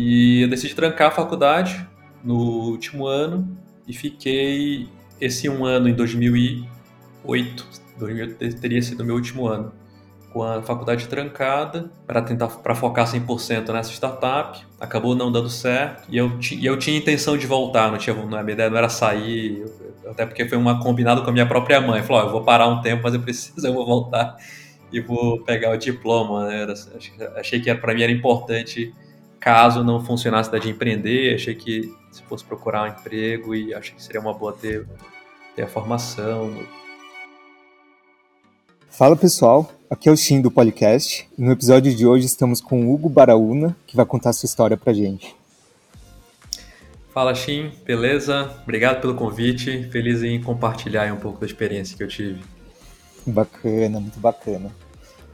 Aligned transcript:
E 0.00 0.42
eu 0.42 0.48
decidi 0.48 0.76
trancar 0.76 1.08
a 1.08 1.10
faculdade 1.10 1.84
no 2.22 2.36
último 2.70 3.04
ano 3.08 3.58
e 3.84 3.92
fiquei 3.92 4.88
esse 5.20 5.48
um 5.48 5.64
ano 5.64 5.88
em 5.88 5.92
2008, 5.92 7.66
2008 7.98 8.60
teria 8.60 8.80
sido 8.80 9.04
meu 9.04 9.16
último 9.16 9.48
ano, 9.48 9.72
com 10.32 10.44
a 10.44 10.62
faculdade 10.62 11.08
trancada 11.08 11.90
para 12.06 12.22
tentar 12.22 12.46
para 12.46 12.76
focar 12.76 13.12
100% 13.12 13.72
nessa 13.72 13.90
startup. 13.90 14.64
Acabou 14.78 15.16
não 15.16 15.32
dando 15.32 15.50
certo 15.50 16.04
e 16.08 16.16
eu, 16.16 16.38
e 16.52 16.64
eu 16.64 16.78
tinha 16.78 16.96
intenção 16.96 17.36
de 17.36 17.48
voltar, 17.48 17.90
não 17.90 17.98
tinha, 17.98 18.14
a 18.14 18.24
minha 18.24 18.52
ideia 18.52 18.70
não 18.70 18.78
era 18.78 18.88
sair, 18.88 19.64
até 20.08 20.24
porque 20.24 20.48
foi 20.48 20.56
uma 20.56 20.80
combinado 20.80 21.24
com 21.24 21.30
a 21.30 21.32
minha 21.32 21.46
própria 21.46 21.80
mãe. 21.80 22.04
Falou: 22.04 22.22
oh, 22.22 22.26
eu 22.26 22.30
vou 22.30 22.44
parar 22.44 22.68
um 22.68 22.80
tempo, 22.80 23.02
mas 23.02 23.14
eu 23.14 23.20
preciso, 23.20 23.66
eu 23.66 23.74
vou 23.74 23.84
voltar 23.84 24.36
e 24.92 25.00
vou 25.00 25.42
pegar 25.42 25.72
o 25.72 25.76
diploma. 25.76 26.46
Né? 26.46 26.62
Era, 26.62 26.74
achei 27.34 27.58
que 27.58 27.74
para 27.74 27.92
mim 27.92 28.02
era 28.02 28.12
importante 28.12 28.94
caso 29.40 29.84
não 29.84 30.04
funcionasse 30.04 30.50
da 30.50 30.58
de 30.58 30.68
empreender, 30.68 31.34
achei 31.34 31.54
que 31.54 31.94
se 32.10 32.22
fosse 32.22 32.44
procurar 32.44 32.84
um 32.84 32.86
emprego 32.86 33.54
e 33.54 33.74
acho 33.74 33.94
que 33.94 34.02
seria 34.02 34.20
uma 34.20 34.34
boa 34.34 34.52
ter, 34.52 34.86
ter 35.54 35.62
a 35.62 35.66
formação. 35.68 36.52
Fala 38.90 39.16
pessoal, 39.16 39.70
aqui 39.88 40.08
é 40.08 40.12
o 40.12 40.16
Shin 40.16 40.40
do 40.40 40.50
podcast 40.50 41.28
no 41.38 41.52
episódio 41.52 41.94
de 41.94 42.06
hoje 42.06 42.26
estamos 42.26 42.60
com 42.60 42.86
o 42.86 42.92
Hugo 42.92 43.08
Baraúna, 43.08 43.76
que 43.86 43.96
vai 43.96 44.04
contar 44.04 44.32
sua 44.32 44.46
história 44.46 44.76
pra 44.76 44.92
gente. 44.92 45.36
Fala 47.14 47.34
Shin, 47.34 47.72
beleza? 47.84 48.60
Obrigado 48.62 49.00
pelo 49.00 49.14
convite, 49.14 49.88
feliz 49.90 50.22
em 50.22 50.40
compartilhar 50.40 51.12
um 51.12 51.16
pouco 51.16 51.40
da 51.40 51.46
experiência 51.46 51.96
que 51.96 52.02
eu 52.02 52.08
tive. 52.08 52.42
Bacana, 53.26 54.00
muito 54.00 54.18
bacana. 54.18 54.72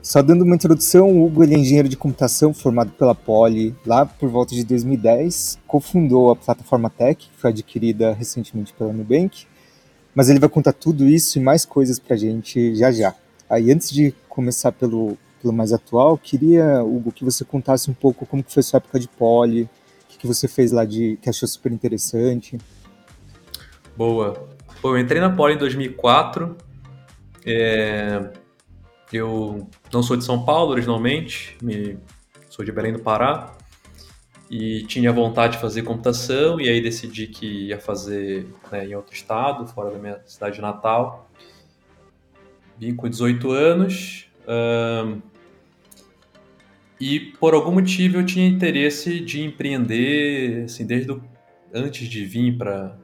Só 0.04 0.20
dando 0.20 0.44
uma 0.44 0.54
introdução, 0.54 1.08
o 1.08 1.24
Hugo 1.24 1.42
ele 1.42 1.54
é 1.54 1.58
engenheiro 1.58 1.88
de 1.88 1.96
computação 1.96 2.52
formado 2.52 2.92
pela 2.92 3.14
Poli 3.14 3.74
lá 3.86 4.04
por 4.04 4.28
volta 4.28 4.54
de 4.54 4.62
2010, 4.62 5.58
cofundou 5.66 6.30
a 6.30 6.36
plataforma 6.36 6.90
Tech, 6.90 7.26
que 7.26 7.34
foi 7.38 7.48
adquirida 7.48 8.12
recentemente 8.12 8.74
pela 8.74 8.92
Nubank, 8.92 9.46
mas 10.14 10.28
ele 10.28 10.38
vai 10.38 10.50
contar 10.50 10.74
tudo 10.74 11.08
isso 11.08 11.38
e 11.38 11.40
mais 11.40 11.64
coisas 11.64 11.98
pra 11.98 12.16
gente 12.16 12.74
já 12.74 12.92
já. 12.92 13.14
Aí 13.48 13.72
antes 13.72 13.90
de 13.90 14.14
começar 14.28 14.72
pelo, 14.72 15.16
pelo 15.40 15.54
mais 15.54 15.72
atual, 15.72 16.18
queria, 16.18 16.84
Hugo, 16.84 17.10
que 17.10 17.24
você 17.24 17.42
contasse 17.42 17.90
um 17.90 17.94
pouco 17.94 18.26
como 18.26 18.44
que 18.44 18.52
foi 18.52 18.62
sua 18.62 18.76
época 18.76 19.00
de 19.00 19.08
Poli, 19.08 19.62
o 19.62 19.68
que, 20.10 20.18
que 20.18 20.26
você 20.26 20.46
fez 20.46 20.70
lá 20.70 20.84
de 20.84 21.18
que 21.22 21.30
achou 21.30 21.48
super 21.48 21.72
interessante. 21.72 22.58
Boa. 23.96 24.48
Bom, 24.82 24.90
eu 24.90 24.98
entrei 24.98 25.18
na 25.18 25.30
Poli 25.30 25.54
em 25.54 25.58
2004, 25.58 26.54
é 27.46 28.43
eu 29.12 29.68
não 29.92 30.02
sou 30.02 30.16
de 30.16 30.24
São 30.24 30.44
Paulo 30.44 30.72
originalmente, 30.72 31.56
me, 31.62 31.98
sou 32.48 32.64
de 32.64 32.72
Belém 32.72 32.92
do 32.92 33.00
Pará 33.00 33.56
e 34.50 34.84
tinha 34.84 35.12
vontade 35.12 35.54
de 35.54 35.58
fazer 35.58 35.82
computação 35.82 36.60
e 36.60 36.68
aí 36.68 36.80
decidi 36.80 37.26
que 37.26 37.68
ia 37.68 37.78
fazer 37.78 38.46
né, 38.70 38.86
em 38.86 38.94
outro 38.94 39.14
estado, 39.14 39.66
fora 39.66 39.90
da 39.90 39.98
minha 39.98 40.20
cidade 40.26 40.60
natal. 40.60 41.30
Vim 42.78 42.94
com 42.94 43.08
18 43.08 43.50
anos 43.50 44.26
e 47.00 47.20
por 47.20 47.54
algum 47.54 47.72
motivo 47.72 48.18
eu 48.18 48.26
tinha 48.26 48.46
interesse 48.46 49.20
de 49.20 49.42
empreender, 49.42 50.64
assim, 50.64 50.86
desde 50.86 51.16
antes 51.72 52.08
de 52.08 52.24
vir 52.24 52.56
para 52.56 52.96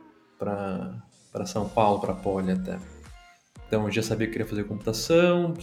para 1.33 1.47
São 1.47 1.69
Paulo, 1.69 2.01
para 2.01 2.12
a 2.12 2.17
Poli 2.17 2.51
até. 2.51 2.78
Então 3.67 3.84
eu 3.84 3.91
já 3.91 4.03
sabia 4.03 4.27
que 4.27 4.33
queria 4.33 4.47
fazer 4.47 4.65
computação, 4.65 5.55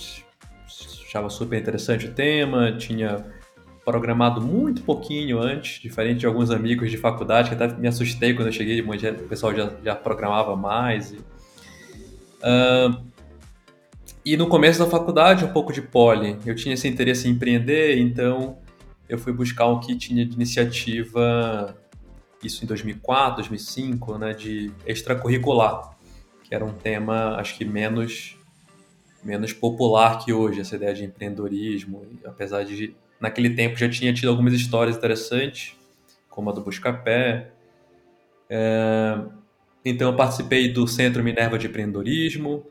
achava 1.08 1.30
super 1.30 1.60
interessante 1.60 2.06
o 2.06 2.14
tema, 2.14 2.72
tinha 2.74 3.26
programado 3.88 4.42
muito 4.42 4.82
pouquinho 4.82 5.40
antes, 5.40 5.82
diferente 5.82 6.20
de 6.20 6.26
alguns 6.26 6.52
amigos 6.52 6.92
de 6.92 6.98
faculdade, 6.98 7.50
que 7.50 7.56
até 7.56 7.74
me 7.74 7.88
assustei 7.88 8.34
quando 8.34 8.48
eu 8.48 8.52
cheguei, 8.52 8.82
o 8.82 9.28
pessoal 9.30 9.56
já, 9.56 9.72
já 9.82 9.96
programava 9.96 10.58
mais. 10.58 11.14
E, 11.14 11.16
uh, 11.16 13.02
e 14.26 14.36
no 14.36 14.48
começo 14.48 14.80
da 14.80 14.88
faculdade, 14.88 15.46
um 15.46 15.54
pouco 15.54 15.72
de 15.72 15.82
poli. 15.82 16.38
Eu 16.46 16.54
tinha 16.54 16.74
esse 16.74 16.86
interesse 16.86 17.30
em 17.30 17.32
empreender, 17.32 17.98
então 17.98 18.58
eu 19.08 19.18
fui 19.18 19.32
buscar 19.32 19.68
o 19.68 19.80
que 19.80 19.96
tinha 19.96 20.26
de 20.26 20.36
iniciativa, 20.36 21.78
isso 22.44 22.66
em 22.66 22.68
2004, 22.68 23.38
2005, 23.38 24.18
né, 24.18 24.34
de 24.34 24.70
extracurricular, 24.86 25.98
que 26.44 26.54
era 26.54 26.66
um 26.66 26.74
tema, 26.74 27.38
acho 27.38 27.58
que 27.58 27.64
menos 27.64 28.37
menos 29.28 29.52
popular 29.52 30.24
que 30.24 30.32
hoje, 30.32 30.62
essa 30.62 30.78
ideia 30.78 30.94
de 30.94 31.04
empreendedorismo, 31.04 32.08
apesar 32.24 32.64
de 32.64 32.96
naquele 33.20 33.50
tempo 33.50 33.76
já 33.76 33.90
tinha 33.90 34.14
tido 34.14 34.30
algumas 34.30 34.54
histórias 34.54 34.96
interessantes, 34.96 35.76
como 36.30 36.50
a 36.50 36.54
do 36.54 36.62
Buscapé. 36.62 37.52
É, 38.50 39.20
então 39.84 40.10
eu 40.10 40.16
participei 40.16 40.72
do 40.72 40.88
Centro 40.88 41.22
Minerva 41.22 41.58
de 41.60 41.68
Empreendedorismo, 41.68 42.66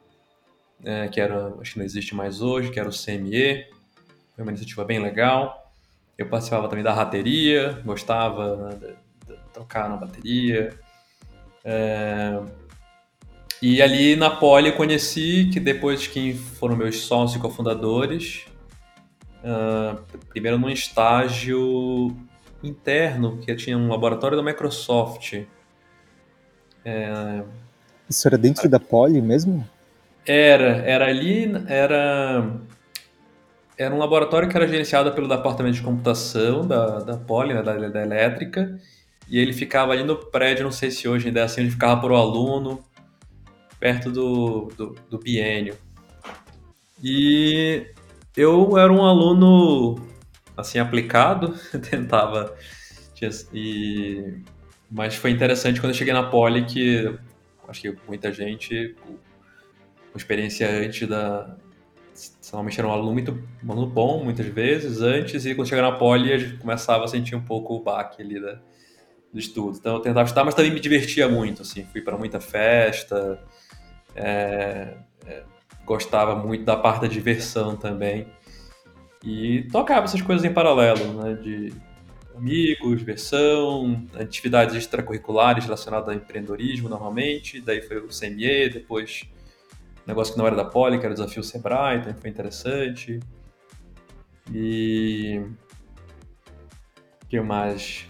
é, 0.83 1.09
que 1.09 1.21
era, 1.21 1.55
acho 1.61 1.75
que 1.75 1.78
não 1.78 1.84
existe 1.84 2.15
mais 2.15 2.41
hoje, 2.41 2.71
que 2.71 2.81
era 2.81 2.89
o 2.89 2.93
CME, 2.93 3.66
foi 4.34 4.43
uma 4.43 4.50
iniciativa 4.50 4.83
bem 4.83 4.99
legal. 4.99 5.71
Eu 6.16 6.27
participava 6.27 6.66
também 6.69 6.83
da 6.83 6.95
rateria, 6.95 7.83
gostava 7.84 8.56
né, 8.56 8.97
de, 9.27 9.34
de 9.34 9.41
tocar 9.53 9.91
na 9.91 9.99
bateria. 9.99 10.72
É, 11.62 12.41
e 13.62 13.81
ali 13.81 14.17
na 14.17 14.31
Poli 14.31 14.69
eu 14.69 14.77
conheci, 14.77 15.49
que 15.53 15.59
depois 15.59 16.06
quem 16.06 16.34
foram 16.34 16.77
meus 16.77 17.00
sócios 17.00 17.39
e 17.39 17.43
cofundadores, 17.43 18.47
uh, 19.43 20.00
primeiro 20.28 20.59
num 20.59 20.69
estágio 20.69 22.15
interno, 22.62 23.39
que 23.39 23.55
tinha 23.55 23.77
um 23.77 23.89
laboratório 23.89 24.37
da 24.37 24.43
Microsoft. 24.43 25.43
É... 26.84 27.43
Isso 28.09 28.28
era 28.28 28.39
dentro 28.39 28.69
da 28.69 28.78
Poli 28.78 29.21
mesmo? 29.21 29.66
Era, 30.25 30.78
era 30.78 31.06
ali, 31.06 31.53
era 31.69 32.61
era 33.78 33.95
um 33.95 33.99
laboratório 33.99 34.49
que 34.49 34.56
era 34.56 34.66
gerenciado 34.66 35.12
pelo 35.12 35.28
departamento 35.28 35.77
de 35.77 35.83
computação 35.83 36.66
da, 36.66 37.00
da 37.00 37.16
Poli, 37.16 37.53
né, 37.53 37.62
da, 37.62 37.77
da 37.77 38.03
elétrica, 38.03 38.78
e 39.28 39.39
ele 39.39 39.53
ficava 39.53 39.93
ali 39.93 40.03
no 40.03 40.16
prédio, 40.16 40.65
não 40.65 40.72
sei 40.72 40.91
se 40.91 41.06
hoje 41.06 41.28
ainda 41.28 41.41
é 41.41 41.43
assim, 41.43 41.61
ele 41.61 41.71
ficava 41.71 42.00
por 42.00 42.11
o 42.11 42.16
aluno, 42.16 42.83
perto 43.78 44.10
do, 44.10 44.69
do, 44.76 44.97
do 45.09 45.19
biênio. 45.19 45.76
E 47.03 47.87
eu 48.37 48.76
era 48.78 48.92
um 48.92 49.04
aluno 49.04 49.97
assim 50.56 50.78
aplicado, 50.78 51.54
tentava 51.91 52.54
e 53.53 54.42
mas 54.91 55.15
foi 55.15 55.31
interessante 55.31 55.81
quando 55.81 55.92
eu 55.92 55.97
cheguei 55.97 56.12
na 56.12 56.22
Poli 56.22 56.65
que 56.66 57.19
acho 57.66 57.81
que 57.81 57.97
muita 58.06 58.31
gente 58.31 58.94
com 60.12 60.19
experiência 60.19 60.69
antes 60.69 61.09
da 61.09 61.56
normalmente 62.53 62.78
era 62.78 62.88
um 62.88 62.92
aluno 62.92 63.12
muito 63.12 63.42
um 63.65 63.72
aluno 63.72 63.86
bom 63.86 64.22
muitas 64.22 64.47
vezes 64.47 65.00
antes 65.00 65.47
e 65.47 65.54
quando 65.54 65.69
chegava 65.69 65.91
na 65.91 65.97
Poli 65.97 66.32
a 66.32 66.38
gente 66.38 66.59
começava 66.59 67.04
a 67.04 67.09
sentir 67.09 67.34
um 67.34 67.42
pouco 67.42 67.75
o 67.75 67.82
baque 67.82 68.22
ali 68.22 68.41
da, 68.41 68.60
do 69.32 69.38
estudo. 69.38 69.76
Então 69.78 69.94
eu 69.94 70.00
tentava 70.00 70.25
estudar, 70.25 70.44
mas 70.44 70.54
também 70.54 70.72
me 70.72 70.81
divertia 70.81 71.28
muito 71.28 71.62
assim, 71.62 71.84
fui 71.86 72.00
para 72.00 72.16
muita 72.16 72.41
festa, 72.41 73.42
é, 74.16 74.94
é, 75.27 75.43
gostava 75.84 76.34
muito 76.34 76.65
da 76.65 76.77
parte 76.77 77.03
da 77.03 77.06
diversão 77.06 77.77
também. 77.77 78.27
E 79.25 79.62
tocava 79.72 80.04
essas 80.04 80.22
coisas 80.22 80.44
em 80.44 80.53
paralelo, 80.53 81.22
né? 81.22 81.34
De 81.34 81.72
amigos, 82.37 82.99
diversão, 82.99 84.04
atividades 84.15 84.75
extracurriculares 84.75 85.65
relacionadas 85.65 86.09
ao 86.09 86.15
empreendedorismo 86.15 86.88
normalmente. 86.88 87.60
Daí 87.60 87.82
foi 87.82 87.99
o 87.99 88.09
CME, 88.09 88.69
depois 88.71 89.27
negócio 90.06 90.33
que 90.33 90.38
não 90.38 90.47
era 90.47 90.54
da 90.54 90.65
Poli, 90.65 90.98
que 90.98 91.04
era 91.04 91.12
o 91.12 91.16
desafio 91.16 91.43
Sebrae, 91.43 91.98
também 91.98 92.15
foi 92.15 92.31
interessante. 92.31 93.19
E. 94.53 95.42
O 97.24 97.28
que 97.28 97.41
mais? 97.41 98.07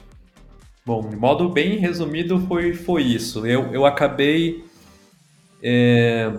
Bom, 0.85 1.08
de 1.08 1.17
modo 1.17 1.49
bem 1.49 1.79
resumido, 1.79 2.38
foi, 2.41 2.75
foi 2.75 3.03
isso. 3.03 3.47
Eu, 3.47 3.73
eu 3.73 3.87
acabei 3.87 4.66
é, 5.62 6.32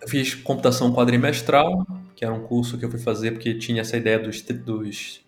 eu 0.00 0.08
fiz 0.08 0.34
computação 0.34 0.92
quadrimestral, 0.92 1.86
que 2.14 2.24
era 2.24 2.34
um 2.34 2.42
curso 2.42 2.78
que 2.78 2.84
eu 2.84 2.90
fui 2.90 3.00
fazer 3.00 3.32
porque 3.32 3.54
tinha 3.54 3.80
essa 3.80 3.96
ideia 3.96 4.18
dos, 4.18 4.42
dos, 4.42 5.24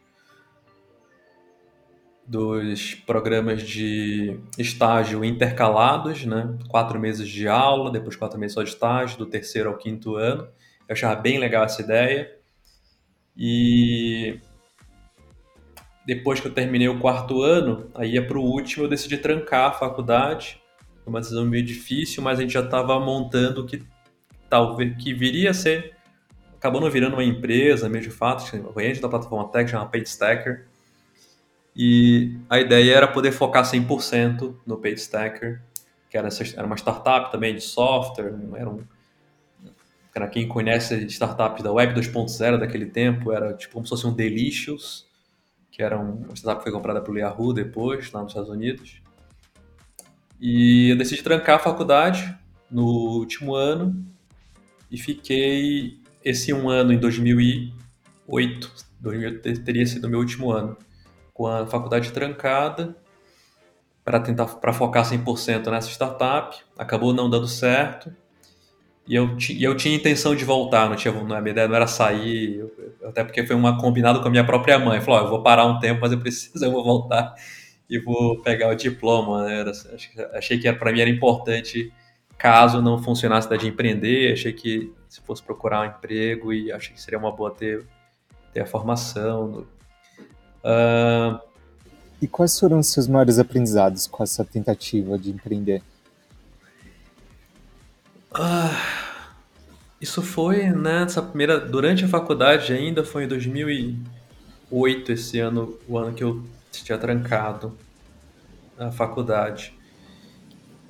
dos 2.27 2.95
programas 2.95 3.63
de 3.63 4.39
estágio 4.59 5.25
intercalados, 5.25 6.27
né? 6.27 6.57
Quatro 6.69 7.01
meses 7.01 7.29
de 7.29 7.49
aula, 7.49 7.91
depois 7.91 8.17
quatro 8.17 8.39
meses 8.39 8.55
só 8.55 8.63
de 8.63 8.71
estágio, 8.71 9.19
do 9.19 9.27
terceiro 9.27 9.71
ao 9.71 9.79
quinto 9.79 10.17
ano. 10.17 10.47
Eu 10.89 10.93
achava 10.93 11.17
bem 11.17 11.39
legal 11.39 11.65
essa 11.65 11.81
ideia. 11.83 12.37
E 13.37 14.41
depois 16.07 16.39
que 16.39 16.47
eu 16.47 16.55
terminei 16.55 16.89
o 16.89 17.01
quarto 17.01 17.43
ano, 17.43 17.91
aí 17.95 18.13
ia 18.13 18.27
para 18.27 18.39
o 18.39 18.43
último, 18.43 18.85
eu 18.85 18.89
decidi 18.89 19.19
trancar 19.19 19.71
a 19.71 19.73
faculdade 19.73 20.61
foi 21.07 21.13
uma 21.13 21.21
decisão 21.21 21.47
meio 21.47 21.65
difícil, 21.65 22.21
mas 22.21 22.41
a 22.41 22.43
gente 22.43 22.55
já 22.55 22.65
estava 22.65 22.99
montando 22.99 23.65
que 23.65 23.81
talvez 24.51 24.97
que 25.01 25.15
viria 25.15 25.51
a 25.51 25.55
ser 25.55 25.95
acabou 26.57 26.81
não 26.81 26.91
virando 26.91 27.13
uma 27.13 27.23
empresa, 27.23 27.89
meio 27.89 28.03
de 28.03 28.11
fato, 28.11 28.45
a 28.45 28.83
gente 28.83 29.01
da 29.01 29.09
plataforma 29.09 29.49
Tech 29.53 29.71
chama 29.71 29.87
PageStacker. 29.87 30.67
E 31.77 32.37
a 32.51 32.59
ideia 32.59 32.95
era 32.95 33.07
poder 33.07 33.31
focar 33.31 33.65
100% 33.65 34.57
no 34.67 34.77
PageStacker, 34.79 35.63
que 36.11 36.19
era, 36.19 36.29
era 36.57 36.67
uma 36.67 36.77
startup 36.77 37.31
também 37.31 37.55
de 37.55 37.61
software, 37.61 38.35
era 38.55 38.69
um, 38.69 38.83
para 40.13 40.27
quem 40.27 40.49
conhece 40.49 41.05
startups 41.07 41.63
da 41.63 41.71
Web 41.71 41.95
2.0 41.95 42.59
daquele 42.59 42.87
tempo, 42.87 43.31
era 43.31 43.55
tipo 43.55 43.75
como 43.75 43.87
se 43.87 43.91
fosse 43.91 44.07
um 44.07 44.13
Delicious, 44.13 45.07
que 45.71 45.83
era 45.83 45.97
uma 45.99 46.35
startup 46.35 46.65
que 46.65 46.71
foi 46.71 46.73
comprada 46.73 47.01
pelo 47.01 47.19
Yahoo 47.19 47.53
depois, 47.53 48.11
lá 48.11 48.23
nos 48.23 48.33
Estados 48.33 48.51
Unidos. 48.51 49.03
E 50.41 50.91
eu 50.91 50.97
decidi 50.97 51.23
trancar 51.23 51.57
a 51.57 51.59
faculdade 51.59 52.37
no 52.71 52.85
último 52.85 53.55
ano 53.55 54.05
e 54.91 54.99
fiquei 54.99 55.99
esse 56.25 56.53
um 56.53 56.69
ano 56.69 56.93
em 56.93 56.99
2008, 56.99 58.73
2008 59.01 59.65
teria 59.65 59.87
sido 59.87 60.09
meu 60.09 60.19
último 60.19 60.51
ano, 60.51 60.77
com 61.33 61.47
a 61.47 61.67
faculdade 61.67 62.13
trancada 62.13 62.97
para 64.05 64.21
tentar 64.21 64.47
para 64.47 64.73
focar 64.73 65.05
100% 65.05 65.71
nessa 65.71 65.91
startup. 65.91 66.57
Acabou 66.79 67.13
não 67.13 67.29
dando 67.29 67.49
certo. 67.49 68.13
E 69.09 69.15
eu, 69.15 69.37
e 69.51 69.63
eu 69.63 69.77
tinha 69.77 69.95
intenção 69.95 70.35
de 70.35 70.45
voltar, 70.45 70.89
não 70.89 70.97
tinha, 70.97 71.15
não, 71.15 71.37
a 71.37 71.41
minha 71.41 71.53
ideia 71.53 71.69
não 71.69 71.77
era 71.77 71.87
sair, 71.87 72.59
eu, 72.59 73.09
até 73.09 73.23
porque 73.23 73.47
foi 73.47 73.55
uma 73.55 73.81
combinado 73.81 74.21
com 74.21 74.27
a 74.27 74.31
minha 74.31 74.45
própria 74.45 74.79
mãe. 74.81 75.01
Falou: 75.01 75.21
oh, 75.21 75.25
eu 75.25 75.31
vou 75.31 75.43
parar 75.43 75.65
um 75.65 75.79
tempo, 75.79 76.01
mas 76.01 76.11
eu 76.11 76.19
preciso, 76.19 76.65
eu 76.65 76.73
vou 76.73 76.83
voltar 76.83 77.35
e 77.89 77.99
vou 77.99 78.41
pegar 78.43 78.69
o 78.69 78.75
diploma. 78.75 79.45
Né? 79.45 79.61
Era, 79.61 79.73
achei 80.35 80.59
que 80.59 80.73
para 80.73 80.93
mim 80.93 81.01
era 81.01 81.11
importante, 81.11 81.93
caso 82.37 82.83
não 82.83 83.03
funcionasse 83.03 83.49
da 83.49 83.57
de 83.57 83.69
empreender, 83.69 84.33
achei 84.33 84.53
que 84.53 84.93
se 85.09 85.21
fosse 85.21 85.43
procurar 85.43 85.83
um 85.83 85.85
emprego 85.85 86.53
e 86.53 86.71
achei 86.73 86.95
que 86.95 87.01
seria 87.01 87.19
uma 87.19 87.33
boa 87.33 87.51
ter, 87.51 87.87
ter 88.53 88.61
a 88.61 88.67
formação. 88.67 89.67
Uh... 90.63 91.39
E 92.21 92.27
quais 92.27 92.59
foram 92.59 92.79
os 92.79 92.89
seus 92.89 93.07
maiores 93.07 93.39
aprendizados 93.39 94.07
com 94.07 94.23
essa 94.23 94.45
tentativa 94.45 95.19
de 95.19 95.31
empreender? 95.31 95.83
Ah, 98.33 98.71
isso 100.01 100.23
foi 100.23 100.65
nessa 100.71 101.23
né, 101.23 101.29
primeira. 101.29 101.59
Durante 101.59 102.05
a 102.05 102.09
faculdade 102.09 102.73
ainda, 102.73 103.03
foi 103.03 103.25
em 103.25 103.29
2008, 103.29 105.13
esse 105.13 105.39
ano, 105.41 105.79
o 105.89 105.97
ano 105.97 106.15
que 106.15 106.23
eu 106.23 106.43
tinha 106.85 106.99
trancado 106.99 107.77
a 108.79 108.91
faculdade. 108.91 109.75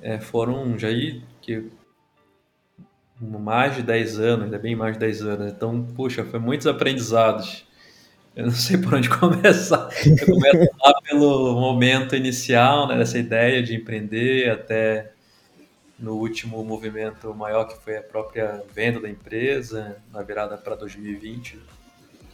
É, 0.01 0.19
foram 0.19 0.77
já 0.77 0.87
aí 0.87 1.23
que 1.41 1.71
mais 3.19 3.75
de 3.75 3.81
10 3.81 4.19
anos, 4.19 4.45
ainda 4.45 4.59
bem 4.59 4.75
mais 4.75 4.93
de 4.93 4.99
10 4.99 5.21
anos. 5.23 5.51
Então, 5.51 5.83
puxa, 5.95 6.23
foi 6.23 6.39
muitos 6.39 6.67
aprendizados. 6.67 7.65
Eu 8.35 8.45
não 8.45 8.51
sei 8.51 8.77
por 8.77 8.93
onde 8.93 9.09
começar. 9.17 9.89
Eu 10.05 10.25
começo 10.25 10.69
lá 10.79 10.93
pelo 11.03 11.59
momento 11.59 12.15
inicial, 12.15 12.87
né, 12.87 12.97
dessa 12.97 13.17
ideia 13.17 13.63
de 13.63 13.75
empreender, 13.75 14.51
até 14.51 15.11
no 15.97 16.13
último 16.13 16.63
movimento 16.63 17.33
maior 17.33 17.65
que 17.65 17.75
foi 17.83 17.97
a 17.97 18.03
própria 18.03 18.63
venda 18.73 18.99
da 18.99 19.09
empresa, 19.09 19.97
na 20.13 20.21
virada 20.21 20.55
para 20.55 20.75
2020. 20.75 21.59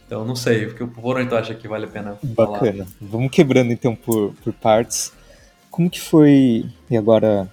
Então, 0.06 0.24
não 0.24 0.36
sei, 0.36 0.66
porque 0.66 0.86
por 0.86 1.16
onde 1.16 1.28
tu 1.28 1.36
acha 1.36 1.54
que 1.54 1.66
vale 1.66 1.86
a 1.86 1.88
pena 1.88 2.16
falar? 2.16 2.58
Bacana. 2.58 2.86
Vamos 3.00 3.30
quebrando 3.30 3.72
então 3.72 3.96
por, 3.96 4.34
por 4.34 4.52
partes. 4.52 5.12
Como 5.70 5.90
que 5.90 6.00
foi, 6.00 6.66
e 6.90 6.96
agora, 6.96 7.50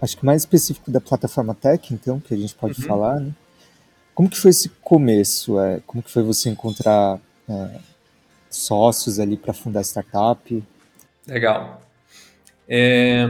acho 0.00 0.16
que 0.16 0.24
mais 0.24 0.42
específico 0.42 0.90
da 0.90 1.00
plataforma 1.00 1.54
Tech, 1.54 1.92
então, 1.92 2.20
que 2.20 2.34
a 2.34 2.36
gente 2.36 2.54
pode 2.54 2.80
uhum. 2.80 2.86
falar, 2.86 3.20
né? 3.20 3.32
Como 4.14 4.28
que 4.28 4.36
foi 4.36 4.50
esse 4.50 4.68
começo? 4.82 5.60
É, 5.60 5.80
como 5.86 6.02
que 6.02 6.10
foi 6.10 6.22
você 6.22 6.50
encontrar 6.50 7.18
é, 7.48 7.78
sócios 8.50 9.18
ali 9.18 9.36
para 9.36 9.54
fundar 9.54 9.80
a 9.80 9.84
startup? 9.84 10.64
Legal. 11.26 11.82
É, 12.68 13.24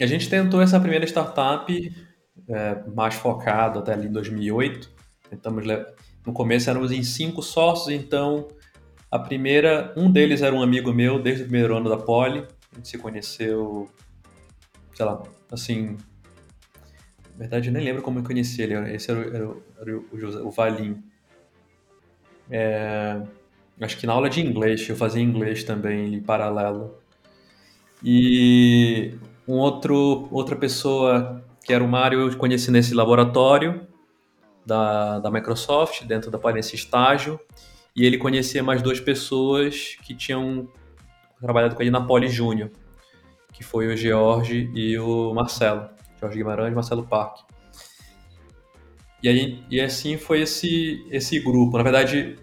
a 0.00 0.06
gente 0.06 0.28
tentou 0.28 0.60
essa 0.60 0.78
primeira 0.78 1.06
startup 1.06 2.06
é, 2.48 2.76
mais 2.94 3.14
focado 3.14 3.78
até 3.78 3.92
ali 3.92 4.08
em 4.08 4.12
2008. 4.12 4.90
Tentamos, 5.30 5.64
no 6.26 6.32
começo 6.32 6.68
éramos 6.68 6.90
em 6.90 7.04
cinco 7.04 7.40
sócios, 7.40 7.88
então 7.88 8.48
a 9.08 9.18
primeira, 9.18 9.94
um 9.96 10.10
deles 10.10 10.42
era 10.42 10.54
um 10.54 10.60
amigo 10.60 10.92
meu 10.92 11.22
desde 11.22 11.44
o 11.44 11.46
primeiro 11.46 11.76
ano 11.76 11.88
da 11.88 11.96
Poli. 11.96 12.40
A 12.72 12.76
gente 12.76 12.88
se 12.88 12.98
conheceu, 12.98 13.88
sei 14.92 15.06
lá, 15.06 15.22
assim. 15.50 15.96
Na 17.32 17.38
verdade, 17.38 17.68
eu 17.68 17.72
nem 17.72 17.84
lembro 17.84 18.02
como 18.02 18.18
eu 18.18 18.24
conheci 18.24 18.60
ele. 18.60 18.74
Esse 18.92 19.10
era, 19.10 19.20
era, 19.20 19.50
era 19.80 19.98
o, 19.98 20.18
José, 20.18 20.40
o 20.40 20.50
Valim. 20.50 21.02
É, 22.50 23.22
acho 23.80 23.96
que 23.96 24.06
na 24.06 24.12
aula 24.12 24.28
de 24.28 24.40
inglês, 24.40 24.88
eu 24.88 24.96
fazia 24.96 25.22
inglês 25.22 25.62
também 25.62 26.14
em 26.14 26.20
paralelo. 26.20 26.98
E 28.02 29.14
um 29.46 29.54
outro, 29.54 30.28
outra 30.32 30.56
pessoa, 30.56 31.44
que 31.64 31.72
era 31.72 31.84
o 31.84 31.88
Mário, 31.88 32.20
eu 32.20 32.36
conheci 32.36 32.70
nesse 32.70 32.94
laboratório 32.94 33.86
da, 34.66 35.20
da 35.20 35.30
Microsoft, 35.30 36.04
dentro 36.04 36.30
da 36.30 36.52
nesse 36.52 36.74
estágio, 36.74 37.38
e 37.94 38.04
ele 38.04 38.18
conhecia 38.18 38.62
mais 38.62 38.82
duas 38.82 39.00
pessoas 39.00 39.96
que 40.02 40.14
tinham 40.14 40.68
trabalhado 41.40 41.74
com 41.74 41.82
ele 41.82 41.90
na 41.90 42.00
Poli 42.00 42.28
Júnior, 42.28 42.70
que 43.52 43.62
foi 43.62 43.86
o 43.86 43.96
George 43.96 44.70
e 44.74 44.98
o 44.98 45.32
Marcelo, 45.32 45.88
Jorge 46.20 46.36
Guimarães 46.36 46.72
e 46.72 46.74
Marcelo 46.74 47.06
Parque. 47.06 47.44
E, 49.22 49.28
aí, 49.28 49.64
e 49.70 49.80
assim 49.80 50.18
foi 50.18 50.42
esse, 50.42 51.06
esse 51.10 51.40
grupo. 51.40 51.76
Na 51.76 51.82
verdade, 51.82 52.36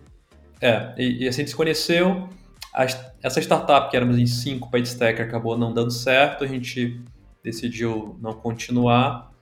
é, 0.60 0.94
e, 0.98 1.24
e 1.24 1.28
assim 1.28 1.42
a 1.42 1.44
gente 1.44 1.52
se 1.52 1.56
conheceu, 1.56 2.30
essa 3.22 3.40
startup, 3.40 3.92
que 3.92 3.96
éramos 3.96 4.18
em 4.18 4.26
cinco 4.26 4.72
para 4.72 4.80
acabou 5.10 5.56
não 5.58 5.72
dando 5.72 5.92
certo, 5.92 6.44
a 6.44 6.48
gente 6.48 7.00
decidiu 7.44 8.18
não 8.20 8.34
continuar. 8.34 9.33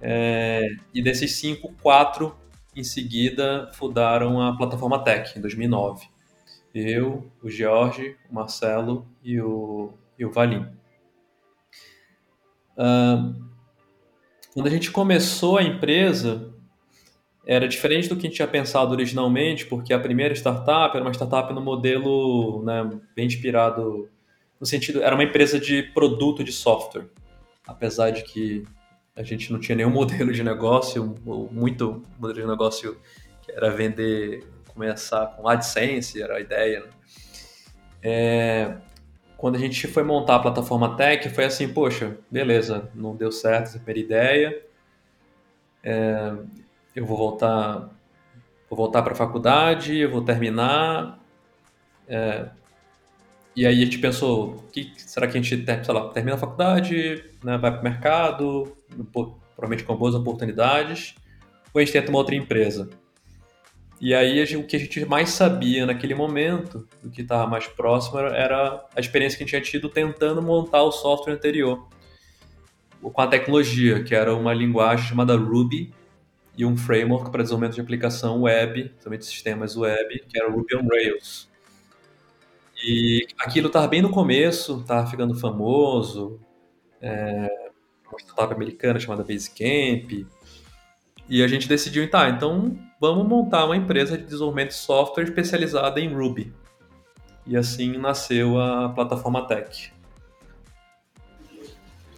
É, 0.00 0.66
e 0.94 1.02
desses 1.02 1.36
cinco, 1.36 1.72
quatro 1.82 2.34
em 2.74 2.84
seguida 2.84 3.70
fundaram 3.74 4.40
a 4.40 4.56
plataforma 4.56 5.02
Tech, 5.02 5.38
em 5.38 5.42
2009. 5.42 6.06
Eu, 6.74 7.30
o 7.42 7.50
George, 7.50 8.16
o 8.30 8.34
Marcelo 8.34 9.06
e 9.22 9.40
o, 9.40 9.92
e 10.18 10.24
o 10.24 10.30
Valim. 10.30 10.66
Quando 14.54 14.66
a 14.66 14.70
gente 14.70 14.90
começou 14.90 15.58
a 15.58 15.62
empresa, 15.62 16.52
era 17.46 17.68
diferente 17.68 18.08
do 18.08 18.16
que 18.16 18.26
a 18.26 18.28
gente 18.28 18.36
tinha 18.36 18.48
pensado 18.48 18.92
originalmente, 18.92 19.66
porque 19.66 19.92
a 19.92 19.98
primeira 19.98 20.34
startup 20.34 20.96
era 20.96 21.04
uma 21.04 21.12
startup 21.12 21.52
no 21.52 21.60
modelo 21.60 22.62
né, 22.64 22.88
bem 23.14 23.26
inspirado, 23.26 24.08
no 24.58 24.66
sentido, 24.66 25.02
era 25.02 25.14
uma 25.14 25.24
empresa 25.24 25.58
de 25.58 25.82
produto 25.82 26.42
de 26.42 26.52
software, 26.52 27.06
apesar 27.66 28.10
de 28.10 28.22
que 28.24 28.64
a 29.20 29.24
gente 29.24 29.52
não 29.52 29.60
tinha 29.60 29.76
nenhum 29.76 29.90
modelo 29.92 30.32
de 30.32 30.42
negócio, 30.42 31.14
muito 31.50 32.02
modelo 32.18 32.40
de 32.40 32.46
negócio 32.46 32.98
que 33.42 33.52
era 33.52 33.70
vender, 33.70 34.46
começar 34.72 35.26
com 35.36 35.46
AdSense, 35.48 36.22
era 36.22 36.36
a 36.36 36.40
ideia. 36.40 36.80
Né? 36.80 36.86
É, 38.02 38.76
quando 39.36 39.56
a 39.56 39.58
gente 39.58 39.86
foi 39.86 40.02
montar 40.02 40.36
a 40.36 40.38
plataforma 40.38 40.96
Tech, 40.96 41.28
foi 41.28 41.44
assim, 41.44 41.68
poxa, 41.68 42.16
beleza, 42.30 42.90
não 42.94 43.14
deu 43.14 43.30
certo 43.30 43.64
essa 43.64 43.78
primeira 43.78 44.00
ideia, 44.00 44.62
é, 45.82 46.32
eu 46.94 47.04
vou 47.04 47.16
voltar 47.16 47.90
vou 48.68 48.76
voltar 48.76 49.02
para 49.02 49.12
a 49.12 49.16
faculdade, 49.16 49.96
eu 49.96 50.10
vou 50.10 50.22
terminar. 50.22 51.18
É, 52.06 52.48
e 53.54 53.66
aí 53.66 53.82
a 53.82 53.84
gente 53.84 53.98
pensou, 53.98 54.56
que, 54.72 54.92
será 54.96 55.26
que 55.26 55.36
a 55.36 55.42
gente 55.42 55.64
lá, 55.88 56.08
termina 56.10 56.36
a 56.36 56.38
faculdade, 56.38 57.24
né, 57.42 57.58
vai 57.58 57.70
para 57.70 57.80
o 57.80 57.84
mercado, 57.84 58.76
provavelmente 59.54 59.84
com 59.84 59.96
boas 59.96 60.14
oportunidades, 60.14 61.14
ou 61.72 61.80
a 61.80 61.84
gente 61.84 61.92
tenta 61.92 62.10
uma 62.10 62.18
outra 62.18 62.34
empresa? 62.34 62.88
E 64.00 64.14
aí 64.14 64.42
o 64.56 64.66
que 64.66 64.76
a 64.76 64.78
gente 64.78 65.04
mais 65.04 65.30
sabia 65.30 65.84
naquele 65.84 66.14
momento, 66.14 66.88
o 67.04 67.10
que 67.10 67.20
estava 67.20 67.46
mais 67.46 67.66
próximo, 67.66 68.18
era 68.18 68.86
a 68.96 69.00
experiência 69.00 69.36
que 69.36 69.44
a 69.44 69.46
gente 69.46 69.50
tinha 69.50 69.62
tido 69.62 69.88
tentando 69.90 70.40
montar 70.40 70.82
o 70.82 70.90
software 70.90 71.34
anterior 71.34 71.86
com 73.02 73.20
a 73.20 73.26
tecnologia, 73.26 74.02
que 74.02 74.14
era 74.14 74.34
uma 74.34 74.54
linguagem 74.54 75.06
chamada 75.06 75.36
Ruby, 75.36 75.92
e 76.56 76.64
um 76.64 76.76
framework 76.76 77.30
para 77.30 77.42
desenvolvimento 77.42 77.74
de 77.74 77.80
aplicação 77.80 78.42
web, 78.42 78.90
também 79.02 79.18
de 79.18 79.24
sistemas 79.24 79.76
web, 79.76 80.24
que 80.28 80.38
era 80.38 80.50
Ruby 80.50 80.76
on 80.76 80.86
Rails. 80.88 81.49
E 82.82 83.26
aquilo 83.38 83.66
estava 83.66 83.86
bem 83.86 84.02
no 84.02 84.10
começo, 84.10 84.80
estava 84.80 85.06
ficando 85.06 85.34
famoso, 85.34 86.40
é, 87.00 87.48
uma 88.08 88.18
startup 88.18 88.54
americana 88.54 88.98
chamada 88.98 89.22
Basecamp, 89.22 90.26
e 91.28 91.42
a 91.42 91.46
gente 91.46 91.68
decidiu, 91.68 92.08
tá, 92.10 92.28
então 92.28 92.76
vamos 93.00 93.26
montar 93.26 93.66
uma 93.66 93.76
empresa 93.76 94.18
de 94.18 94.24
desenvolvimento 94.24 94.68
de 94.68 94.74
software 94.74 95.24
especializada 95.24 96.00
em 96.00 96.12
Ruby. 96.12 96.52
E 97.46 97.56
assim 97.56 97.96
nasceu 97.96 98.58
a 98.60 98.88
plataforma 98.88 99.46
Tech. 99.46 99.92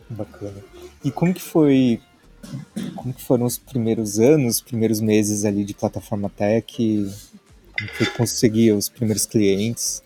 Bacana. 0.09 0.63
E 1.05 1.11
como 1.11 1.35
que 1.35 1.43
foi 1.43 2.01
como 2.97 3.15
que 3.15 3.23
foram 3.23 3.47
os 3.47 3.59
primeiros 3.59 4.19
anos, 4.19 4.57
os 4.57 4.61
primeiros 4.61 5.01
meses 5.01 5.45
ali 5.45 5.65
de 5.65 5.75
plataforma 5.75 6.29
tech? 6.29 6.67
Como 6.77 7.89
foi 7.95 8.07
conseguir 8.07 8.73
os 8.73 8.89
primeiros 8.89 9.27
clientes? 9.27 10.03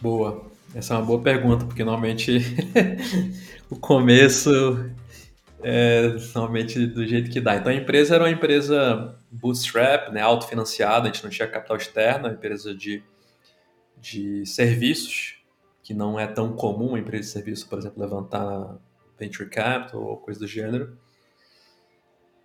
Boa. 0.00 0.50
Essa 0.74 0.94
é 0.94 0.96
uma 0.98 1.06
boa 1.06 1.22
pergunta, 1.22 1.64
porque 1.64 1.82
normalmente 1.82 2.38
o 3.70 3.76
começo 3.76 4.50
é 5.62 6.14
normalmente 6.34 6.86
do 6.86 7.06
jeito 7.06 7.30
que 7.30 7.40
dá. 7.40 7.56
Então 7.56 7.72
a 7.72 7.74
empresa 7.74 8.14
era 8.14 8.24
uma 8.24 8.30
empresa 8.30 9.16
bootstrap, 9.30 10.12
né, 10.12 10.20
autofinanciada, 10.20 11.08
a 11.08 11.12
gente 11.12 11.24
não 11.24 11.30
tinha 11.30 11.48
capital 11.48 11.76
externo, 11.76 12.28
uma 12.28 12.34
empresa 12.34 12.74
de, 12.74 13.02
de 13.96 14.44
serviços, 14.44 15.36
que 15.82 15.94
não 15.94 16.18
é 16.18 16.26
tão 16.26 16.52
comum 16.52 16.88
uma 16.88 16.98
empresa 16.98 17.22
de 17.22 17.30
serviço, 17.30 17.68
por 17.68 17.78
exemplo, 17.78 18.02
levantar 18.02 18.76
venture 19.18 19.48
capital 19.48 20.02
ou 20.02 20.16
coisa 20.18 20.40
do 20.40 20.46
gênero. 20.46 20.98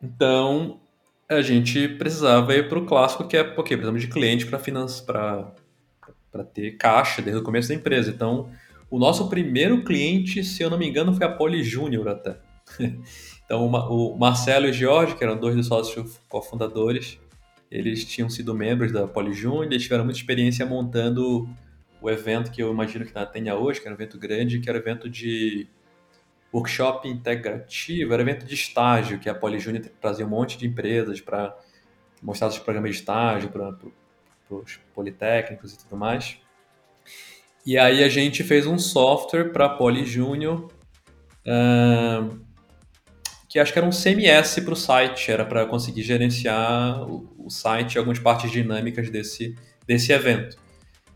Então 0.02 0.80
a 1.28 1.42
gente 1.42 1.88
precisava 1.88 2.56
ir 2.56 2.68
para 2.68 2.80
o 2.80 2.86
clássico 2.86 3.28
que 3.28 3.38
é, 3.38 3.44
porque 3.44 3.76
precisamos 3.76 4.02
de 4.02 4.08
cliente 4.08 4.46
para 4.46 5.54
para 6.32 6.44
ter 6.44 6.78
caixa 6.78 7.22
desde 7.22 7.42
o 7.42 7.44
começo 7.44 7.70
da 7.70 7.76
empresa. 7.76 8.10
Então, 8.10 8.50
o 8.90 8.98
nosso 8.98 9.30
primeiro 9.30 9.84
cliente, 9.84 10.44
se 10.44 10.64
eu 10.64 10.70
não 10.70 10.78
me 10.78 10.88
engano, 10.88 11.14
foi 11.14 11.26
a 11.26 11.32
Poli 11.32 11.64
Júnior 11.64 12.08
até. 12.08 12.38
então, 13.46 13.66
o 13.68 14.18
Marcelo 14.18 14.68
e 14.68 14.70
o 14.70 14.74
Jorge, 14.74 15.16
que 15.16 15.24
eram 15.24 15.38
dois 15.38 15.56
dos 15.56 15.68
sócios 15.68 16.20
cofundadores, 16.30 17.20
eles 17.70 18.06
tinham 18.06 18.30
sido 18.30 18.54
membros 18.54 18.92
da 18.92 19.08
Poli 19.08 19.34
Júnior, 19.34 19.66
eles 19.66 19.84
tiveram 19.84 20.04
muita 20.04 20.20
experiência 20.20 20.66
montando 20.66 21.50
o 22.02 22.10
evento 22.10 22.52
que 22.52 22.62
eu 22.62 22.72
imagino 22.72 23.06
que 23.06 23.14
tenha 23.28 23.56
hoje, 23.56 23.80
que 23.80 23.88
era 23.88 23.96
um 23.96 23.98
evento 23.98 24.18
grande, 24.18 24.60
que 24.60 24.70
era 24.70 24.78
um 24.78 24.82
evento 24.82 25.10
de 25.10 25.68
workshop 26.54 27.08
integrativo, 27.08 28.14
era 28.14 28.22
um 28.22 28.28
evento 28.28 28.46
de 28.46 28.54
estágio, 28.56 29.20
que 29.20 29.30
a 29.30 29.36
Poli 29.36 29.60
Júnior 29.60 29.86
trazia 30.02 30.26
um 30.26 30.30
monte 30.30 30.58
de 30.58 30.68
empresas 30.68 31.22
para 31.22 31.56
mostrar 32.22 32.48
os 32.48 32.60
programas 32.60 32.92
de 32.92 32.98
estágio 32.98 33.50
para 33.50 33.72
os 34.52 34.80
politécnicos 34.94 35.74
e 35.74 35.78
tudo 35.78 35.98
mais. 35.98 36.38
E 37.66 37.78
aí 37.78 38.04
a 38.04 38.10
gente 38.10 38.44
fez 38.44 38.66
um 38.66 38.80
software 38.80 39.52
para 39.52 39.70
Poli 39.70 40.06
Júnior, 40.06 40.68
uh, 41.46 42.40
que 43.48 43.60
acho 43.60 43.72
que 43.72 43.78
era 43.78 43.88
um 43.88 43.92
CMS 43.92 44.60
para 44.62 44.74
o 44.74 44.76
site, 44.76 45.32
era 45.32 45.46
para 45.46 45.66
conseguir 45.66 46.02
gerenciar 46.02 47.04
o, 47.04 47.30
o, 47.38 47.50
site 47.50 47.96
e 47.96 47.98
algumas 48.00 48.18
partes 48.18 48.50
dinâmicas 48.50 49.10
desse, 49.10 49.56
desse 49.86 50.12
evento. 50.12 50.58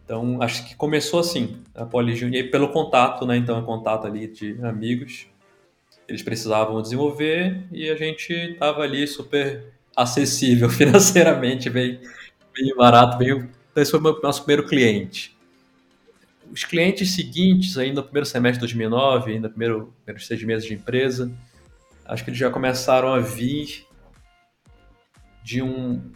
Então, 0.03 0.39
acho 0.39 0.67
que 0.67 0.75
começou 0.75 1.19
assim, 1.19 1.63
a 1.73 1.83
Poli 1.83 2.15
Júnior, 2.15 2.45
e 2.45 2.51
pelo 2.51 2.69
contato, 2.69 3.25
né? 3.25 3.37
Então, 3.37 3.57
é 3.57 3.61
contato 3.63 4.05
ali 4.05 4.27
de 4.27 4.59
amigos. 4.63 5.27
Eles 6.07 6.21
precisavam 6.21 6.79
desenvolver 6.79 7.65
e 7.71 7.89
a 7.89 7.95
gente 7.95 8.31
estava 8.31 8.83
ali 8.83 9.07
super 9.07 9.73
acessível 9.95 10.69
financeiramente, 10.69 11.71
bem, 11.71 11.99
bem 12.55 12.75
barato, 12.75 13.17
bem... 13.17 13.29
Então, 13.29 13.83
esse 13.83 13.91
foi 13.91 13.99
o 13.99 14.21
nosso 14.21 14.43
primeiro 14.43 14.67
cliente. 14.67 15.35
Os 16.51 16.63
clientes 16.63 17.13
seguintes, 17.13 17.77
ainda 17.77 18.01
no 18.01 18.03
primeiro 18.03 18.25
semestre 18.25 18.59
de 18.59 18.73
2009, 18.73 19.33
ainda 19.33 19.47
no 19.47 19.53
primeiro, 19.53 19.93
primeiros 20.03 20.27
seis 20.27 20.41
meses 20.43 20.65
de 20.65 20.73
empresa, 20.73 21.31
acho 22.05 22.23
que 22.23 22.29
eles 22.29 22.39
já 22.39 22.49
começaram 22.49 23.13
a 23.13 23.19
vir 23.19 23.85
de 25.43 25.61
um 25.61 26.11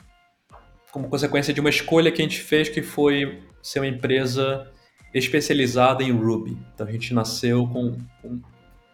como 0.91 1.07
consequência 1.07 1.53
de 1.53 1.59
uma 1.59 1.69
escolha 1.69 2.11
que 2.11 2.21
a 2.21 2.25
gente 2.25 2.39
fez 2.39 2.67
que 2.67 2.81
foi 2.81 3.43
ser 3.61 3.79
uma 3.79 3.87
empresa 3.87 4.71
especializada 5.13 6.03
em 6.03 6.11
Ruby. 6.11 6.57
Então 6.73 6.87
a 6.87 6.91
gente 6.91 7.13
nasceu 7.13 7.67
com, 7.67 7.97
com 8.21 8.41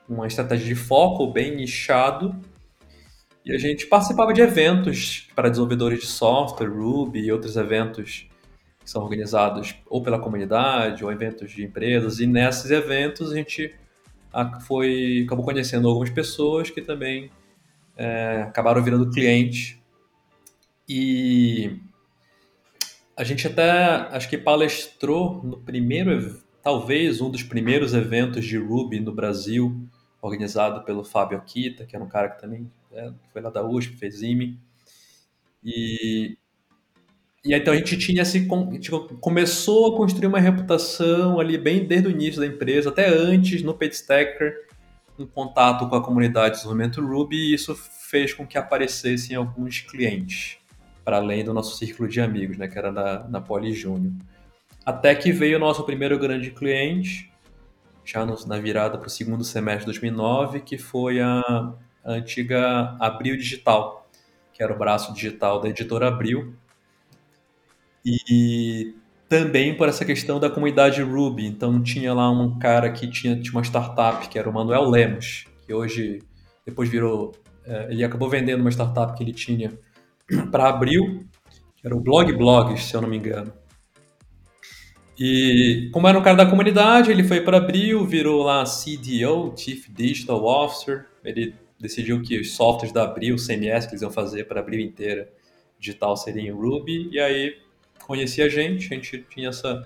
uma 0.09 0.27
estratégia 0.27 0.65
de 0.65 0.75
foco 0.75 1.31
bem 1.31 1.55
nichado 1.55 2.35
e 3.45 3.53
a 3.53 3.59
gente 3.59 3.85
participava 3.85 4.33
de 4.33 4.41
eventos 4.41 5.27
para 5.35 5.49
desenvolvedores 5.49 5.99
de 5.99 6.07
software, 6.07 6.67
Ruby 6.67 7.19
e 7.19 7.31
outros 7.31 7.55
eventos 7.55 8.27
que 8.79 8.89
são 8.89 9.03
organizados 9.03 9.75
ou 9.85 10.01
pela 10.01 10.17
comunidade 10.17 11.05
ou 11.05 11.11
eventos 11.11 11.51
de 11.51 11.63
empresas. 11.63 12.19
E 12.19 12.25
nesses 12.25 12.71
eventos 12.71 13.31
a 13.31 13.35
gente 13.35 13.75
foi 14.65 15.23
acabou 15.27 15.45
conhecendo 15.45 15.87
algumas 15.87 16.09
pessoas 16.09 16.71
que 16.71 16.81
também 16.81 17.29
é, 17.95 18.45
acabaram 18.47 18.83
virando 18.83 19.11
clientes. 19.11 19.77
E 20.89 21.79
a 23.15 23.23
gente 23.23 23.45
até 23.45 23.69
acho 24.11 24.27
que 24.27 24.39
palestrou 24.39 25.43
no 25.43 25.57
primeiro, 25.57 26.41
talvez 26.63 27.21
um 27.21 27.29
dos 27.29 27.43
primeiros 27.43 27.93
eventos 27.93 28.43
de 28.43 28.57
Ruby 28.57 28.99
no 28.99 29.13
Brasil, 29.13 29.87
organizado 30.19 30.83
pelo 30.83 31.03
Fábio 31.03 31.37
Akita, 31.37 31.85
que 31.85 31.95
era 31.95 32.03
um 32.03 32.09
cara 32.09 32.29
que 32.29 32.41
também 32.41 32.69
é, 32.95 33.11
foi 33.33 33.41
lá 33.41 33.49
da 33.49 33.63
USP, 33.63 33.97
fez 33.97 34.21
IME. 34.21 34.57
E, 35.63 36.37
e 37.43 37.53
então 37.53 37.73
a 37.73 37.77
gente 37.77 37.97
tinha 37.97 38.23
gente 38.23 38.89
começou 39.19 39.93
a 39.93 39.97
construir 39.97 40.27
uma 40.27 40.39
reputação 40.39 41.39
ali 41.39 41.57
bem 41.57 41.85
desde 41.85 42.07
o 42.07 42.11
início 42.11 42.39
da 42.39 42.47
empresa, 42.47 42.89
até 42.89 43.07
antes, 43.07 43.61
no 43.61 43.73
PageStacker, 43.73 44.65
um 45.19 45.25
contato 45.25 45.87
com 45.89 45.95
a 45.95 46.03
comunidade 46.03 46.51
de 46.51 46.55
desenvolvimento 46.61 47.05
Ruby, 47.05 47.35
e 47.35 47.53
isso 47.53 47.75
fez 47.75 48.33
com 48.33 48.47
que 48.47 48.57
aparecessem 48.57 49.35
alguns 49.35 49.81
clientes 49.81 50.57
para 51.03 51.17
além 51.17 51.43
do 51.43 51.53
nosso 51.53 51.77
círculo 51.77 52.09
de 52.09 52.19
amigos, 52.19 52.57
né, 52.57 52.67
que 52.67 52.77
era 52.77 52.91
na, 52.91 53.27
na 53.27 53.39
Poli 53.39 53.73
Júnior. 53.73 54.11
Até 54.83 55.13
que 55.13 55.31
veio 55.31 55.57
o 55.57 55.59
nosso 55.59 55.83
primeiro 55.83 56.17
grande 56.17 56.49
cliente, 56.49 57.31
já 58.03 58.25
no, 58.25 58.35
na 58.47 58.57
virada 58.57 58.97
para 58.97 59.07
o 59.07 59.09
segundo 59.09 59.43
semestre 59.43 59.81
de 59.81 59.85
2009, 59.85 60.61
que 60.61 60.77
foi 60.77 61.19
a, 61.21 61.75
a 62.05 62.13
antiga 62.13 62.95
Abril 62.99 63.35
Digital, 63.35 64.07
que 64.53 64.61
era 64.61 64.71
o 64.71 64.77
braço 64.77 65.13
digital 65.13 65.59
da 65.59 65.67
editora 65.67 66.07
Abril. 66.07 66.53
E 68.05 68.93
também 69.27 69.75
por 69.75 69.89
essa 69.89 70.05
questão 70.05 70.39
da 70.39 70.49
comunidade 70.49 71.01
Ruby. 71.01 71.45
Então 71.45 71.81
tinha 71.81 72.13
lá 72.13 72.29
um 72.29 72.59
cara 72.59 72.91
que 72.91 73.07
tinha, 73.07 73.35
tinha 73.35 73.53
uma 73.53 73.63
startup, 73.63 74.27
que 74.29 74.37
era 74.37 74.49
o 74.49 74.53
Manuel 74.53 74.89
Lemos, 74.89 75.45
que 75.65 75.73
hoje, 75.73 76.21
depois 76.65 76.87
virou. 76.87 77.33
É, 77.65 77.91
ele 77.91 78.03
acabou 78.03 78.29
vendendo 78.29 78.61
uma 78.61 78.69
startup 78.69 79.17
que 79.17 79.23
ele 79.23 79.33
tinha 79.33 79.73
para 80.51 80.69
abril, 80.69 81.25
que 81.75 81.85
era 81.85 81.95
o 81.95 81.99
Blog 81.99 82.31
Blogs, 82.33 82.83
se 82.83 82.93
eu 82.93 83.01
não 83.01 83.09
me 83.09 83.17
engano. 83.17 83.51
E 85.17 85.89
como 85.93 86.07
era 86.07 86.19
um 86.19 86.21
cara 86.21 86.35
da 86.35 86.45
comunidade, 86.45 87.09
ele 87.09 87.23
foi 87.23 87.41
para 87.41 87.57
abril, 87.57 88.05
virou 88.05 88.43
lá 88.43 88.63
CDO, 88.65 89.55
Chief 89.57 89.87
Digital 89.89 90.43
Officer. 90.43 91.07
Ele 91.23 91.55
decidiu 91.79 92.21
que 92.21 92.39
os 92.39 92.55
softwares 92.55 92.91
da 92.91 93.03
Abril, 93.03 93.35
CMS 93.35 93.85
que 93.85 93.93
eles 93.93 94.01
iam 94.01 94.11
fazer 94.11 94.45
para 94.45 94.59
Abril 94.59 94.79
inteira, 94.79 95.29
digital 95.79 96.15
seria 96.15 96.41
em 96.41 96.51
Ruby. 96.51 97.09
E 97.11 97.19
aí 97.19 97.57
conhecia 98.05 98.45
a 98.45 98.49
gente, 98.49 98.93
a 98.93 98.95
gente 98.95 99.25
tinha 99.29 99.49
essa, 99.49 99.85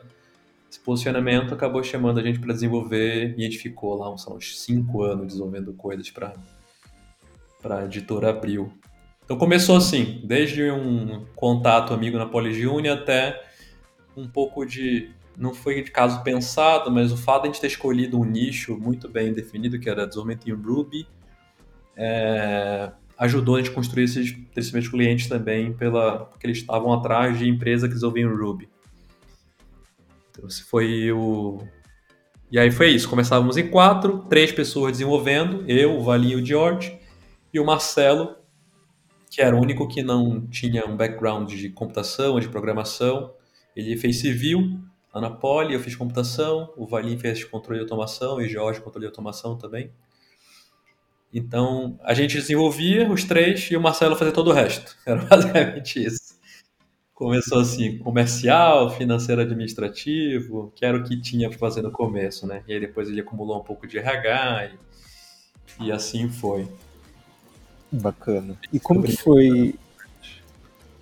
esse 0.69 0.79
posicionamento, 0.79 1.53
acabou 1.53 1.83
chamando 1.83 2.19
a 2.19 2.23
gente 2.23 2.39
para 2.39 2.53
desenvolver 2.53 3.33
e 3.37 3.41
a 3.41 3.43
gente 3.43 3.57
ficou 3.57 3.95
lá 3.95 4.13
uns, 4.13 4.27
uns 4.27 4.61
cinco 4.61 5.03
anos 5.03 5.27
desenvolvendo 5.27 5.73
coisas 5.73 6.09
para 6.09 6.33
a 7.63 7.85
editora 7.85 8.29
Abril. 8.29 8.71
Então 9.23 9.37
começou 9.37 9.77
assim, 9.77 10.21
desde 10.23 10.71
um 10.71 11.23
contato 11.35 11.93
amigo 11.93 12.17
na 12.17 12.25
Polyjune 12.25 12.89
até 12.89 13.39
um 14.17 14.27
pouco 14.27 14.65
de. 14.65 15.11
Não 15.37 15.53
foi 15.53 15.81
de 15.81 15.91
caso 15.91 16.21
pensado, 16.21 16.91
mas 16.91 17.13
o 17.13 17.17
fato 17.17 17.43
de 17.43 17.47
a 17.47 17.51
gente 17.51 17.61
ter 17.61 17.67
escolhido 17.67 18.19
um 18.19 18.25
nicho 18.25 18.77
muito 18.77 19.07
bem 19.07 19.31
definido, 19.31 19.79
que 19.79 19.89
era 19.89 20.05
desenvolvimento 20.05 20.49
em 20.49 20.53
Ruby, 20.53 21.07
é, 22.01 22.89
ajudou 23.17 23.55
a 23.55 23.57
gente 23.59 23.71
construir 23.71 24.05
esses, 24.05 24.33
esses 24.55 24.87
clientes 24.87 25.27
também, 25.27 25.73
pela, 25.73 26.25
porque 26.25 26.47
eles 26.47 26.59
estavam 26.59 26.93
atrás 26.93 27.37
de 27.37 27.47
empresa 27.49 27.87
que 27.87 27.93
desenvolviam 27.93 28.33
Ruby. 28.33 28.69
Então, 30.31 30.47
esse 30.47 30.63
foi 30.63 31.11
o. 31.11 31.59
E 32.49 32.57
aí 32.57 32.71
foi 32.71 32.91
isso. 32.91 33.09
Começávamos 33.09 33.57
em 33.57 33.69
quatro, 33.69 34.19
três 34.29 34.51
pessoas 34.51 34.93
desenvolvendo, 34.93 35.69
eu, 35.69 35.97
o 35.97 36.03
Valinho 36.03 36.39
e 36.39 36.41
o 36.41 36.45
George, 36.45 36.97
e 37.53 37.59
o 37.59 37.65
Marcelo, 37.65 38.37
que 39.29 39.41
era 39.41 39.55
o 39.55 39.61
único 39.61 39.87
que 39.87 40.01
não 40.01 40.47
tinha 40.47 40.85
um 40.85 40.95
background 40.95 41.51
de 41.51 41.69
computação, 41.69 42.39
de 42.39 42.47
programação. 42.47 43.33
Ele 43.75 43.97
fez 43.97 44.19
civil 44.19 44.79
lá 45.13 45.21
na 45.21 45.29
Poli, 45.29 45.73
eu 45.73 45.79
fiz 45.79 45.95
computação, 45.95 46.73
o 46.77 46.87
Valim 46.87 47.17
fez 47.19 47.43
controle 47.43 47.79
de 47.79 47.83
automação 47.83 48.41
e 48.41 48.45
o 48.45 48.49
Jorge 48.49 48.79
controle 48.79 49.05
de 49.05 49.09
automação 49.09 49.57
também. 49.57 49.91
Então, 51.33 51.99
a 52.03 52.13
gente 52.13 52.35
desenvolvia 52.37 53.09
os 53.11 53.23
três 53.23 53.69
e 53.69 53.77
o 53.77 53.81
Marcelo 53.81 54.15
fazia 54.15 54.33
todo 54.33 54.49
o 54.49 54.53
resto. 54.53 54.97
Era 55.05 55.23
basicamente 55.23 56.03
isso. 56.03 56.37
Começou 57.13 57.59
assim, 57.59 57.97
comercial, 57.97 58.89
financeiro 58.91 59.41
administrativo, 59.41 60.71
que 60.73 60.85
era 60.85 60.97
o 60.97 61.03
que 61.03 61.19
tinha 61.19 61.49
para 61.49 61.59
fazer 61.59 61.81
no 61.81 61.91
começo, 61.91 62.47
né? 62.47 62.63
E 62.65 62.71
aí 62.71 62.79
depois 62.79 63.09
ele 63.09 63.19
acumulou 63.19 63.59
um 63.59 63.63
pouco 63.63 63.85
de 63.85 63.97
RH 63.97 64.71
e, 65.79 65.87
e 65.87 65.91
assim 65.91 66.29
foi. 66.29 66.65
Bacana. 67.91 68.57
E 68.71 68.79
como 68.79 69.03
que 69.03 69.17
foi 69.17 69.75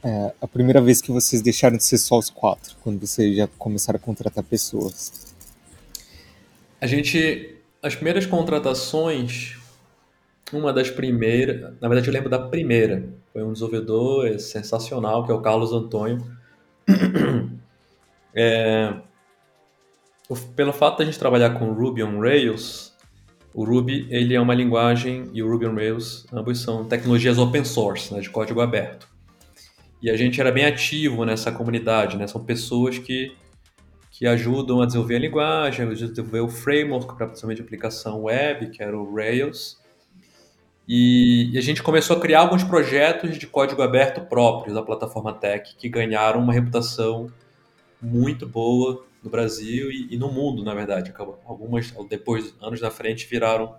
é, 0.03 0.34
a 0.41 0.48
primeira 0.48 0.81
vez 0.81 1.01
que 1.01 1.12
vocês 1.12 1.41
deixaram 1.41 1.77
de 1.77 1.84
ser 1.84 2.00
só 2.00 2.17
os 2.17 2.31
quatro, 2.31 2.75
quando 2.81 3.00
vocês 3.00 3.36
já 3.36 3.48
começaram 3.57 3.98
a 3.98 4.01
contratar 4.01 4.43
pessoas? 4.43 5.36
A 6.81 6.88
gente, 6.88 7.57
as 7.84 7.93
primeiras 7.93 8.25
contratações, 8.25 9.57
uma 10.51 10.72
das 10.72 10.89
primeiras, 10.89 11.74
na 11.82 11.88
verdade 11.88 12.08
eu 12.08 12.13
lembro 12.13 12.30
da 12.30 12.39
primeira, 12.39 13.08
foi 13.34 13.44
um 13.44 13.54
desenvolvedor 13.54 14.39
sensacional, 14.39 15.25
que 15.25 15.32
é 15.32 15.36
o 15.36 15.42
Carlos 15.42 15.74
Antônio. 15.74 16.24
É, 18.39 18.94
pelo 20.56 20.72
fato 20.72 20.98
de 20.98 21.01
a 21.01 21.06
gente 21.06 21.18
trabalhar 21.18 21.58
com 21.58 21.74
Ruby 21.74 22.04
on 22.04 22.20
Rails, 22.20 22.96
o 23.51 23.66
Ruby 23.66 24.06
ele 24.12 24.36
é 24.36 24.39
uma 24.39 24.54
linguagem 24.54 25.24
e 25.34 25.42
o 25.42 25.50
Ruby 25.50 25.66
on 25.66 25.74
Rails 25.74 26.27
ambos 26.32 26.62
são 26.62 26.86
tecnologias 26.86 27.39
open 27.39 27.66
source, 27.66 28.13
né, 28.13 28.20
de 28.20 28.30
código 28.30 28.62
aberto. 28.62 29.08
E 30.01 30.12
a 30.12 30.16
gente 30.16 30.39
era 30.39 30.51
bem 30.51 30.66
ativo 30.66 31.25
nessa 31.25 31.51
comunidade, 31.51 32.18
né? 32.18 32.27
São 32.27 32.44
pessoas 32.44 33.00
que, 33.00 33.36
que 34.12 34.27
ajudam 34.27 34.82
a 34.82 34.86
desenvolver 34.86 35.16
a 35.16 35.20
linguagem, 35.20 35.88
a 35.88 35.89
desenvolver 35.89 36.42
o 36.42 36.48
framework 36.48 37.16
para 37.16 37.25
principalmente 37.25 37.62
aplicação 37.62 38.24
web, 38.24 38.70
que 38.70 38.84
era 38.84 38.96
o 38.96 39.16
Rails. 39.16 39.80
E, 40.88 41.51
e, 41.53 41.58
a 41.58 41.62
gente 41.62 41.84
começou 41.84 42.15
a 42.15 42.20
criar 42.20 42.39
alguns 42.39 42.63
projetos 42.63 43.38
de 43.38 43.46
código 43.46 43.82
aberto 43.82 44.22
próprios 44.22 44.74
da 44.74 44.82
plataforma 44.82 45.34
Tech, 45.34 45.75
que 45.75 45.89
ganharam 45.89 46.39
uma 46.39 46.53
reputação 46.53 47.27
muito 48.01 48.48
boa 48.48 49.06
no 49.22 49.29
Brasil 49.29 49.91
e, 49.91 50.13
e 50.13 50.17
no 50.17 50.32
mundo, 50.32 50.63
na 50.63 50.74
verdade. 50.74 51.13
Algumas, 51.46 51.94
depois, 52.10 52.56
anos 52.62 52.79
na 52.79 52.89
frente, 52.89 53.27
viraram 53.27 53.75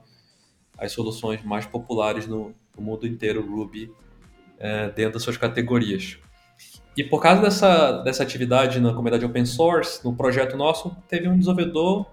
as 0.77 0.93
soluções 0.93 1.43
mais 1.43 1.65
populares 1.65 2.27
no, 2.27 2.55
no 2.77 2.83
mundo 2.83 3.07
inteiro, 3.07 3.45
Ruby, 3.45 3.91
é, 4.59 4.91
dentro 4.91 5.15
das 5.15 5.23
suas 5.23 5.37
categorias. 5.37 6.19
E 6.97 7.03
por 7.03 7.23
causa 7.23 7.41
dessa, 7.41 7.93
dessa 8.03 8.23
atividade 8.23 8.81
na 8.81 8.91
comunidade 8.91 9.25
open 9.25 9.47
source, 9.47 10.05
no 10.05 10.15
projeto 10.15 10.57
nosso, 10.57 10.95
teve 11.09 11.29
um 11.29 11.39
desenvolvedor 11.39 12.07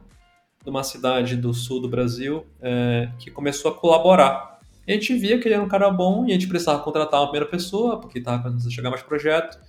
de 0.64 0.70
uma 0.70 0.84
cidade 0.84 1.36
do 1.36 1.54
sul 1.54 1.82
do 1.82 1.90
Brasil 1.90 2.46
é, 2.62 3.10
que 3.20 3.30
começou 3.30 3.72
a 3.72 3.76
colaborar. 3.76 4.55
E 4.88 4.92
a 4.92 4.96
gente 4.96 5.16
via 5.16 5.40
que 5.40 5.48
ele 5.48 5.56
era 5.56 5.64
um 5.64 5.68
cara 5.68 5.90
bom 5.90 6.26
e 6.26 6.32
a 6.32 6.34
gente 6.34 6.48
precisava 6.48 6.84
contratar 6.84 7.20
uma 7.20 7.28
primeira 7.28 7.50
pessoa, 7.50 8.00
porque 8.00 8.20
estava 8.20 8.44
começando 8.44 8.72
a 8.72 8.74
chegar 8.74 8.90
mais 8.90 9.02
projeto. 9.02 9.60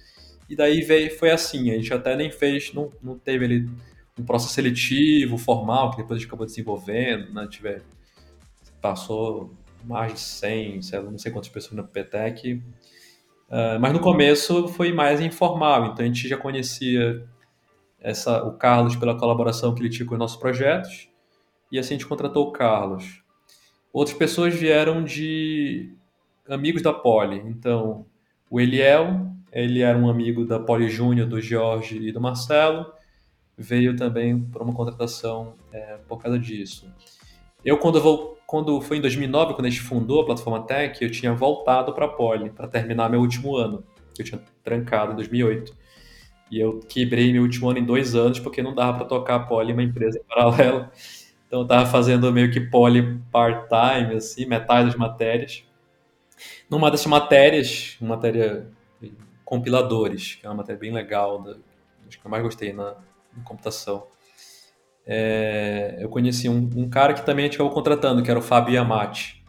E 0.48 0.54
daí 0.54 0.82
veio, 0.82 1.16
foi 1.18 1.30
assim, 1.30 1.70
a 1.70 1.74
gente 1.74 1.92
até 1.92 2.14
nem 2.16 2.30
fez, 2.30 2.72
não, 2.72 2.92
não 3.02 3.18
teve 3.18 3.44
ali 3.44 3.68
um 4.18 4.24
processo 4.24 4.54
seletivo, 4.54 5.36
formal, 5.36 5.90
que 5.90 5.98
depois 5.98 6.16
a 6.16 6.18
gente 6.18 6.28
acabou 6.28 6.46
desenvolvendo, 6.46 7.32
né? 7.32 7.46
Tiver, 7.48 7.82
passou 8.80 9.52
mais 9.84 10.14
de 10.14 10.20
100, 10.20 10.82
sei 10.82 10.98
lá, 10.98 11.10
não 11.10 11.18
sei 11.18 11.32
quantas 11.32 11.50
pessoas 11.50 11.74
na 11.74 11.82
PTEC. 11.82 12.54
Uh, 12.54 12.62
ah, 13.50 13.78
mas 13.80 13.92
no 13.92 14.00
começo 14.00 14.68
foi 14.68 14.92
mais 14.92 15.20
informal, 15.20 15.86
então 15.86 16.04
a 16.04 16.08
gente 16.08 16.28
já 16.28 16.36
conhecia 16.36 17.26
essa, 18.00 18.42
o 18.44 18.52
Carlos 18.52 18.96
pela 18.96 19.16
colaboração 19.16 19.74
que 19.74 19.80
ele 19.80 19.88
tinha 19.88 20.06
com 20.06 20.14
os 20.14 20.18
nossos 20.18 20.36
projetos, 20.36 21.08
e 21.70 21.78
assim 21.78 21.94
a 21.94 21.98
gente 21.98 22.06
contratou 22.06 22.48
o 22.48 22.52
Carlos. 22.52 23.22
Outras 23.96 24.14
pessoas 24.14 24.54
vieram 24.54 25.02
de 25.02 25.90
amigos 26.46 26.82
da 26.82 26.92
Poli, 26.92 27.38
então 27.46 28.04
o 28.50 28.60
Eliel, 28.60 29.26
ele 29.50 29.80
era 29.80 29.96
um 29.96 30.10
amigo 30.10 30.44
da 30.44 30.60
Poli 30.60 30.90
Júnior, 30.90 31.26
do 31.26 31.40
Jorge 31.40 31.96
e 31.96 32.12
do 32.12 32.20
Marcelo, 32.20 32.92
veio 33.56 33.96
também 33.96 34.38
para 34.38 34.62
uma 34.62 34.74
contratação 34.74 35.54
é, 35.72 35.96
por 36.06 36.18
causa 36.18 36.38
disso. 36.38 36.92
Eu, 37.64 37.78
quando, 37.78 37.98
vou, 37.98 38.38
quando 38.46 38.78
foi 38.82 38.98
em 38.98 39.00
2009, 39.00 39.54
quando 39.54 39.64
a 39.64 39.70
gente 39.70 39.80
fundou 39.80 40.20
a 40.20 40.26
plataforma 40.26 40.66
Tech, 40.66 41.02
eu 41.02 41.10
tinha 41.10 41.32
voltado 41.32 41.94
para 41.94 42.04
a 42.04 42.08
Poli 42.08 42.50
para 42.50 42.68
terminar 42.68 43.08
meu 43.08 43.20
último 43.20 43.56
ano. 43.56 43.82
Eu 44.18 44.26
tinha 44.26 44.38
trancado 44.62 45.12
em 45.12 45.16
2008. 45.16 45.74
E 46.50 46.60
eu 46.60 46.80
quebrei 46.80 47.32
meu 47.32 47.44
último 47.44 47.70
ano 47.70 47.78
em 47.78 47.84
dois 47.86 48.14
anos, 48.14 48.38
porque 48.38 48.62
não 48.62 48.74
dava 48.74 48.98
para 48.98 49.06
tocar 49.06 49.36
a 49.36 49.40
Poli 49.40 49.72
uma 49.72 49.82
empresa 49.82 50.20
em 50.20 50.24
paralelo. 50.28 50.86
Então 51.46 51.60
eu 51.60 51.62
estava 51.62 51.86
fazendo 51.86 52.32
meio 52.32 52.50
que 52.50 52.60
Poli 52.60 53.20
part-time, 53.30 54.16
assim, 54.16 54.46
metade 54.46 54.86
das 54.86 54.96
matérias. 54.96 55.64
Numa 56.68 56.90
dessas 56.90 57.06
matérias, 57.06 57.96
uma 58.00 58.16
matéria 58.16 58.66
compiladores, 59.44 60.34
que 60.34 60.44
é 60.44 60.48
uma 60.48 60.56
matéria 60.56 60.78
bem 60.78 60.92
legal, 60.92 61.40
da, 61.40 61.52
acho 62.08 62.20
que 62.20 62.26
eu 62.26 62.30
mais 62.30 62.42
gostei 62.42 62.72
na, 62.72 62.96
na 63.36 63.44
computação. 63.44 64.08
É, 65.06 65.98
eu 66.00 66.08
conheci 66.08 66.48
um, 66.48 66.68
um, 66.76 66.90
cara 66.90 67.14
que 67.14 67.24
também 67.24 67.44
a 67.44 67.46
gente 67.46 67.54
acabou 67.54 67.72
contratando, 67.72 68.22
que 68.24 68.30
era 68.30 68.40
o 68.40 68.42
Fábio 68.42 68.74
Yamati. 68.74 69.44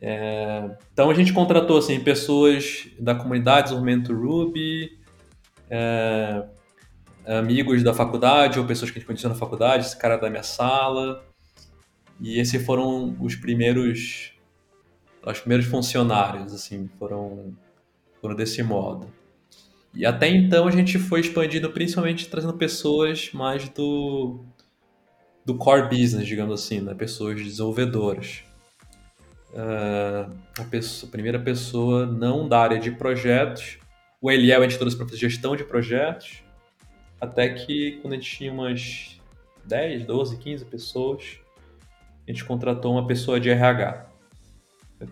É, 0.00 0.76
então 0.92 1.08
a 1.08 1.14
gente 1.14 1.32
contratou 1.32 1.78
assim, 1.78 2.00
pessoas 2.00 2.88
da 2.98 3.14
comunidade 3.14 3.68
de 3.68 3.74
desenvolvimento 3.74 4.12
Ruby, 4.12 4.98
é, 5.70 6.44
amigos 7.26 7.82
da 7.82 7.92
faculdade 7.92 8.58
ou 8.58 8.66
pessoas 8.66 8.90
que 8.90 8.98
a 8.98 9.00
gente 9.00 9.06
conheceu 9.06 9.28
na 9.28 9.36
faculdade, 9.36 9.86
esse 9.86 9.96
cara 9.96 10.16
da 10.16 10.30
minha 10.30 10.42
sala. 10.42 11.24
E 12.20 12.38
esses 12.38 12.64
foram 12.64 13.16
os 13.20 13.34
primeiros 13.34 14.32
os 15.24 15.40
primeiros 15.40 15.66
funcionários, 15.66 16.54
assim, 16.54 16.88
foram 16.98 17.52
foram 18.20 18.34
desse 18.34 18.62
modo. 18.62 19.12
E 19.94 20.04
até 20.04 20.28
então 20.28 20.68
a 20.68 20.70
gente 20.70 20.98
foi 20.98 21.20
expandindo 21.20 21.70
principalmente 21.70 22.28
trazendo 22.28 22.52
pessoas 22.54 23.30
mais 23.32 23.68
do, 23.70 24.44
do 25.44 25.56
core 25.56 25.88
business, 25.88 26.26
digamos 26.26 26.62
assim, 26.62 26.80
né? 26.80 26.94
pessoas 26.94 27.42
desenvolvedoras. 27.42 28.44
Uh, 29.52 30.30
a, 30.58 30.64
pessoa, 30.64 31.08
a, 31.08 31.12
primeira 31.12 31.38
pessoa 31.38 32.04
não 32.04 32.46
da 32.46 32.60
área 32.60 32.78
de 32.78 32.90
projetos. 32.90 33.78
O 34.20 34.30
Eliel 34.30 34.60
a 34.60 34.68
gente 34.68 34.78
trouxe 34.78 34.96
para 34.96 35.06
gestão 35.16 35.56
de 35.56 35.64
projetos. 35.64 36.42
Até 37.20 37.48
que 37.48 37.98
quando 38.02 38.14
a 38.14 38.16
gente 38.16 38.30
tinha 38.30 38.52
umas 38.52 39.20
10, 39.64 40.04
12, 40.04 40.36
15 40.36 40.64
pessoas, 40.64 41.38
a 42.26 42.30
gente 42.30 42.44
contratou 42.44 42.92
uma 42.92 43.06
pessoa 43.06 43.40
de 43.40 43.50
RH. 43.50 44.06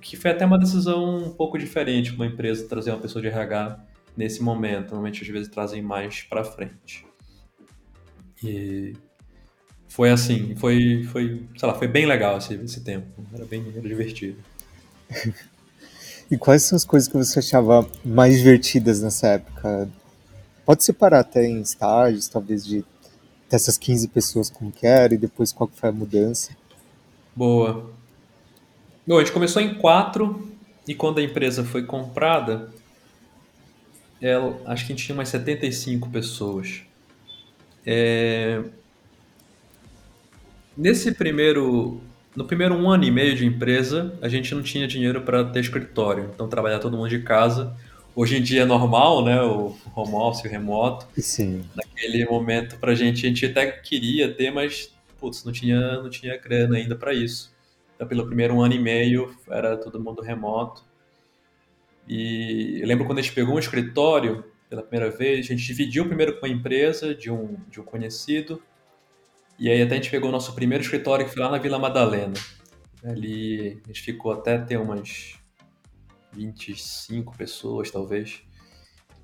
Que 0.01 0.17
foi 0.17 0.31
até 0.31 0.47
uma 0.47 0.59
decisão 0.59 1.27
um 1.27 1.31
pouco 1.31 1.59
diferente 1.59 2.13
uma 2.13 2.27
empresa 2.27 2.67
trazer 2.67 2.91
uma 2.91 3.01
pessoa 3.01 3.21
de 3.21 3.29
RH 3.29 3.85
nesse 4.17 4.43
momento. 4.43 4.91
Normalmente, 4.91 5.23
às 5.23 5.29
vezes, 5.29 5.49
trazem 5.49 5.83
mais 5.83 6.23
para 6.23 6.45
frente. 6.45 7.07
E 8.43 8.95
foi 9.89 10.11
assim, 10.11 10.55
foi, 10.57 11.05
foi, 11.05 11.47
sei 11.57 11.69
lá, 11.69 11.75
foi 11.75 11.87
bem 11.87 12.07
legal 12.07 12.39
esse, 12.39 12.55
esse 12.55 12.81
tempo. 12.83 13.25
Era 13.33 13.45
bem 13.45 13.65
era 13.77 13.89
divertido. 13.89 14.39
e 16.31 16.37
quais 16.37 16.63
são 16.65 16.77
as 16.77 16.85
coisas 16.85 17.09
que 17.09 17.17
você 17.17 17.39
achava 17.39 17.89
mais 18.05 18.39
divertidas 18.39 19.03
nessa 19.03 19.29
época? 19.29 19.89
Pode 20.65 20.83
separar 20.85 21.21
até 21.21 21.45
em 21.45 21.61
estágios, 21.61 22.29
talvez, 22.29 22.65
de 22.65 22.85
dessas 23.51 23.79
15 23.79 24.09
pessoas 24.09 24.51
como 24.51 24.73
que 24.73 24.87
era 24.87 25.15
e 25.15 25.19
depois 25.19 25.53
qual 25.53 25.71
foi 25.73 25.89
a 25.89 25.93
mudança. 25.93 26.57
Boa. 27.37 27.91
Bom, 29.07 29.17
a 29.17 29.21
gente 29.21 29.33
começou 29.33 29.61
em 29.61 29.75
quatro 29.75 30.51
e 30.89 30.95
quando 30.95 31.19
a 31.19 31.23
empresa 31.23 31.65
foi 31.65 31.85
comprada, 31.85 32.71
ela, 34.21 34.59
acho 34.67 34.87
que 34.87 34.93
a 34.93 34.97
gente 34.97 35.05
tinha 35.05 35.15
umas 35.15 35.29
75 35.29 36.09
pessoas. 36.11 36.83
É... 37.87 38.63
Nesse 40.77 41.13
primeiro, 41.13 42.01
no 42.35 42.45
primeiro 42.45 42.75
um 42.75 42.91
ano 42.91 43.05
e 43.05 43.11
meio 43.11 43.37
de 43.37 43.47
empresa, 43.47 44.19
a 44.21 44.29
gente 44.29 44.55
não 44.55 44.63
tinha 44.63 44.89
dinheiro 44.89 45.23
para 45.23 45.45
ter 45.45 45.61
escritório, 45.61 46.31
então 46.35 46.49
trabalhar 46.49 46.79
todo 46.79 46.97
mundo 46.97 47.11
de 47.11 47.21
casa. 47.21 47.77
Hoje 48.17 48.37
em 48.37 48.43
dia 48.43 48.63
é 48.63 48.65
normal, 48.65 49.25
né? 49.25 49.43
O 49.43 49.77
home 49.95 50.15
office, 50.15 50.45
o 50.45 50.49
remoto. 50.49 51.07
Sim. 51.21 51.65
Naquele 51.75 52.25
momento, 52.25 52.79
para 52.79 52.93
a 52.93 52.95
gente, 52.95 53.27
a 53.27 53.29
gente 53.29 53.47
até 53.47 53.73
queria 53.73 54.33
ter, 54.33 54.53
mas 54.53 54.95
putz, 55.19 55.45
não 55.45 55.53
tinha, 55.53 56.03
não 56.03 56.11
tinha 56.11 56.37
grana 56.37 56.77
ainda 56.77 56.95
para 56.95 57.13
isso. 57.13 57.53
Então, 57.95 58.07
pelo 58.07 58.27
primeiro 58.27 58.55
um 58.55 58.63
ano 58.63 58.75
e 58.75 58.79
meio, 58.79 59.35
era 59.49 59.77
todo 59.77 59.99
mundo 59.99 60.23
remoto. 60.23 60.85
E 62.07 62.81
eu 62.81 62.87
lembro 62.87 63.07
quando 63.07 63.19
a 63.19 63.23
gente 63.23 63.35
pegou 63.35 63.57
um 63.57 63.59
escritório 63.59 64.45
pela 64.69 64.83
primeira 64.83 65.11
vez, 65.11 65.47
a 65.47 65.49
gente 65.49 65.65
dividiu 65.65 66.07
primeiro 66.07 66.39
com 66.39 66.47
uma 66.47 66.53
empresa 66.53 67.15
de 67.15 67.31
um, 67.31 67.57
de 67.71 67.81
um 67.81 67.85
conhecido, 67.85 68.63
e 69.59 69.71
aí 69.71 69.81
até 69.81 69.95
a 69.95 69.97
gente 69.97 70.11
pegou 70.11 70.29
o 70.29 70.33
nosso 70.33 70.55
primeiro 70.55 70.83
escritório 70.83 71.25
que 71.25 71.33
foi 71.33 71.43
lá 71.43 71.51
na 71.51 71.59
Vila 71.59 71.79
Madalena. 71.79 72.35
Ali 73.05 73.81
a 73.85 73.89
gente 73.89 74.03
ficou 74.03 74.33
até 74.33 74.59
ter 74.59 74.77
umas 74.77 75.39
25 76.35 77.37
pessoas, 77.37 77.91
talvez. 77.91 78.43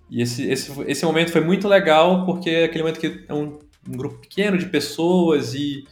E 0.08 0.20
esse, 0.22 0.48
esse, 0.50 0.72
esse 0.86 1.04
momento 1.04 1.30
foi 1.30 1.40
muito 1.40 1.68
legal, 1.68 2.24
porque 2.24 2.50
é 2.50 2.64
aquele 2.64 2.82
momento 2.82 3.00
que 3.00 3.24
é 3.28 3.34
um, 3.34 3.58
um 3.88 3.92
grupo 3.92 4.18
pequeno 4.18 4.58
de 4.58 4.66
pessoas 4.66 5.54
e 5.54 5.84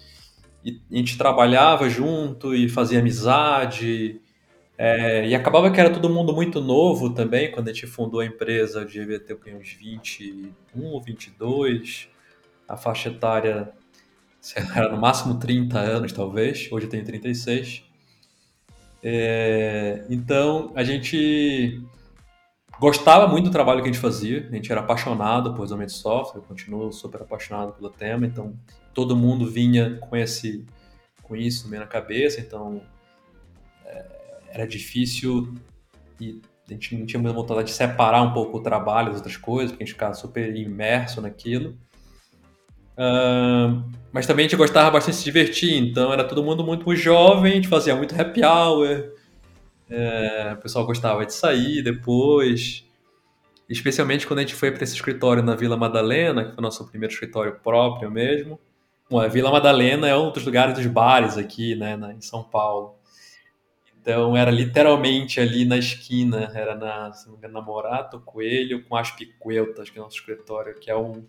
e 0.65 0.81
a 0.93 0.97
gente 0.97 1.17
trabalhava 1.17 1.89
junto 1.89 2.55
e 2.55 2.69
fazia 2.69 2.99
amizade. 2.99 4.21
É, 4.77 5.27
e 5.27 5.35
acabava 5.35 5.71
que 5.71 5.81
era 5.81 5.91
todo 5.91 6.09
mundo 6.09 6.33
muito 6.33 6.61
novo 6.61 7.11
também, 7.11 7.51
quando 7.51 7.69
a 7.69 7.73
gente 7.73 7.87
fundou 7.87 8.21
a 8.21 8.27
empresa, 8.27 8.81
eu 8.81 8.85
devia 8.85 9.19
ter 9.19 9.37
uns 9.55 9.73
21 9.73 10.53
ou 10.85 11.01
22. 11.01 12.09
A 12.69 12.77
faixa 12.77 13.09
etária 13.09 13.73
era 14.77 14.89
no 14.91 15.01
máximo 15.01 15.39
30 15.39 15.79
anos, 15.79 16.13
talvez. 16.13 16.69
Hoje 16.71 16.87
eu 16.87 16.91
tenho 16.91 17.05
36. 17.05 17.85
É, 19.03 20.05
então, 20.09 20.73
a 20.75 20.83
gente 20.83 21.83
gostava 22.81 23.27
muito 23.27 23.47
do 23.47 23.51
trabalho 23.51 23.83
que 23.83 23.89
a 23.89 23.93
gente 23.93 24.03
fazia. 24.03 24.47
A 24.51 24.55
gente 24.55 24.71
era 24.71 24.81
apaixonado 24.81 25.55
por 25.55 25.63
desenvolvimento 25.63 25.91
de 25.91 25.97
software, 25.97 26.41
eu 26.41 26.45
continuo 26.45 26.93
super 26.93 27.23
apaixonado 27.23 27.73
pelo 27.73 27.91
tema. 27.91 28.27
Então, 28.27 28.55
todo 28.95 29.17
mundo 29.17 29.49
vinha 29.51 29.97
com 29.99 30.17
esse 30.17 30.65
com 31.23 31.37
isso 31.37 31.69
meio 31.69 31.83
na 31.83 31.87
cabeça, 31.87 32.41
então 32.41 32.81
é, 33.85 34.05
era 34.51 34.67
difícil 34.67 35.55
e 36.19 36.41
a 36.69 36.73
gente 36.73 36.97
não 36.97 37.07
tinha 37.07 37.21
muita 37.21 37.35
vontade 37.35 37.65
de 37.65 37.75
separar 37.75 38.23
um 38.23 38.33
pouco 38.33 38.59
o 38.59 38.63
trabalho 38.63 39.09
das 39.09 39.17
outras 39.17 39.37
coisas, 39.37 39.71
porque 39.71 39.85
a 39.85 39.87
gente 39.87 39.95
ficava 39.95 40.15
super 40.15 40.55
imerso 40.55 41.21
naquilo. 41.21 41.79
Uh, 42.97 43.88
mas 44.13 44.27
também 44.27 44.47
a 44.47 44.49
gente 44.49 44.59
gostava 44.59 44.91
bastante 44.91 45.15
de 45.15 45.19
se 45.19 45.25
divertir, 45.25 45.75
então 45.75 46.13
era 46.13 46.25
todo 46.25 46.43
mundo 46.43 46.65
muito, 46.65 46.95
jovem, 46.97 47.53
a 47.53 47.55
gente 47.57 47.69
fazia 47.69 47.95
muito 47.95 48.19
happy 48.19 48.43
hour, 48.45 49.13
é, 49.91 50.53
o 50.55 50.61
pessoal 50.63 50.87
gostava 50.87 51.25
de 51.25 51.33
sair 51.33 51.83
depois, 51.83 52.85
especialmente 53.69 54.27
quando 54.27 54.39
a 54.39 54.43
gente 54.43 54.55
foi 54.55 54.71
para 54.71 54.85
esse 54.85 54.95
escritório 54.95 55.43
na 55.43 55.55
Vila 55.55 55.77
Madalena, 55.77 56.45
que 56.45 56.51
foi 56.51 56.59
o 56.59 56.63
nosso 56.63 56.87
primeiro 56.89 57.13
escritório 57.13 57.59
próprio 57.63 58.11
mesmo. 58.11 58.59
Bom, 59.11 59.21
a 59.21 59.29
Vila 59.29 59.51
Madalena 59.51 60.07
é 60.07 60.17
um 60.17 60.31
dos 60.31 60.45
lugares 60.45 60.75
dos 60.75 60.87
bares 60.87 61.39
aqui, 61.39 61.75
né, 61.75 61.97
na, 61.97 62.13
em 62.13 62.21
São 62.21 62.43
Paulo. 62.43 62.97
Então 64.01 64.37
era 64.37 64.51
literalmente 64.51 65.41
ali 65.41 65.65
na 65.65 65.77
esquina, 65.77 66.51
era 66.55 66.75
na, 66.75 67.13
se 67.13 67.27
não 67.27 67.33
me 67.33 67.39
engano, 67.39 67.55
na 67.55 67.61
Morato 67.61 68.21
Coelho 68.21 68.85
com 68.85 68.97
as 68.97 69.11
Picueltas, 69.11 69.91
que 69.91 69.99
é 69.99 70.01
o 70.01 70.05
nosso 70.05 70.17
escritório, 70.17 70.79
que 70.79 70.91
é 70.91 70.97
um, 70.97 71.27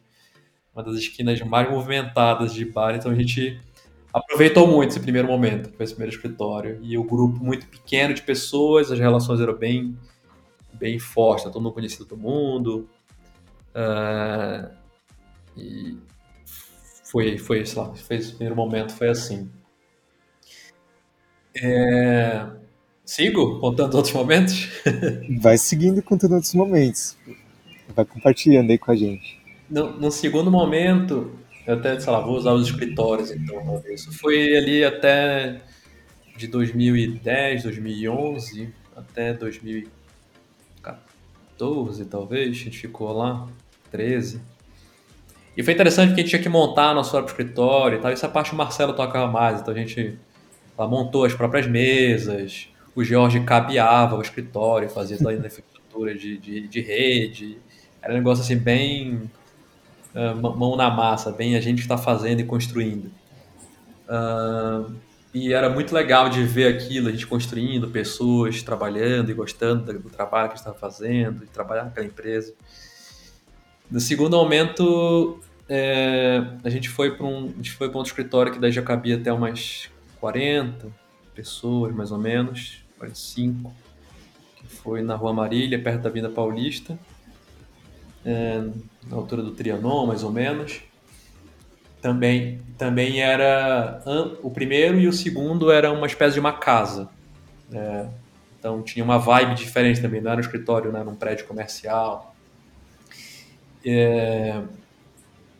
uma 0.73 0.83
das 0.83 0.95
esquinas 0.95 1.41
mais 1.41 1.69
movimentadas 1.69 2.53
de 2.53 2.65
bar. 2.65 2.95
Então 2.95 3.11
a 3.11 3.15
gente 3.15 3.59
aproveitou 4.13 4.67
muito 4.67 4.91
esse 4.91 4.99
primeiro 4.99 5.27
momento, 5.27 5.71
esse 5.79 5.93
primeiro 5.93 6.15
escritório. 6.15 6.79
E 6.81 6.97
o 6.97 7.03
grupo 7.03 7.43
muito 7.43 7.67
pequeno 7.67 8.13
de 8.13 8.21
pessoas, 8.21 8.91
as 8.91 8.99
relações 8.99 9.39
eram 9.39 9.55
bem, 9.55 9.97
bem 10.73 10.99
fortes, 10.99 11.45
todo 11.45 11.61
mundo 11.61 11.73
conhecia 11.73 12.05
todo 12.05 12.17
mundo. 12.17 12.89
Uh, 13.75 14.73
e 15.57 15.97
foi, 17.03 17.37
foi, 17.37 17.65
sei 17.65 17.81
lá, 17.81 17.93
foi 17.95 18.17
esse 18.17 18.29
primeiro 18.29 18.55
momento, 18.55 18.93
foi 18.93 19.09
assim. 19.09 19.49
É... 21.55 22.45
Sigo 23.03 23.59
contando 23.59 23.95
outros 23.95 24.13
momentos? 24.13 24.69
Vai 25.41 25.57
seguindo 25.57 26.01
contando 26.03 26.35
outros 26.35 26.53
momentos. 26.53 27.17
Vai 27.95 28.05
compartilhando 28.05 28.69
aí 28.69 28.77
com 28.77 28.91
a 28.91 28.95
gente. 28.95 29.38
No, 29.69 29.91
no 29.91 30.09
segundo 30.11 30.49
momento, 30.49 31.37
eu 31.65 31.75
até, 31.75 31.99
sei 31.99 32.11
lá, 32.11 32.19
vou 32.19 32.35
usar 32.35 32.53
os 32.53 32.67
escritórios 32.67 33.29
então. 33.31 33.81
Isso 33.87 34.11
foi 34.11 34.57
ali 34.57 34.83
até 34.83 35.61
de 36.35 36.47
2010, 36.47 37.63
2011 37.63 38.73
até 38.95 39.33
2014, 39.33 42.05
talvez, 42.05 42.49
a 42.49 42.53
gente 42.53 42.79
ficou 42.79 43.13
lá, 43.13 43.47
13. 43.91 44.41
E 45.55 45.63
foi 45.63 45.73
interessante 45.73 46.09
porque 46.09 46.21
a 46.21 46.23
gente 46.23 46.31
tinha 46.31 46.41
que 46.41 46.49
montar 46.49 46.93
nosso 46.93 47.11
próprio 47.11 47.31
escritório 47.31 47.99
e 47.99 48.01
tal. 48.01 48.11
Essa 48.11 48.29
parte 48.29 48.53
o 48.53 48.55
Marcelo 48.55 48.93
tocava 48.93 49.31
mais, 49.31 49.61
então 49.61 49.73
a 49.73 49.77
gente 49.77 50.17
lá, 50.77 50.87
montou 50.87 51.25
as 51.25 51.33
próprias 51.33 51.67
mesas, 51.67 52.69
o 52.95 53.03
Jorge 53.03 53.41
cabeava 53.41 54.15
o 54.15 54.21
escritório, 54.21 54.89
fazia 54.89 55.17
toda 55.17 55.31
a 55.31 55.35
infraestrutura 55.35 56.15
de, 56.15 56.37
de, 56.37 56.67
de 56.67 56.81
rede. 56.81 57.57
Era 58.01 58.13
um 58.13 58.17
negócio 58.17 58.43
assim 58.43 58.57
bem 58.57 59.29
uh, 60.13 60.35
mão 60.35 60.75
na 60.75 60.89
massa, 60.89 61.31
bem 61.31 61.55
a 61.55 61.61
gente 61.61 61.79
está 61.79 61.97
fazendo 61.97 62.39
e 62.39 62.43
construindo. 62.43 63.11
Uh, 64.07 64.93
e 65.33 65.53
era 65.53 65.69
muito 65.69 65.93
legal 65.93 66.27
de 66.29 66.43
ver 66.43 66.73
aquilo, 66.73 67.07
a 67.07 67.11
gente 67.11 67.27
construindo, 67.27 67.89
pessoas 67.89 68.63
trabalhando 68.63 69.29
e 69.29 69.33
gostando 69.33 69.93
do 69.93 70.09
trabalho 70.09 70.49
que 70.49 70.57
estava 70.57 70.75
fazendo, 70.75 71.41
de 71.41 71.47
trabalhar 71.47 71.85
naquela 71.85 72.07
empresa. 72.07 72.53
No 73.91 73.99
segundo 73.99 74.35
aumento, 74.35 75.39
é, 75.67 76.43
a 76.63 76.69
gente 76.69 76.89
foi 76.89 77.15
para 77.15 77.27
um, 77.27 77.45
a 77.45 77.57
gente 77.57 77.71
foi 77.71 77.89
para 77.89 77.99
um 77.99 78.03
escritório 78.03 78.51
que 78.51 78.59
daí 78.59 78.71
já 78.71 78.81
cabia 78.81 79.17
até 79.17 79.31
umas 79.31 79.89
40 80.19 80.87
pessoas, 81.35 81.93
mais 81.93 82.11
ou 82.11 82.17
menos, 82.17 82.83
45, 82.97 83.71
que 84.55 84.67
foi 84.67 85.03
na 85.03 85.15
Rua 85.15 85.33
Marília, 85.33 85.79
perto 85.79 86.01
da 86.01 86.09
Vinda 86.09 86.29
Paulista 86.29 86.97
é, 88.25 88.61
na 89.07 89.15
altura 89.15 89.41
do 89.41 89.51
Trianon, 89.51 90.05
mais 90.05 90.23
ou 90.23 90.31
menos. 90.31 90.81
Também, 92.01 92.61
também 92.77 93.21
era 93.21 94.01
o 94.41 94.49
primeiro 94.49 94.99
e 94.99 95.07
o 95.07 95.13
segundo 95.13 95.69
era 95.69 95.91
uma 95.91 96.07
espécie 96.07 96.35
de 96.35 96.39
uma 96.39 96.53
casa. 96.53 97.09
É, 97.71 98.07
então 98.57 98.81
tinha 98.81 99.03
uma 99.03 99.17
vibe 99.17 99.55
diferente 99.55 100.01
também, 100.01 100.21
não 100.21 100.31
era 100.31 100.39
um 100.39 100.41
escritório, 100.41 100.91
né, 100.91 100.99
era 100.99 101.09
um 101.09 101.15
prédio 101.15 101.45
comercial. 101.45 102.35
É, 103.85 104.61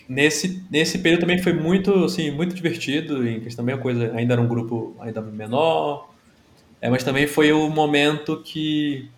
nesse, 0.07 0.65
nesse 0.69 0.99
período 0.99 1.21
também 1.21 1.41
foi 1.41 1.53
muito, 1.53 2.05
assim, 2.05 2.31
muito 2.31 2.55
divertido, 2.55 3.27
em 3.27 3.39
questão 3.39 3.65
a 3.67 3.77
coisa, 3.77 4.13
ainda 4.15 4.33
era 4.33 4.41
um 4.41 4.47
grupo 4.47 4.95
ainda 4.99 5.21
menor, 5.21 6.09
é, 6.81 6.89
mas 6.89 7.03
também 7.03 7.27
foi 7.27 7.51
o 7.51 7.69
momento 7.69 8.41
que 8.41 9.09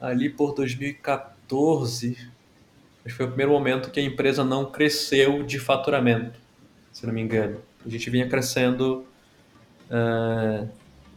ali 0.00 0.28
por 0.28 0.54
2014 0.54 2.33
Acho 3.04 3.12
que 3.12 3.16
foi 3.18 3.26
o 3.26 3.28
primeiro 3.28 3.52
momento 3.52 3.90
que 3.90 4.00
a 4.00 4.02
empresa 4.02 4.42
não 4.42 4.70
cresceu 4.70 5.42
de 5.42 5.58
faturamento, 5.58 6.38
se 6.90 7.06
não 7.06 7.12
me 7.12 7.20
engano. 7.20 7.58
A 7.84 7.88
gente 7.88 8.08
vinha 8.08 8.26
crescendo 8.26 9.04
uh, 9.90 10.68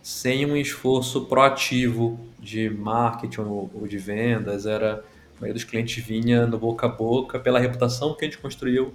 sem 0.02 0.45
um 0.45 0.58
esforço 0.58 1.26
proativo 1.26 2.19
de 2.39 2.69
marketing 2.69 3.41
ou, 3.41 3.71
ou 3.73 3.88
de 3.88 3.97
vendas. 3.97 4.65
Era, 4.65 4.95
a 5.38 5.41
maioria 5.41 5.54
dos 5.54 5.63
clientes 5.63 6.04
vinha 6.04 6.45
no 6.45 6.58
boca 6.58 6.88
a 6.88 6.89
boca 6.89 7.39
pela 7.39 7.60
reputação 7.60 8.13
que 8.13 8.26
a 8.26 8.28
gente 8.28 8.38
construiu 8.38 8.93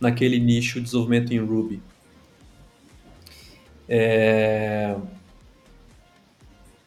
naquele 0.00 0.38
nicho 0.38 0.78
de 0.78 0.86
desenvolvimento 0.86 1.34
em 1.34 1.38
Ruby. 1.38 1.82
É, 3.86 4.96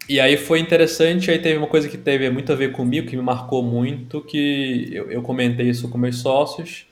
e 0.07 0.19
aí 0.19 0.37
foi 0.37 0.59
interessante, 0.59 1.31
aí 1.31 1.39
teve 1.39 1.57
uma 1.57 1.67
coisa 1.67 1.87
que 1.87 1.97
teve 1.97 2.29
muito 2.29 2.51
a 2.51 2.55
ver 2.55 2.71
comigo, 2.71 3.07
que 3.07 3.15
me 3.15 3.21
marcou 3.21 3.63
muito, 3.63 4.21
que 4.21 4.89
eu, 4.91 5.09
eu 5.11 5.21
comentei 5.21 5.69
isso 5.69 5.89
com 5.89 5.97
meus 5.97 6.17
sócios, 6.17 6.85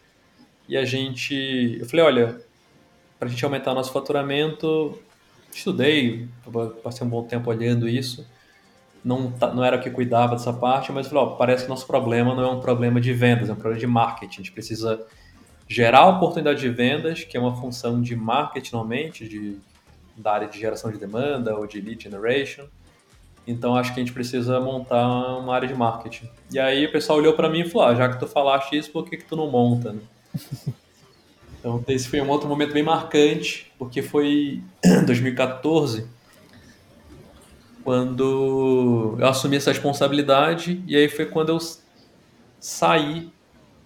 e 0.68 0.78
a 0.78 0.86
gente... 0.86 1.78
Eu 1.80 1.86
falei, 1.86 2.06
olha, 2.06 2.42
para 3.20 3.28
a 3.28 3.32
gente 3.32 3.44
aumentar 3.44 3.74
nosso 3.74 3.92
faturamento, 3.92 4.98
estudei, 5.54 6.28
passei 6.84 7.06
um 7.06 7.10
bom 7.10 7.24
tempo 7.24 7.50
olhando 7.50 7.88
isso, 7.88 8.26
não, 9.04 9.34
não 9.54 9.64
era 9.64 9.78
o 9.78 9.82
que 9.82 9.90
cuidava 9.90 10.36
dessa 10.36 10.54
parte, 10.54 10.92
mas 10.92 11.08
falei, 11.08 11.24
ó, 11.24 11.28
parece 11.32 11.64
que 11.64 11.70
nosso 11.70 11.88
problema 11.88 12.36
não 12.36 12.44
é 12.44 12.52
um 12.52 12.60
problema 12.60 13.02
de 13.02 13.14
vendas, 13.14 13.50
é 13.50 13.54
um 13.54 13.56
problema 13.56 13.80
de 13.80 13.88
marketing. 13.88 14.34
A 14.34 14.44
gente 14.44 14.52
precisa 14.52 15.06
gerar 15.68 16.08
oportunidade 16.08 16.60
de 16.60 16.70
vendas, 16.70 17.24
que 17.24 17.36
é 17.36 17.40
uma 17.40 17.56
função 17.56 18.02
de 18.02 18.16
marketing 18.16 18.74
normalmente, 18.74 19.28
de, 19.28 19.58
da 20.16 20.34
área 20.34 20.48
de 20.48 20.60
geração 20.60 20.92
de 20.92 21.00
demanda 21.00 21.56
ou 21.56 21.66
de 21.66 21.82
lead 21.82 22.04
generation, 22.04 22.66
então 23.46 23.76
acho 23.76 23.94
que 23.94 24.00
a 24.00 24.04
gente 24.04 24.14
precisa 24.14 24.60
montar 24.60 25.38
uma 25.38 25.54
área 25.54 25.68
de 25.68 25.74
marketing. 25.74 26.30
E 26.52 26.60
aí 26.60 26.86
o 26.86 26.92
pessoal 26.92 27.20
olhou 27.20 27.34
para 27.34 27.50
mim 27.50 27.62
e 27.62 27.70
falou: 27.70 27.88
ah, 27.88 27.96
já 27.96 28.10
que 28.10 28.20
tu 28.20 28.28
falaste 28.28 28.78
isso, 28.78 28.92
por 28.92 29.06
que, 29.06 29.18
que 29.18 29.26
tu 29.26 29.36
não 29.36 29.50
monta? 29.50 29.94
Né? 29.94 30.02
então 31.60 31.84
esse 31.88 32.08
foi 32.08 32.22
um 32.22 32.30
outro 32.30 32.48
momento 32.48 32.74
bem 32.74 32.84
marcante, 32.84 33.72
porque 33.78 34.02
foi 34.02 34.62
2014 35.06 36.08
quando 37.84 39.18
eu 39.20 39.28
assumi 39.28 39.58
essa 39.58 39.72
responsabilidade 39.72 40.84
e 40.86 40.96
aí 40.96 41.10
foi 41.10 41.26
quando 41.26 41.50
eu 41.50 41.58
saí, 42.60 43.32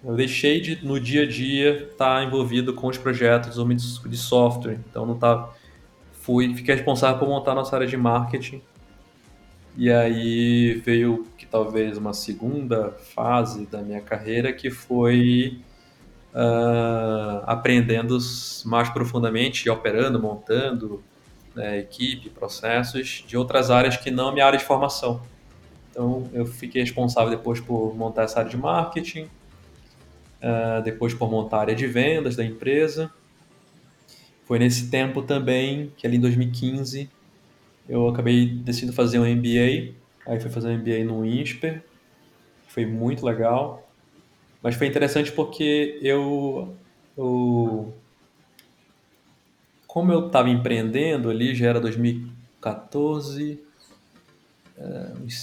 eu 0.03 0.15
deixei 0.15 0.59
de 0.59 0.85
no 0.85 0.99
dia 0.99 1.23
a 1.23 1.27
dia 1.27 1.87
estar 1.91 2.17
tá 2.17 2.23
envolvido 2.23 2.73
com 2.73 2.87
os 2.87 2.97
projetos 2.97 3.55
de 4.05 4.17
software, 4.17 4.79
então 4.89 5.05
não 5.05 5.17
tá 5.17 5.49
fui 6.21 6.53
fiquei 6.55 6.75
responsável 6.75 7.19
por 7.19 7.27
montar 7.27 7.55
nossa 7.55 7.75
área 7.75 7.87
de 7.87 7.95
marketing 7.95 8.61
e 9.77 9.91
aí 9.91 10.75
veio 10.85 11.25
que 11.37 11.45
talvez 11.45 11.97
uma 11.97 12.13
segunda 12.13 12.91
fase 12.91 13.65
da 13.65 13.81
minha 13.81 13.99
carreira 13.99 14.53
que 14.53 14.69
foi 14.69 15.59
uh, 16.33 17.43
aprendendo 17.45 18.17
mais 18.65 18.89
profundamente, 18.89 19.69
operando, 19.69 20.19
montando 20.19 21.03
né, 21.53 21.79
equipe, 21.79 22.29
processos 22.29 23.23
de 23.27 23.35
outras 23.35 23.69
áreas 23.69 23.97
que 23.97 24.09
não 24.09 24.31
minha 24.31 24.45
área 24.45 24.57
de 24.57 24.65
formação. 24.65 25.21
Então 25.91 26.29
eu 26.33 26.45
fiquei 26.45 26.81
responsável 26.81 27.29
depois 27.29 27.59
por 27.59 27.95
montar 27.95 28.23
essa 28.23 28.39
área 28.39 28.51
de 28.51 28.57
marketing, 28.57 29.23
uh, 30.41 30.81
depois 30.83 31.13
por 31.13 31.29
montar 31.29 31.57
a 31.57 31.61
área 31.61 31.75
de 31.75 31.85
vendas 31.85 32.37
da 32.37 32.45
empresa. 32.45 33.11
Foi 34.45 34.57
nesse 34.59 34.89
tempo 34.89 35.21
também 35.21 35.91
que 35.97 36.07
ali 36.07 36.17
em 36.17 36.21
2015 36.21 37.09
eu 37.87 38.07
acabei 38.09 38.47
decidindo 38.47 38.93
fazer 38.93 39.19
um 39.19 39.25
MBA, 39.25 39.93
aí 40.25 40.39
fui 40.39 40.49
fazer 40.49 40.69
um 40.69 40.77
MBA 40.77 41.03
no 41.03 41.25
INSPER, 41.25 41.83
foi 42.67 42.85
muito 42.85 43.25
legal, 43.25 43.89
mas 44.61 44.75
foi 44.75 44.87
interessante 44.87 45.31
porque 45.31 45.99
eu, 46.01 46.75
eu 47.17 47.93
como 49.95 50.11
eu 50.11 50.27
estava 50.27 50.49
empreendendo 50.49 51.29
ali, 51.29 51.55
já 51.55 51.67
era 51.67 51.79
2014, 51.79 53.59
é, 54.77 55.11
uns 55.23 55.39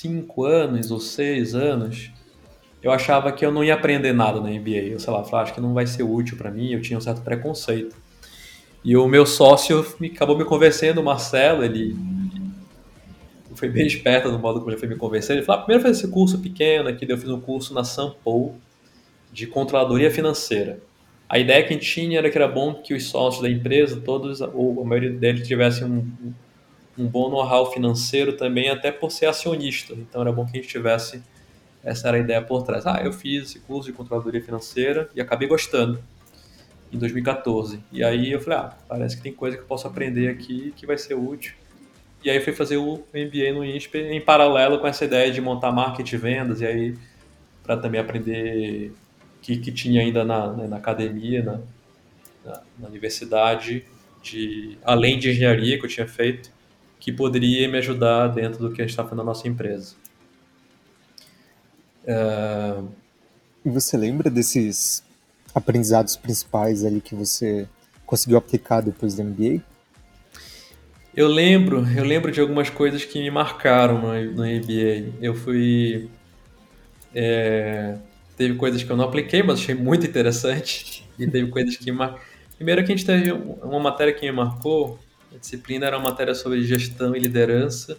5 0.00 0.44
anos 0.44 0.90
ou 0.90 0.98
6 0.98 1.54
anos, 1.54 2.10
eu 2.82 2.90
achava 2.90 3.30
que 3.30 3.44
eu 3.44 3.52
não 3.52 3.62
ia 3.62 3.74
aprender 3.74 4.14
nada 4.14 4.40
no 4.40 4.48
MBA. 4.48 4.88
Eu, 4.90 4.98
sei 4.98 5.12
lá, 5.12 5.22
falava, 5.22 5.42
acho 5.42 5.54
que 5.54 5.60
não 5.60 5.74
vai 5.74 5.86
ser 5.86 6.02
útil 6.02 6.38
para 6.38 6.50
mim, 6.50 6.72
eu 6.72 6.80
tinha 6.80 6.96
um 6.96 7.00
certo 7.00 7.20
preconceito. 7.20 7.94
E 8.82 8.96
o 8.96 9.06
meu 9.06 9.26
sócio 9.26 9.86
me, 10.00 10.08
acabou 10.08 10.36
me 10.36 10.44
convencendo, 10.44 11.00
o 11.00 11.04
Marcelo, 11.04 11.62
ele, 11.62 11.94
foi 13.60 13.68
bem 13.68 13.86
esperto 13.86 14.32
no 14.32 14.38
modo 14.38 14.58
como 14.58 14.70
ele 14.70 14.78
foi 14.78 14.88
me 14.88 14.96
convencer. 14.96 15.36
Ele 15.36 15.44
falou: 15.44 15.60
ah, 15.60 15.64
primeiro 15.64 15.82
faz 15.82 15.98
esse 15.98 16.08
curso 16.08 16.38
pequeno 16.38 16.88
aqui, 16.88 17.06
eu 17.06 17.18
fiz 17.18 17.28
um 17.28 17.40
curso 17.40 17.74
na 17.74 17.84
Sampo 17.84 18.54
de 19.30 19.46
controladoria 19.46 20.10
financeira. 20.10 20.80
a 21.28 21.38
ideia 21.38 21.62
que 21.62 21.68
a 21.68 21.76
gente 21.76 21.88
tinha 21.88 22.18
era 22.18 22.30
que 22.30 22.36
era 22.36 22.48
bom 22.48 22.74
que 22.74 22.94
os 22.94 23.04
sócios 23.04 23.42
da 23.42 23.50
empresa, 23.50 24.00
todos, 24.00 24.40
ou 24.40 24.80
a 24.82 24.84
maioria 24.84 25.10
deles, 25.10 25.46
tivessem 25.46 25.86
um, 25.86 26.32
um 26.98 27.06
bom 27.06 27.30
know-how 27.30 27.70
financeiro 27.70 28.32
também, 28.32 28.70
até 28.70 28.90
por 28.90 29.12
ser 29.12 29.26
acionista. 29.26 29.92
Então 29.92 30.22
era 30.22 30.32
bom 30.32 30.44
que 30.46 30.58
a 30.58 30.60
gente 30.60 30.68
tivesse, 30.68 31.22
essa 31.84 32.08
era 32.08 32.16
a 32.16 32.20
ideia 32.20 32.42
por 32.42 32.62
trás. 32.62 32.86
Ah, 32.86 33.00
eu 33.04 33.12
fiz 33.12 33.44
esse 33.44 33.60
curso 33.60 33.90
de 33.90 33.96
controladoria 33.96 34.42
financeira 34.42 35.08
e 35.14 35.20
acabei 35.20 35.46
gostando 35.46 36.02
em 36.92 36.98
2014. 36.98 37.80
E 37.92 38.02
aí 38.02 38.32
eu 38.32 38.40
falei, 38.40 38.58
ah, 38.58 38.76
parece 38.88 39.16
que 39.16 39.22
tem 39.22 39.32
coisa 39.32 39.56
que 39.56 39.62
eu 39.62 39.66
posso 39.66 39.86
aprender 39.86 40.28
aqui 40.28 40.72
que 40.76 40.86
vai 40.86 40.98
ser 40.98 41.14
útil. 41.14 41.54
E 42.22 42.28
aí 42.28 42.40
fui 42.40 42.52
fazer 42.52 42.76
o 42.76 43.02
MBA 43.14 43.52
no 43.54 43.64
INSPE 43.64 43.98
em 43.98 44.20
paralelo 44.20 44.78
com 44.78 44.86
essa 44.86 45.04
ideia 45.04 45.32
de 45.32 45.40
montar 45.40 45.72
marketing 45.72 46.16
vendas, 46.16 46.60
e 46.60 46.66
aí 46.66 46.94
para 47.62 47.76
também 47.76 48.00
aprender 48.00 48.92
que, 49.40 49.56
que 49.56 49.72
tinha 49.72 50.02
ainda 50.02 50.24
na, 50.24 50.52
né, 50.52 50.66
na 50.66 50.76
academia, 50.76 51.42
na, 51.42 51.60
na, 52.44 52.62
na, 52.78 52.88
universidade, 52.88 53.84
de, 54.22 54.76
além 54.82 55.18
de 55.18 55.30
engenharia 55.30 55.78
que 55.78 55.84
eu 55.86 55.88
tinha 55.88 56.06
feito, 56.06 56.50
que 56.98 57.10
poderia 57.10 57.66
me 57.68 57.78
ajudar 57.78 58.28
dentro 58.28 58.58
do 58.58 58.74
que 58.74 58.82
a 58.82 58.84
gente 58.84 58.90
está 58.90 59.02
fazendo 59.02 59.18
na 59.18 59.24
nossa 59.24 59.48
empresa. 59.48 59.94
Uh... 62.04 62.88
Você 63.64 63.96
lembra 63.96 64.30
desses 64.30 65.04
aprendizados 65.54 66.16
principais 66.16 66.84
ali 66.84 67.00
que 67.00 67.14
você 67.14 67.66
conseguiu 68.06 68.38
aplicar 68.38 68.80
depois 68.80 69.14
do 69.14 69.24
MBA? 69.24 69.62
Eu 71.14 71.28
lembro, 71.28 71.86
eu 71.96 72.04
lembro 72.04 72.30
de 72.30 72.40
algumas 72.40 72.70
coisas 72.70 73.04
que 73.04 73.18
me 73.18 73.30
marcaram 73.30 74.00
no, 74.00 74.12
no 74.32 74.44
MBA. 74.44 75.12
Eu 75.20 75.34
fui 75.34 76.08
é, 77.14 77.96
teve 78.36 78.54
coisas 78.54 78.82
que 78.82 78.90
eu 78.90 78.96
não 78.96 79.04
apliquei, 79.04 79.42
mas 79.42 79.60
achei 79.60 79.74
muito 79.74 80.06
interessante. 80.06 81.06
E 81.18 81.26
teve 81.26 81.50
coisas 81.50 81.76
que 81.76 81.90
mar... 81.92 82.18
Primeiro 82.56 82.84
que 82.84 82.92
a 82.92 82.96
gente 82.96 83.06
teve 83.06 83.32
uma 83.32 83.80
matéria 83.80 84.12
que 84.12 84.24
me 84.24 84.32
marcou, 84.32 84.98
a 85.34 85.38
disciplina 85.38 85.86
era 85.86 85.98
uma 85.98 86.10
matéria 86.10 86.34
sobre 86.34 86.62
gestão 86.62 87.14
e 87.16 87.18
liderança, 87.18 87.98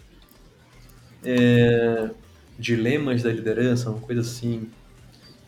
é... 1.24 2.10
dilemas 2.58 3.22
da 3.22 3.30
liderança, 3.30 3.90
uma 3.90 4.00
coisa 4.00 4.20
assim. 4.22 4.68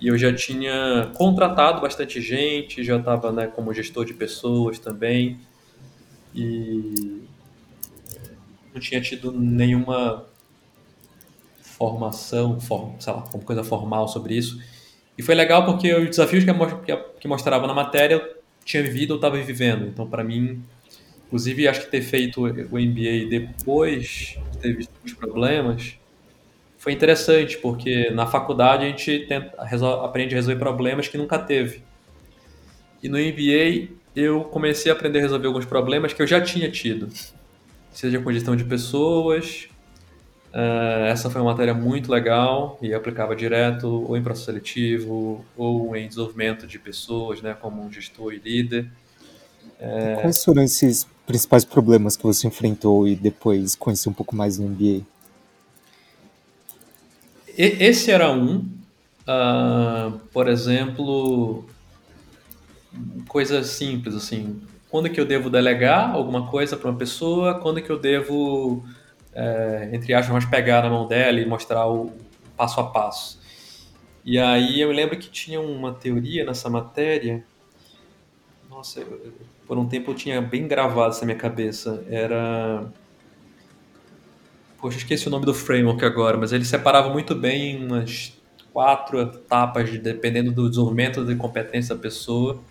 E 0.01 0.09
eu 0.09 0.19
já 0.19 0.35
tinha 0.35 1.11
contratado 1.15 1.81
bastante 1.81 2.21
gente, 2.21 2.83
já 2.85 2.97
estava 2.97 3.33
né, 3.33 3.47
como 3.47 3.73
gestor 3.73 4.05
de 4.05 4.15
pessoas 4.15 4.79
também, 4.79 5.39
e 6.35 7.23
não 8.73 8.81
tinha 8.81 9.01
tido 9.01 9.33
nenhuma 9.33 10.27
formação, 11.61 12.61
form, 12.61 12.99
sei 12.99 13.13
lá, 13.13 13.21
alguma 13.21 13.45
coisa 13.45 13.63
formal 13.63 14.09
sobre 14.09 14.37
isso. 14.37 14.61
E 15.17 15.23
foi 15.23 15.35
legal 15.35 15.65
porque 15.65 15.95
os 15.95 16.09
desafios 16.09 16.45
que, 16.45 16.97
que 17.21 17.29
mostrava 17.29 17.67
na 17.67 17.75
matéria 17.75 18.15
eu 18.15 18.37
tinha 18.65 18.83
vivido 18.83 19.13
ou 19.13 19.17
estava 19.17 19.37
vivendo. 19.41 19.87
Então, 19.87 20.09
para 20.09 20.25
mim, 20.25 20.63
inclusive, 21.27 21.69
acho 21.69 21.83
que 21.83 21.91
ter 21.91 22.03
feito 22.03 22.45
o 22.45 22.79
MBA 22.79 23.29
depois 23.29 24.37
de 24.53 24.59
ter 24.59 24.77
visto 24.77 24.93
os 25.05 25.13
problemas 25.13 25.99
foi 26.85 26.93
interessante, 26.93 27.57
porque 27.57 28.11
na 28.11 28.27
faculdade 28.27 28.85
a 28.85 28.89
gente 28.89 29.21
tenta, 29.21 29.57
aprende 30.05 30.35
a 30.35 30.37
resolver 30.37 30.59
problemas 30.59 31.09
que 31.09 31.17
nunca 31.17 31.39
teve. 31.39 31.83
E 33.03 33.09
no 33.09 33.17
MBA 33.17 33.89
eu 34.15 34.45
comecei 34.45 34.93
a 34.93 34.95
aprender 34.95 35.21
a 35.21 35.23
resolver 35.23 35.47
alguns 35.47 35.65
problemas 35.65 36.13
que 36.13 36.21
eu 36.21 36.27
já 36.27 36.43
tinha 36.43 36.71
tido, 36.71 37.09
seja 37.91 38.21
com 38.21 38.31
gestão 38.31 38.55
de 38.55 38.65
pessoas, 38.65 39.69
Uh, 40.55 41.07
essa 41.07 41.29
foi 41.29 41.41
uma 41.41 41.51
matéria 41.51 41.75
muito 41.75 42.13
legal 42.13 42.79
e 42.81 42.95
aplicava 42.95 43.35
direto 43.35 43.89
ou 43.89 44.17
em 44.17 44.23
processo 44.23 44.47
seletivo 44.47 45.45
ou 45.57 45.97
em 45.97 46.07
desenvolvimento 46.07 46.65
de 46.65 46.79
pessoas, 46.79 47.43
né, 47.43 47.57
como 47.61 47.83
um 47.83 47.91
gestor 47.91 48.33
e 48.33 48.39
líder. 48.39 48.89
Quais 50.21 50.45
foram 50.45 50.63
esses 50.63 51.09
principais 51.27 51.65
problemas 51.65 52.17
que 52.17 52.23
você 52.23 52.47
enfrentou 52.47 53.09
e 53.09 53.17
depois 53.17 53.75
conheceu 53.75 54.13
um 54.13 54.15
pouco 54.15 54.37
mais 54.37 54.57
no 54.57 54.69
MBA? 54.69 55.05
Esse 57.57 58.11
era 58.11 58.31
um. 58.31 58.69
Uh, 59.27 60.19
por 60.33 60.49
exemplo, 60.49 61.65
coisas 63.29 63.69
simples 63.69 64.15
assim. 64.15 64.61
Quando 64.91 65.11
que 65.11 65.21
eu 65.21 65.25
devo 65.25 65.51
delegar 65.51 66.15
alguma 66.15 66.47
coisa 66.47 66.77
para 66.77 66.91
uma 66.91 66.99
pessoa? 66.99 67.59
Quando 67.61 67.83
que 67.83 67.91
eu 67.91 67.99
devo 67.99 68.85
é, 69.35 69.91
entre 69.93 70.15
aspas, 70.15 70.45
pegar 70.45 70.83
na 70.83 70.91
mão 70.91 71.09
dela 71.09 71.41
e 71.41 71.47
mostrar 71.47 71.87
o 71.87 72.13
passo 72.57 72.81
a 72.81 72.85
passo. 72.85 73.41
E 74.25 74.39
aí 74.39 74.81
eu 74.81 74.89
me 74.89 74.95
lembro 74.95 75.19
que 75.19 75.29
tinha 75.29 75.61
uma 75.61 75.93
teoria 75.93 76.45
nessa 76.45 76.71
matéria, 76.71 77.45
nossa, 78.71 79.01
eu, 79.01 79.33
por 79.67 79.77
um 79.77 79.87
tempo 79.87 80.13
eu 80.13 80.15
tinha 80.15 80.41
bem 80.41 80.67
gravado 80.67 81.11
essa 81.11 81.27
minha 81.27 81.37
cabeça, 81.37 82.05
era... 82.09 82.87
Poxa, 84.85 84.99
esqueci 84.99 85.27
o 85.29 85.31
nome 85.31 85.47
do 85.47 85.55
framework 85.55 86.05
agora, 86.05 86.37
mas 86.37 86.53
ele 86.53 86.63
separava 86.63 87.09
muito 87.09 87.35
bem 87.35 87.83
umas 87.83 88.39
quatro 88.71 89.19
etapas, 89.19 89.89
dependendo 89.99 90.53
do 90.53 90.69
desenvolvimento 90.69 91.25
de 91.25 91.35
competência 91.37 91.95
da 91.95 92.01
pessoa 92.03 92.63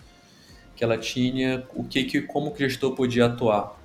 que 0.75 0.83
ela 0.83 0.95
tinha, 0.95 1.63
o 1.73 1.83
que, 1.83 2.03
que 2.03 2.21
como 2.21 2.53
o 2.53 2.55
gestor 2.55 2.91
podia 2.91 3.25
atuar. 3.25 3.81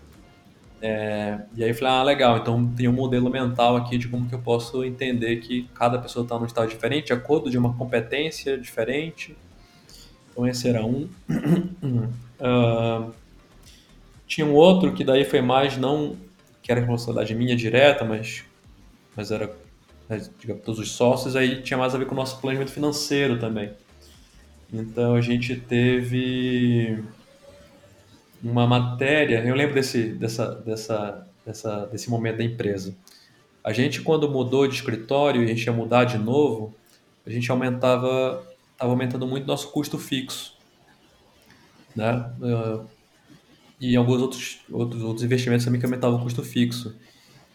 É, 0.83 1.41
e 1.57 1.64
aí 1.64 1.71
eu 1.71 1.75
falei, 1.75 1.95
ah, 1.95 2.03
legal, 2.03 2.37
então 2.37 2.71
tem 2.77 2.87
um 2.87 2.93
modelo 2.93 3.31
mental 3.31 3.77
aqui 3.79 3.97
de 3.97 4.09
como 4.09 4.29
que 4.29 4.35
eu 4.35 4.41
posso 4.41 4.85
entender 4.85 5.37
que 5.37 5.67
cada 5.73 5.99
pessoa 5.99 6.23
está 6.23 6.38
num 6.38 6.45
estado 6.45 6.69
diferente, 6.69 7.07
de 7.07 7.14
acordo 7.14 7.51
de 7.51 7.57
uma 7.57 7.73
competência 7.79 8.59
diferente. 8.59 9.35
Então 10.31 10.47
esse 10.47 10.69
era 10.69 10.85
um. 10.85 11.09
uh, 12.43 13.11
tinha 14.29 14.47
um 14.47 14.53
outro 14.53 14.93
que 14.93 15.03
daí 15.03 15.25
foi 15.25 15.41
mais 15.41 15.79
não 15.79 16.28
que 16.68 16.72
era 16.72 16.83
responsabilidade 16.83 17.35
minha 17.35 17.57
direta, 17.57 18.04
mas, 18.04 18.44
mas 19.16 19.31
era 19.31 19.50
digamos, 20.38 20.62
todos 20.62 20.78
os 20.78 20.92
sócios, 20.92 21.35
aí 21.35 21.62
tinha 21.62 21.78
mais 21.78 21.94
a 21.94 21.98
ver 21.98 22.04
com 22.04 22.12
o 22.12 22.16
nosso 22.16 22.38
planejamento 22.42 22.70
financeiro 22.70 23.38
também. 23.38 23.72
Então 24.70 25.14
a 25.14 25.20
gente 25.22 25.57
teve 25.57 27.02
uma 28.44 28.66
matéria, 28.66 29.42
eu 29.42 29.54
lembro 29.54 29.76
desse, 29.76 30.11
dessa, 30.11 30.57
dessa, 30.57 31.26
dessa, 31.44 31.87
desse 31.87 32.11
momento 32.11 32.37
da 32.37 32.44
empresa. 32.44 32.94
A 33.64 33.72
gente, 33.72 34.02
quando 34.02 34.31
mudou 34.31 34.68
de 34.68 34.74
escritório 34.74 35.40
e 35.40 35.46
a 35.46 35.48
gente 35.48 35.64
ia 35.64 35.72
mudar 35.72 36.04
de 36.04 36.18
novo, 36.18 36.74
a 37.26 37.31
gente 37.31 37.50
aumentava, 37.50 38.46
estava 38.72 38.92
aumentando 38.92 39.26
muito 39.26 39.46
nosso 39.46 39.72
custo 39.72 39.96
fixo. 39.96 40.54
Né? 41.96 42.31
E 43.81 43.97
alguns 43.97 44.21
outros, 44.21 44.59
outros, 44.71 45.03
outros 45.03 45.25
investimentos 45.25 45.64
também 45.64 45.79
que 45.81 45.87
aumentavam 45.87 46.19
o 46.19 46.23
custo 46.23 46.43
fixo. 46.43 46.97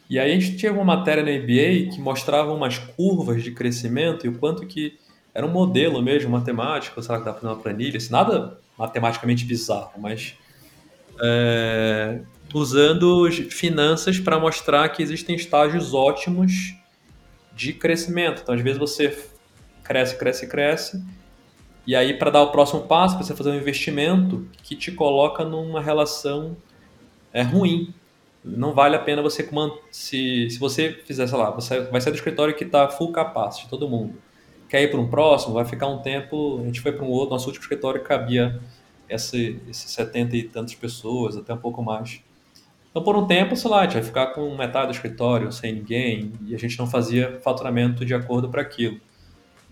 E 0.10 0.20
aí 0.20 0.32
a 0.32 0.40
gente 0.40 0.58
tinha 0.58 0.72
uma 0.72 0.84
matéria 0.84 1.24
na 1.24 1.32
MBA 1.32 1.94
que 1.94 2.00
mostrava 2.00 2.54
umas 2.54 2.78
curvas 2.78 3.44
de 3.44 3.52
crescimento 3.52 4.26
e 4.26 4.30
o 4.30 4.38
quanto 4.38 4.66
que 4.66 4.98
era 5.34 5.46
um 5.46 5.50
modelo 5.50 6.02
mesmo 6.02 6.30
matemático, 6.30 7.02
sei 7.02 7.12
lá, 7.12 7.20
que 7.20 7.26
dava 7.26 7.40
para 7.40 7.50
uma 7.50 7.60
planilha, 7.60 7.98
assim, 7.98 8.12
nada 8.12 8.58
matematicamente 8.78 9.46
bizarro, 9.46 9.94
mas 10.00 10.36
é, 11.22 12.20
usando 12.54 13.30
finanças 13.50 14.20
para 14.20 14.40
mostrar 14.40 14.88
que 14.90 15.02
existem 15.02 15.36
estágios 15.36 15.94
ótimos 15.94 16.76
de 17.56 17.74
crescimento. 17.74 18.42
Então, 18.44 18.54
às 18.54 18.62
vezes 18.62 18.78
você 18.78 19.18
cresce, 19.84 20.18
cresce, 20.18 20.48
cresce, 20.48 21.04
e 21.86 21.96
aí 21.96 22.14
para 22.14 22.32
dar 22.32 22.42
o 22.42 22.52
próximo 22.52 22.82
passo, 22.84 23.18
você 23.18 23.36
fazer 23.36 23.52
um 23.52 23.56
investimento 23.56 24.48
que 24.62 24.76
te 24.76 24.92
coloca 24.92 25.44
numa 25.44 25.82
relação 25.82 26.56
é, 27.32 27.42
ruim. 27.42 27.94
Não 28.44 28.74
vale 28.74 28.96
a 28.96 29.00
pena 29.00 29.22
você 29.22 29.48
se 29.92 30.50
se 30.50 30.60
você 30.60 30.92
fizer, 30.92 31.28
sei 31.28 31.38
lá, 31.38 31.50
você 31.52 31.82
vai 31.82 32.02
ser 32.02 32.12
do 32.12 32.16
escritório 32.16 32.56
que 32.56 32.64
está 32.64 32.90
full 32.90 33.12
capacity, 33.12 33.70
todo 33.70 33.88
mundo. 33.88 34.16
Quer 34.70 34.82
ir 34.84 34.92
para 34.92 35.00
um 35.00 35.08
próximo, 35.08 35.54
vai 35.54 35.66
ficar 35.66 35.88
um 35.88 36.00
tempo. 36.00 36.60
A 36.62 36.66
gente 36.66 36.82
foi 36.82 36.92
para 36.92 37.06
um 37.06 37.10
outro, 37.10 37.32
nosso 37.32 37.48
último 37.48 37.64
escritório 37.64 38.02
cabia 38.02 38.60
esse, 39.08 39.62
esses 39.70 39.92
70 39.92 40.36
e 40.36 40.44
tantas 40.44 40.76
pessoas, 40.76 41.38
até 41.38 41.54
um 41.54 41.58
pouco 41.58 41.82
mais. 41.82 42.22
Então, 42.90 43.04
por 43.04 43.16
um 43.16 43.26
tempo, 43.26 43.56
sei 43.56 43.72
lá, 43.72 43.80
a 43.80 43.84
gente 43.84 43.94
vai 43.94 44.04
ficar 44.04 44.28
com 44.28 44.56
metade 44.56 44.88
do 44.88 44.94
escritório 44.94 45.52
sem 45.52 45.74
ninguém 45.74 46.32
e 46.46 46.54
a 46.54 46.60
gente 46.60 46.78
não 46.78 46.88
fazia 46.88 47.40
faturamento 47.44 48.06
de 48.06 48.14
acordo 48.14 48.50
para 48.50 48.62
aquilo. 48.62 49.00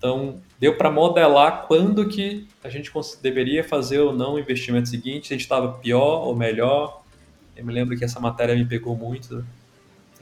Então, 0.02 0.42
deu 0.60 0.76
para 0.76 0.90
modelar 0.90 1.68
quando 1.68 2.08
que 2.08 2.48
a 2.64 2.70
gente 2.70 2.92
deveria 3.22 3.64
fazer 3.64 4.00
ou 4.00 4.12
não 4.12 4.34
o 4.34 4.40
investimento 4.40 4.90
seguinte, 4.90 5.28
se 5.28 5.34
a 5.34 5.38
gente 5.38 5.44
estava 5.44 5.74
pior 5.74 6.26
ou 6.26 6.36
melhor. 6.36 7.04
Eu 7.56 7.64
me 7.64 7.72
lembro 7.72 7.96
que 7.96 8.04
essa 8.04 8.20
matéria 8.20 8.56
me 8.56 8.66
pegou 8.66 8.98
muito. 8.98 9.46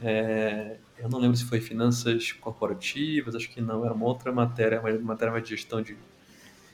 É, 0.02 0.76
eu 0.98 1.08
não 1.08 1.18
lembro 1.18 1.34
se 1.34 1.46
foi 1.46 1.62
finanças 1.62 2.30
corporativas, 2.30 3.34
acho 3.34 3.48
que 3.48 3.62
não, 3.62 3.82
era 3.82 3.94
uma 3.94 4.04
outra 4.04 4.30
matéria, 4.30 4.82
uma 4.82 4.92
matéria 4.98 5.32
mais 5.32 5.44
de 5.44 5.56
gestão 5.56 5.80
de 5.80 5.96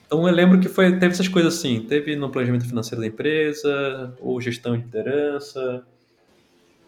então 0.04 0.26
eu 0.26 0.32
lembro 0.32 0.60
que 0.60 0.68
foi, 0.68 0.92
teve 0.92 1.06
essas 1.08 1.26
coisas 1.26 1.58
assim, 1.58 1.80
teve 1.80 2.14
no 2.14 2.30
planejamento 2.30 2.64
financeiro 2.64 3.00
da 3.00 3.08
empresa, 3.08 4.14
ou 4.20 4.40
gestão 4.40 4.76
de 4.76 4.84
liderança. 4.84 5.84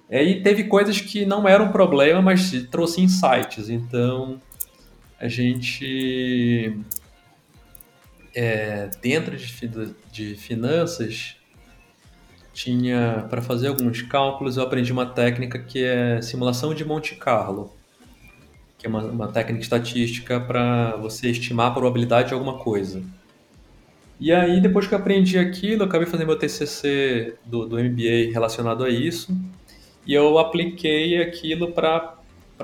E 0.09 0.17
aí 0.17 0.43
teve 0.43 0.65
coisas 0.65 1.01
que 1.01 1.27
não 1.27 1.47
eram 1.47 1.73
problema, 1.73 2.23
mas 2.23 2.51
trouxe 2.71 3.01
insights. 3.01 3.69
Então 3.69 4.41
a 5.21 5.29
gente 5.29 6.79
é, 8.35 8.89
dentro 9.03 9.37
de, 9.37 9.95
de 10.13 10.35
finanças, 10.37 11.37
tinha 12.53 13.27
para 13.31 13.41
fazer 13.43 13.69
alguns 13.69 14.03
cálculos, 14.03 14.57
eu 14.57 14.63
aprendi 14.63 14.93
uma 14.93 15.07
técnica 15.07 15.59
que 15.59 15.83
é 15.85 16.21
simulação 16.23 16.75
de 16.75 16.85
Monte 16.85 17.15
Carlo, 17.17 17.73
que 18.77 18.87
é 18.87 18.89
uma, 18.89 19.03
uma 19.03 19.29
técnica 19.29 19.63
estatística 19.63 20.41
para 20.41 20.97
você 20.97 21.31
estimar 21.31 21.69
a 21.69 21.71
probabilidade 21.71 22.29
de 22.29 22.35
alguma 22.35 22.59
coisa. 22.59 23.03
E 24.21 24.33
aí, 24.33 24.61
depois 24.61 24.87
que 24.87 24.95
eu 24.95 24.99
aprendi 24.99 25.39
aquilo, 25.39 25.83
eu 25.83 25.87
acabei 25.87 26.07
fazendo 26.07 26.27
meu 26.27 26.39
TCC 26.39 27.37
do, 27.45 27.67
do 27.67 27.77
MBA 27.77 28.33
relacionado 28.33 28.85
a 28.85 28.91
isso, 28.91 29.37
e 30.05 30.13
eu 30.13 30.39
apliquei 30.39 31.23
aquilo 31.23 31.73
para 31.73 32.18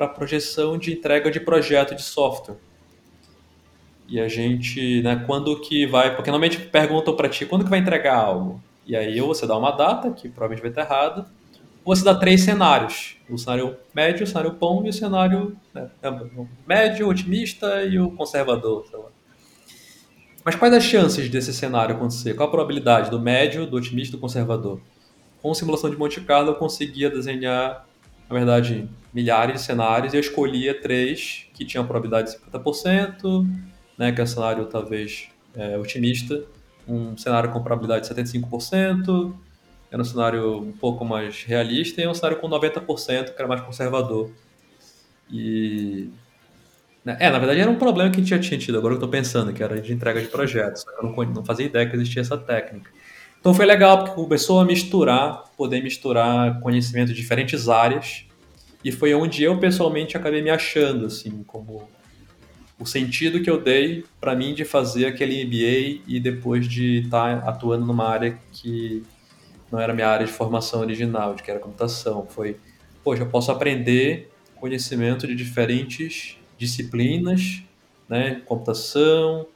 projeção 0.09 0.77
de 0.77 0.93
entrega 0.93 1.31
de 1.31 1.41
projeto 1.41 1.95
de 1.95 2.03
software. 2.03 2.57
E 4.09 4.21
a 4.21 4.29
gente, 4.29 5.03
né, 5.03 5.23
quando 5.27 5.61
que 5.61 5.87
vai, 5.87 6.15
porque 6.15 6.31
normalmente 6.31 6.59
perguntam 6.59 7.17
para 7.17 7.29
ti, 7.29 7.47
quando 7.47 7.65
que 7.65 7.71
vai 7.71 7.79
entregar 7.79 8.17
algo? 8.17 8.61
E 8.87 8.95
aí 8.95 9.19
ou 9.21 9.29
você 9.29 9.47
dá 9.47 9.57
uma 9.57 9.71
data, 9.71 10.11
que 10.11 10.29
provavelmente 10.29 10.61
vai 10.61 10.71
estar 10.71 10.83
errada, 10.83 11.27
ou 11.85 11.95
você 11.95 12.05
dá 12.05 12.15
três 12.15 12.43
cenários. 12.43 13.17
O 13.29 13.39
cenário 13.39 13.77
médio, 13.95 14.25
o 14.25 14.27
cenário 14.27 14.53
bom 14.53 14.85
e 14.85 14.91
o 14.91 14.93
cenário 14.93 15.57
né, 15.73 15.89
médio, 16.67 17.09
otimista 17.09 17.83
e 17.85 17.99
o 17.99 18.11
conservador, 18.11 18.87
sei 18.91 18.99
lá. 18.99 19.09
Mas 20.45 20.55
quais 20.55 20.75
as 20.75 20.83
chances 20.83 21.31
desse 21.31 21.55
cenário 21.55 21.95
acontecer? 21.95 22.35
Qual 22.35 22.47
a 22.47 22.51
probabilidade 22.51 23.11
do 23.11 23.19
médio, 23.19 23.67
do 23.67 23.77
otimista 23.77 24.15
e 24.15 24.19
do 24.19 24.21
conservador? 24.21 24.79
Com 25.41 25.55
simulação 25.55 25.89
de 25.89 25.97
Monte 25.97 26.21
Carlo 26.21 26.51
eu 26.51 26.55
conseguia 26.55 27.09
desenhar, 27.09 27.87
na 28.29 28.37
verdade, 28.37 28.89
milhares 29.13 29.61
de 29.61 29.67
cenários 29.67 30.13
e 30.13 30.17
eu 30.17 30.21
escolhia 30.21 30.81
três 30.81 31.47
que 31.55 31.65
tinham 31.65 31.87
probabilidade 31.87 32.33
de 32.33 32.39
50%, 32.39 33.47
né, 33.97 34.13
que 34.13 34.21
é 34.21 34.25
um 34.25 34.27
cenário 34.27 34.67
talvez 34.67 35.29
é, 35.55 35.79
otimista, 35.79 36.43
um 36.87 37.17
cenário 37.17 37.51
com 37.51 37.63
probabilidade 37.63 38.09
de 38.09 38.15
75%, 38.15 39.35
era 39.91 40.03
um 40.03 40.05
cenário 40.05 40.59
um 40.59 40.73
pouco 40.73 41.05
mais 41.05 41.45
realista, 41.45 42.03
e 42.03 42.09
um 42.09 42.15
cenário 42.15 42.39
com 42.41 42.49
90%, 42.49 43.35
que 43.35 43.39
era 43.39 43.47
mais 43.47 43.61
conservador. 43.61 44.31
E. 45.31 46.11
Né, 47.05 47.17
é, 47.21 47.31
na 47.31 47.39
verdade 47.39 47.61
era 47.61 47.71
um 47.71 47.77
problema 47.77 48.11
que 48.11 48.17
a 48.17 48.21
gente 48.21 48.31
já 48.31 48.39
tinha 48.39 48.59
tido, 48.59 48.79
agora 48.79 48.95
eu 48.95 48.97
estou 48.97 49.09
pensando, 49.09 49.53
que 49.53 49.63
era 49.63 49.81
de 49.81 49.93
entrega 49.93 50.21
de 50.21 50.27
projetos. 50.27 50.85
Eu 50.99 51.05
não, 51.05 51.25
não 51.27 51.45
fazia 51.45 51.67
ideia 51.67 51.89
que 51.89 51.95
existia 51.95 52.23
essa 52.23 52.37
técnica. 52.37 52.91
Então 53.45 53.53
foi 53.53 53.67
legal, 53.67 53.99
porque 53.99 54.15
começou 54.15 54.59
a 54.59 54.65
misturar, 54.65 55.45
poder 55.55 55.83
misturar 55.83 56.61
conhecimento 56.61 57.09
de 57.09 57.15
diferentes 57.15 57.69
áreas, 57.69 58.25
e 58.83 58.91
foi 58.91 59.15
onde 59.15 59.43
eu 59.43 59.59
pessoalmente 59.59 60.17
acabei 60.17 60.41
me 60.41 60.49
achando, 60.49 61.05
assim, 61.05 61.43
como 61.47 61.87
o 62.81 62.87
sentido 62.87 63.43
que 63.43 63.51
eu 63.51 63.61
dei 63.61 64.03
para 64.19 64.35
mim 64.35 64.55
de 64.55 64.65
fazer 64.65 65.05
aquele 65.05 65.45
MBA 65.45 66.05
e 66.09 66.19
depois 66.19 66.67
de 66.67 67.01
estar 67.01 67.43
tá 67.43 67.51
atuando 67.51 67.85
numa 67.85 68.09
área 68.09 68.39
que 68.51 69.03
não 69.71 69.79
era 69.79 69.93
minha 69.93 70.09
área 70.09 70.25
de 70.25 70.33
formação 70.33 70.81
original, 70.81 71.35
de 71.35 71.43
que 71.43 71.51
era 71.51 71.61
computação. 71.61 72.27
Foi, 72.27 72.57
poxa, 73.05 73.25
eu 73.25 73.29
posso 73.29 73.53
aprender 73.53 74.33
conhecimento 74.57 75.27
de 75.27 75.35
diferentes 75.35 76.39
disciplinas, 76.57 77.63
né? 78.09 78.41
Computação, 78.47 79.47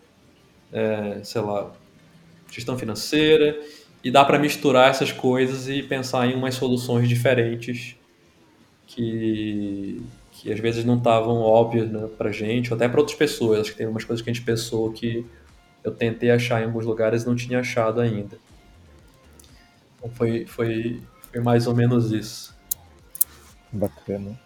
é, 0.70 1.20
sei 1.24 1.40
lá, 1.40 1.72
gestão 2.50 2.78
financeira, 2.78 3.58
e 4.02 4.10
dá 4.10 4.24
para 4.24 4.38
misturar 4.38 4.90
essas 4.90 5.12
coisas 5.12 5.68
e 5.68 5.82
pensar 5.82 6.26
em 6.26 6.34
umas 6.34 6.54
soluções 6.54 7.08
diferentes 7.08 7.96
que 8.86 10.02
que 10.40 10.52
às 10.52 10.60
vezes 10.60 10.84
não 10.84 10.96
estavam 10.96 11.38
óbvias 11.38 11.90
né, 11.90 12.08
para 12.16 12.30
gente, 12.30 12.70
ou 12.70 12.76
até 12.76 12.88
para 12.88 13.00
outras 13.00 13.18
pessoas. 13.18 13.60
Acho 13.60 13.72
que 13.72 13.78
tem 13.78 13.88
umas 13.88 14.04
coisas 14.04 14.22
que 14.22 14.30
a 14.30 14.32
gente 14.32 14.44
pensou 14.44 14.92
que 14.92 15.26
eu 15.82 15.92
tentei 15.92 16.30
achar 16.30 16.62
em 16.62 16.66
alguns 16.66 16.84
lugares 16.84 17.24
e 17.24 17.26
não 17.26 17.34
tinha 17.34 17.58
achado 17.58 18.00
ainda. 18.00 18.38
Então 19.96 20.08
foi, 20.10 20.46
foi, 20.46 21.02
foi 21.32 21.40
mais 21.40 21.66
ou 21.66 21.74
menos 21.74 22.12
isso. 22.12 22.56
Bacana. 23.72 24.38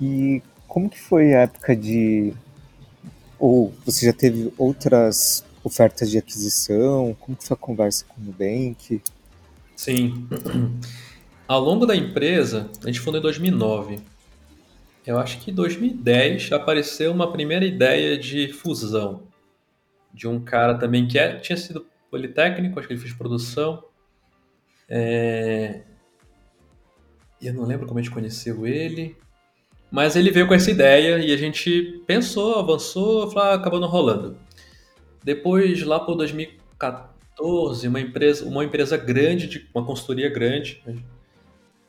E 0.00 0.42
como 0.66 0.88
que 0.88 1.00
foi 1.00 1.34
a 1.34 1.42
época 1.42 1.76
de. 1.76 2.32
Ou 3.38 3.74
você 3.84 4.06
já 4.06 4.14
teve 4.14 4.50
outras 4.56 5.44
ofertas 5.66 6.10
de 6.10 6.18
aquisição? 6.18 7.16
Como 7.20 7.36
que 7.36 7.46
foi 7.46 7.54
a 7.54 7.58
conversa 7.58 8.04
com 8.08 8.20
o 8.20 8.24
Nubank? 8.24 9.02
Sim. 9.74 10.28
Ao 11.46 11.60
longo 11.60 11.86
da 11.86 11.94
empresa, 11.94 12.70
a 12.82 12.86
gente 12.86 13.00
fundou 13.00 13.20
em 13.20 13.22
2009 13.22 14.00
eu 15.06 15.18
acho 15.20 15.38
que 15.38 15.52
em 15.52 15.54
2010 15.54 16.50
apareceu 16.50 17.12
uma 17.12 17.30
primeira 17.30 17.64
ideia 17.64 18.18
de 18.18 18.52
fusão 18.52 19.22
de 20.12 20.26
um 20.26 20.40
cara 20.40 20.74
também 20.76 21.06
que 21.06 21.16
é, 21.16 21.36
tinha 21.36 21.56
sido 21.56 21.86
politécnico, 22.10 22.78
acho 22.78 22.88
que 22.88 22.94
ele 22.94 23.00
fez 23.00 23.12
produção. 23.12 23.84
É... 24.88 25.82
Eu 27.40 27.54
não 27.54 27.64
lembro 27.64 27.86
como 27.86 28.00
a 28.00 28.02
gente 28.02 28.12
conheceu 28.12 28.66
ele, 28.66 29.14
mas 29.90 30.16
ele 30.16 30.30
veio 30.30 30.48
com 30.48 30.54
essa 30.54 30.70
ideia 30.70 31.18
e 31.18 31.32
a 31.32 31.36
gente 31.36 32.02
pensou, 32.06 32.58
avançou, 32.58 33.30
falou, 33.30 33.50
ah, 33.50 33.54
acabou 33.54 33.78
não 33.78 33.88
rolando. 33.88 34.36
Depois, 35.26 35.82
lá 35.82 35.98
por 35.98 36.14
2014, 36.14 37.88
uma 37.88 38.00
empresa, 38.00 38.46
uma 38.46 38.64
empresa 38.64 38.96
grande, 38.96 39.48
de, 39.48 39.68
uma 39.74 39.84
consultoria 39.84 40.28
grande 40.28 40.80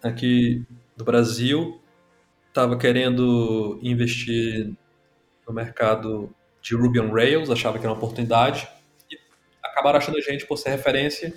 aqui 0.01 0.65
do 0.95 1.03
Brasil, 1.03 1.79
estava 2.47 2.75
querendo 2.79 3.79
investir 3.83 4.73
no 5.47 5.53
mercado 5.53 6.35
de 6.63 6.73
Ruby 6.73 6.99
on 6.99 7.11
Rails, 7.11 7.51
achava 7.51 7.77
que 7.77 7.85
era 7.85 7.93
uma 7.93 7.97
oportunidade, 7.97 8.67
e 9.07 9.15
acabaram 9.63 9.99
achando 9.99 10.17
a 10.17 10.21
gente 10.21 10.47
por 10.47 10.57
ser 10.57 10.71
referência 10.71 11.31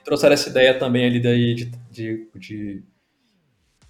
e 0.00 0.02
trouxeram 0.02 0.32
essa 0.32 0.48
ideia 0.48 0.78
também 0.78 1.04
ali 1.04 1.20
daí 1.20 1.54
de, 1.54 1.70
de, 1.90 2.30
de, 2.34 2.82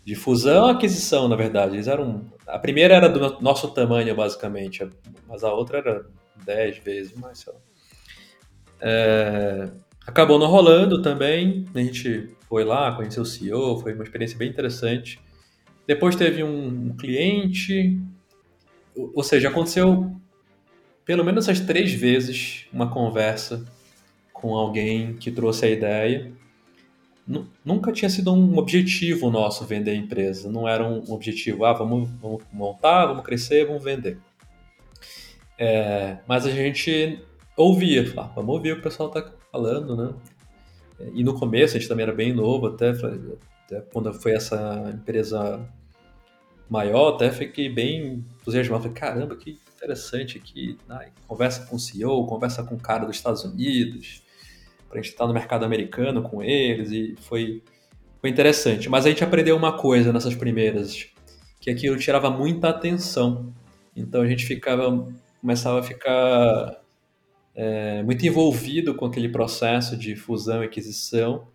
de 0.05 0.15
fusão 0.17 0.67
aquisição, 0.67 1.29
na 1.29 1.37
verdade. 1.37 1.77
Eles 1.77 1.87
eram, 1.87 2.29
a 2.45 2.59
primeira 2.59 2.97
era 2.97 3.09
do 3.09 3.41
nosso 3.41 3.71
tamanho, 3.71 4.17
basicamente, 4.17 4.91
mas 5.29 5.45
a 5.45 5.55
outra 5.55 5.79
era 5.79 6.07
10 6.45 6.79
vezes 6.79 7.15
mais, 7.15 7.39
sei 7.39 7.53
lá. 7.53 7.59
É, 8.81 9.71
acabou 10.07 10.39
não 10.39 10.47
rolando 10.47 11.03
também, 11.03 11.65
a 11.75 11.79
gente 11.79 12.29
foi 12.49 12.65
lá, 12.65 12.95
conheceu 12.95 13.23
o 13.23 13.27
CEO, 13.27 13.81
foi 13.81 13.95
uma 13.95 14.05
experiência 14.05 14.39
bem 14.39 14.49
interessante. 14.49 15.19
Depois 15.87 16.17
teve 16.17 16.43
um, 16.43 16.95
cliente, 16.97 18.01
ou 18.95 19.23
seja, 19.23 19.49
aconteceu 19.49 20.15
pelo 21.05 21.25
menos 21.25 21.49
essas 21.49 21.65
três 21.65 21.93
vezes 21.93 22.67
uma 22.73 22.91
conversa 22.91 23.65
com 24.33 24.55
alguém 24.55 25.15
que 25.15 25.31
trouxe 25.31 25.67
a 25.67 25.71
ideia. 25.71 26.33
Nunca 27.65 27.93
tinha 27.93 28.09
sido 28.09 28.33
um 28.33 28.57
objetivo 28.57 29.31
nosso 29.31 29.65
vender 29.65 29.93
a 29.93 29.97
empresa. 29.97 30.51
Não 30.51 30.69
era 30.69 30.85
um 30.87 31.03
objetivo, 31.13 31.65
ah, 31.65 31.73
vamos, 31.73 32.09
vamos 32.21 32.43
montar, 32.53 33.07
vamos 33.07 33.25
crescer, 33.25 33.67
vamos 33.67 33.83
vender. 33.83 34.19
É, 35.59 36.19
mas 36.27 36.47
a 36.47 36.51
gente 36.51 37.21
ouvia, 37.57 38.13
ah, 38.17 38.31
vamos 38.35 38.55
ouvir 38.55 38.73
o 38.73 38.75
que 38.75 38.81
o 38.81 38.85
pessoal 38.85 39.09
está 39.09 39.33
falando, 39.51 39.97
né? 39.97 40.15
E 41.15 41.23
no 41.23 41.39
começo 41.39 41.77
a 41.77 41.81
gente 41.81 41.89
também 41.89 42.05
era 42.05 42.13
bem 42.13 42.33
novo, 42.33 42.67
até, 42.67 42.91
até 42.91 43.81
quando 43.93 44.13
foi 44.15 44.33
essa 44.33 44.91
empresa 44.95 45.67
maior, 46.69 47.15
até 47.15 47.31
fiquei 47.31 47.69
bem 47.69 48.25
entusiasmado. 48.41 48.83
Falei, 48.83 48.97
caramba, 48.97 49.37
que 49.37 49.59
interessante 49.77 50.39
aqui. 50.39 50.79
Né? 50.89 51.11
Conversa 51.27 51.67
com 51.67 51.77
o 51.77 51.79
CEO, 51.79 52.27
conversa 52.27 52.63
com 52.63 52.75
o 52.75 52.81
cara 52.81 53.05
dos 53.05 53.17
Estados 53.17 53.45
Unidos, 53.45 54.23
para 54.89 54.99
a 54.99 55.03
gente 55.03 55.13
estar 55.13 55.27
no 55.27 55.35
mercado 55.35 55.65
americano 55.65 56.23
com 56.23 56.43
eles, 56.43 56.91
e 56.91 57.15
foi, 57.21 57.63
foi 58.21 58.31
interessante. 58.31 58.89
Mas 58.89 59.07
a 59.07 59.09
gente 59.09 59.23
aprendeu 59.23 59.57
uma 59.57 59.77
coisa 59.77 60.13
nessas 60.13 60.35
primeiras, 60.35 61.09
que 61.61 61.71
aquilo 61.71 61.97
tirava 61.99 62.31
muita 62.31 62.69
atenção. 62.69 63.53
Então 63.95 64.23
a 64.23 64.27
gente 64.27 64.45
ficava, 64.45 65.07
começava 65.47 65.79
a 65.79 65.83
ficar 65.83 66.83
é, 67.55 68.03
muito 68.03 68.27
envolvido 68.27 68.97
com 68.97 69.07
aquele 69.07 69.29
processo 69.29 69.97
de 69.97 70.17
fusão 70.17 70.61
e 70.61 70.67
aquisição, 70.67 71.47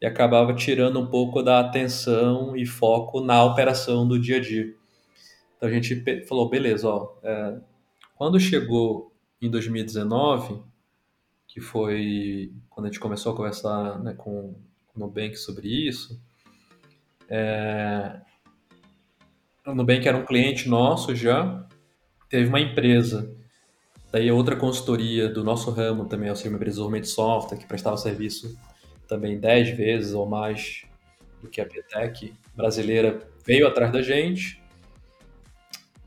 e 0.00 0.06
acabava 0.06 0.54
tirando 0.54 1.00
um 1.00 1.06
pouco 1.08 1.42
da 1.42 1.58
atenção 1.58 2.56
e 2.56 2.64
foco 2.64 3.20
na 3.20 3.42
operação 3.42 4.06
do 4.06 4.20
dia 4.20 4.36
a 4.36 4.40
dia. 4.40 4.72
Então 5.56 5.68
a 5.68 5.72
gente 5.72 6.00
falou, 6.28 6.48
beleza, 6.48 6.88
ó, 6.88 7.16
é, 7.24 7.58
quando 8.14 8.38
chegou 8.38 9.12
em 9.42 9.50
2019, 9.50 10.62
que 11.48 11.60
foi 11.60 12.52
quando 12.68 12.86
a 12.86 12.88
gente 12.88 13.00
começou 13.00 13.32
a 13.32 13.36
conversar 13.36 13.98
né, 13.98 14.14
com, 14.16 14.54
com 14.86 14.94
o 14.94 15.00
Nubank 15.00 15.34
sobre 15.34 15.66
isso, 15.66 16.22
é, 17.28 18.20
o 19.66 19.74
Nubank 19.74 20.06
era 20.06 20.16
um 20.16 20.24
cliente 20.24 20.68
nosso 20.68 21.16
já, 21.16 21.66
teve 22.28 22.48
uma 22.48 22.60
empresa, 22.60 23.39
daí 24.12 24.30
outra 24.30 24.56
consultoria 24.56 25.28
do 25.28 25.44
nosso 25.44 25.70
ramo 25.70 26.04
também, 26.06 26.30
ou 26.30 26.36
seja, 26.36 26.48
uma 26.48 26.56
empresa 26.56 27.00
de 27.00 27.08
software 27.08 27.58
que 27.58 27.66
prestava 27.66 27.96
serviço 27.96 28.58
também 29.06 29.38
10 29.38 29.76
vezes 29.76 30.12
ou 30.12 30.26
mais 30.26 30.84
do 31.42 31.48
que 31.48 31.60
a 31.60 31.66
Petec 31.66 32.32
brasileira 32.54 33.20
veio 33.44 33.66
atrás 33.66 33.92
da 33.92 34.02
gente. 34.02 34.60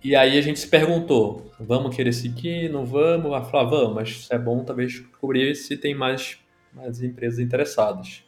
E 0.04 0.16
aí 0.16 0.38
a 0.38 0.42
gente 0.42 0.60
se 0.60 0.68
perguntou, 0.68 1.50
vamos 1.60 1.96
querer 1.96 2.12
seguir, 2.12 2.70
não 2.70 2.86
vamos? 2.86 3.28
Ela 3.28 3.44
falou, 3.44 3.68
ah, 3.68 3.70
vamos, 3.70 3.96
mas 3.96 4.28
é 4.30 4.38
bom 4.38 4.64
talvez 4.64 4.92
descobrir 4.92 5.56
se 5.56 5.78
tem 5.78 5.96
mais, 5.96 6.38
mais 6.74 7.02
empresas 7.02 7.40
interessadas. 7.40 8.24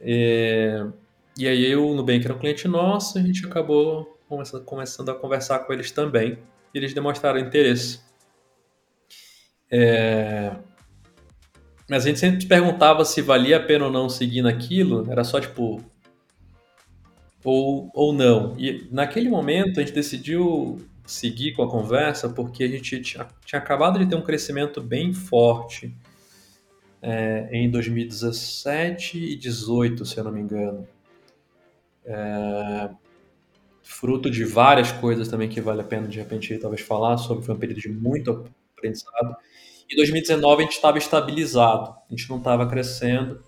É, 0.00 0.86
e 1.36 1.48
aí 1.48 1.74
o 1.74 1.94
Nubank 1.94 2.24
era 2.24 2.34
um 2.34 2.38
cliente 2.38 2.68
nosso, 2.68 3.18
a 3.18 3.22
gente 3.22 3.46
acabou 3.46 4.18
começando 4.66 5.08
a 5.08 5.14
conversar 5.14 5.60
com 5.60 5.72
eles 5.72 5.90
também, 5.90 6.38
e 6.74 6.78
eles 6.78 6.92
demonstraram 6.92 7.38
interesse. 7.38 8.03
É, 9.76 10.52
mas 11.90 12.04
a 12.04 12.08
gente 12.08 12.20
sempre 12.20 12.46
perguntava 12.46 13.04
se 13.04 13.20
valia 13.20 13.56
a 13.56 13.60
pena 13.60 13.86
ou 13.86 13.90
não 13.90 14.08
seguir 14.08 14.40
naquilo, 14.40 15.10
era 15.10 15.24
só 15.24 15.40
tipo, 15.40 15.82
ou, 17.42 17.90
ou 17.92 18.12
não. 18.12 18.54
E 18.56 18.88
naquele 18.92 19.28
momento 19.28 19.80
a 19.80 19.82
gente 19.82 19.92
decidiu 19.92 20.78
seguir 21.04 21.54
com 21.54 21.64
a 21.64 21.68
conversa 21.68 22.28
porque 22.28 22.62
a 22.62 22.68
gente 22.68 23.00
tinha, 23.00 23.26
tinha 23.44 23.58
acabado 23.58 23.98
de 23.98 24.06
ter 24.06 24.14
um 24.14 24.22
crescimento 24.22 24.80
bem 24.80 25.12
forte 25.12 25.92
é, 27.02 27.48
em 27.50 27.68
2017 27.68 29.18
e 29.18 29.20
2018, 29.36 30.04
se 30.06 30.18
eu 30.18 30.24
não 30.24 30.30
me 30.30 30.40
engano. 30.40 30.86
É, 32.06 32.90
fruto 33.82 34.30
de 34.30 34.44
várias 34.44 34.92
coisas 34.92 35.26
também 35.26 35.48
que 35.48 35.60
vale 35.60 35.80
a 35.80 35.84
pena 35.84 36.06
de 36.06 36.18
repente 36.18 36.56
talvez 36.58 36.80
falar 36.80 37.16
sobre. 37.16 37.44
Foi 37.44 37.56
um 37.56 37.58
período 37.58 37.80
de 37.80 37.88
muito 37.88 38.44
aprendizado. 38.84 39.36
Em 39.90 39.96
2019 39.96 40.62
a 40.62 40.64
gente 40.64 40.74
estava 40.74 40.98
estabilizado, 40.98 41.90
a 41.90 42.06
gente 42.10 42.28
não 42.28 42.38
estava 42.38 42.66
crescendo 42.66 43.42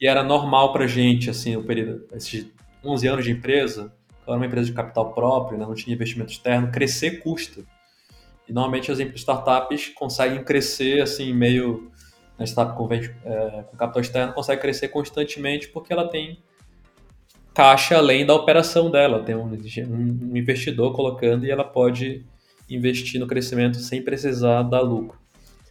e 0.00 0.06
era 0.06 0.22
normal 0.22 0.72
para 0.72 0.86
gente 0.86 1.30
assim 1.30 1.56
o 1.56 1.64
período 1.64 2.06
esses 2.14 2.46
11 2.84 3.06
anos 3.08 3.24
de 3.24 3.30
empresa, 3.30 3.92
era 4.26 4.36
uma 4.36 4.46
empresa 4.46 4.66
de 4.66 4.72
capital 4.72 5.12
próprio, 5.12 5.58
né, 5.58 5.64
não 5.64 5.74
tinha 5.74 5.94
investimento 5.94 6.32
externo, 6.32 6.70
crescer 6.70 7.22
custa. 7.22 7.62
E 8.46 8.52
normalmente 8.52 8.90
as 8.90 8.98
startups 8.98 9.88
conseguem 9.88 10.44
crescer 10.44 11.02
assim, 11.02 11.32
meio. 11.32 11.90
A 12.36 12.44
startup 12.44 12.76
com, 12.76 12.92
é, 12.92 13.64
com 13.70 13.76
capital 13.76 14.02
externo 14.02 14.32
consegue 14.32 14.60
crescer 14.60 14.88
constantemente 14.88 15.68
porque 15.68 15.92
ela 15.92 16.08
tem 16.08 16.42
caixa 17.54 17.96
além 17.96 18.26
da 18.26 18.34
operação 18.34 18.90
dela. 18.90 19.22
Tem 19.22 19.36
um, 19.36 19.46
um 19.46 20.36
investidor 20.36 20.92
colocando 20.94 21.46
e 21.46 21.50
ela 21.50 21.64
pode 21.64 22.26
investir 22.68 23.20
no 23.20 23.26
crescimento 23.26 23.78
sem 23.78 24.02
precisar 24.02 24.62
dar 24.62 24.80
lucro. 24.80 25.18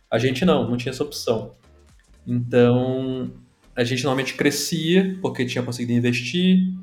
A 0.09 0.17
gente 0.17 0.45
não, 0.45 0.69
não 0.69 0.77
tinha 0.77 0.91
essa 0.91 1.03
opção. 1.03 1.51
Então, 2.25 3.31
a 3.75 3.83
gente 3.83 4.03
normalmente 4.03 4.35
crescia 4.35 5.17
porque 5.21 5.45
tinha 5.45 5.63
conseguido 5.63 5.97
investir, 5.97 6.73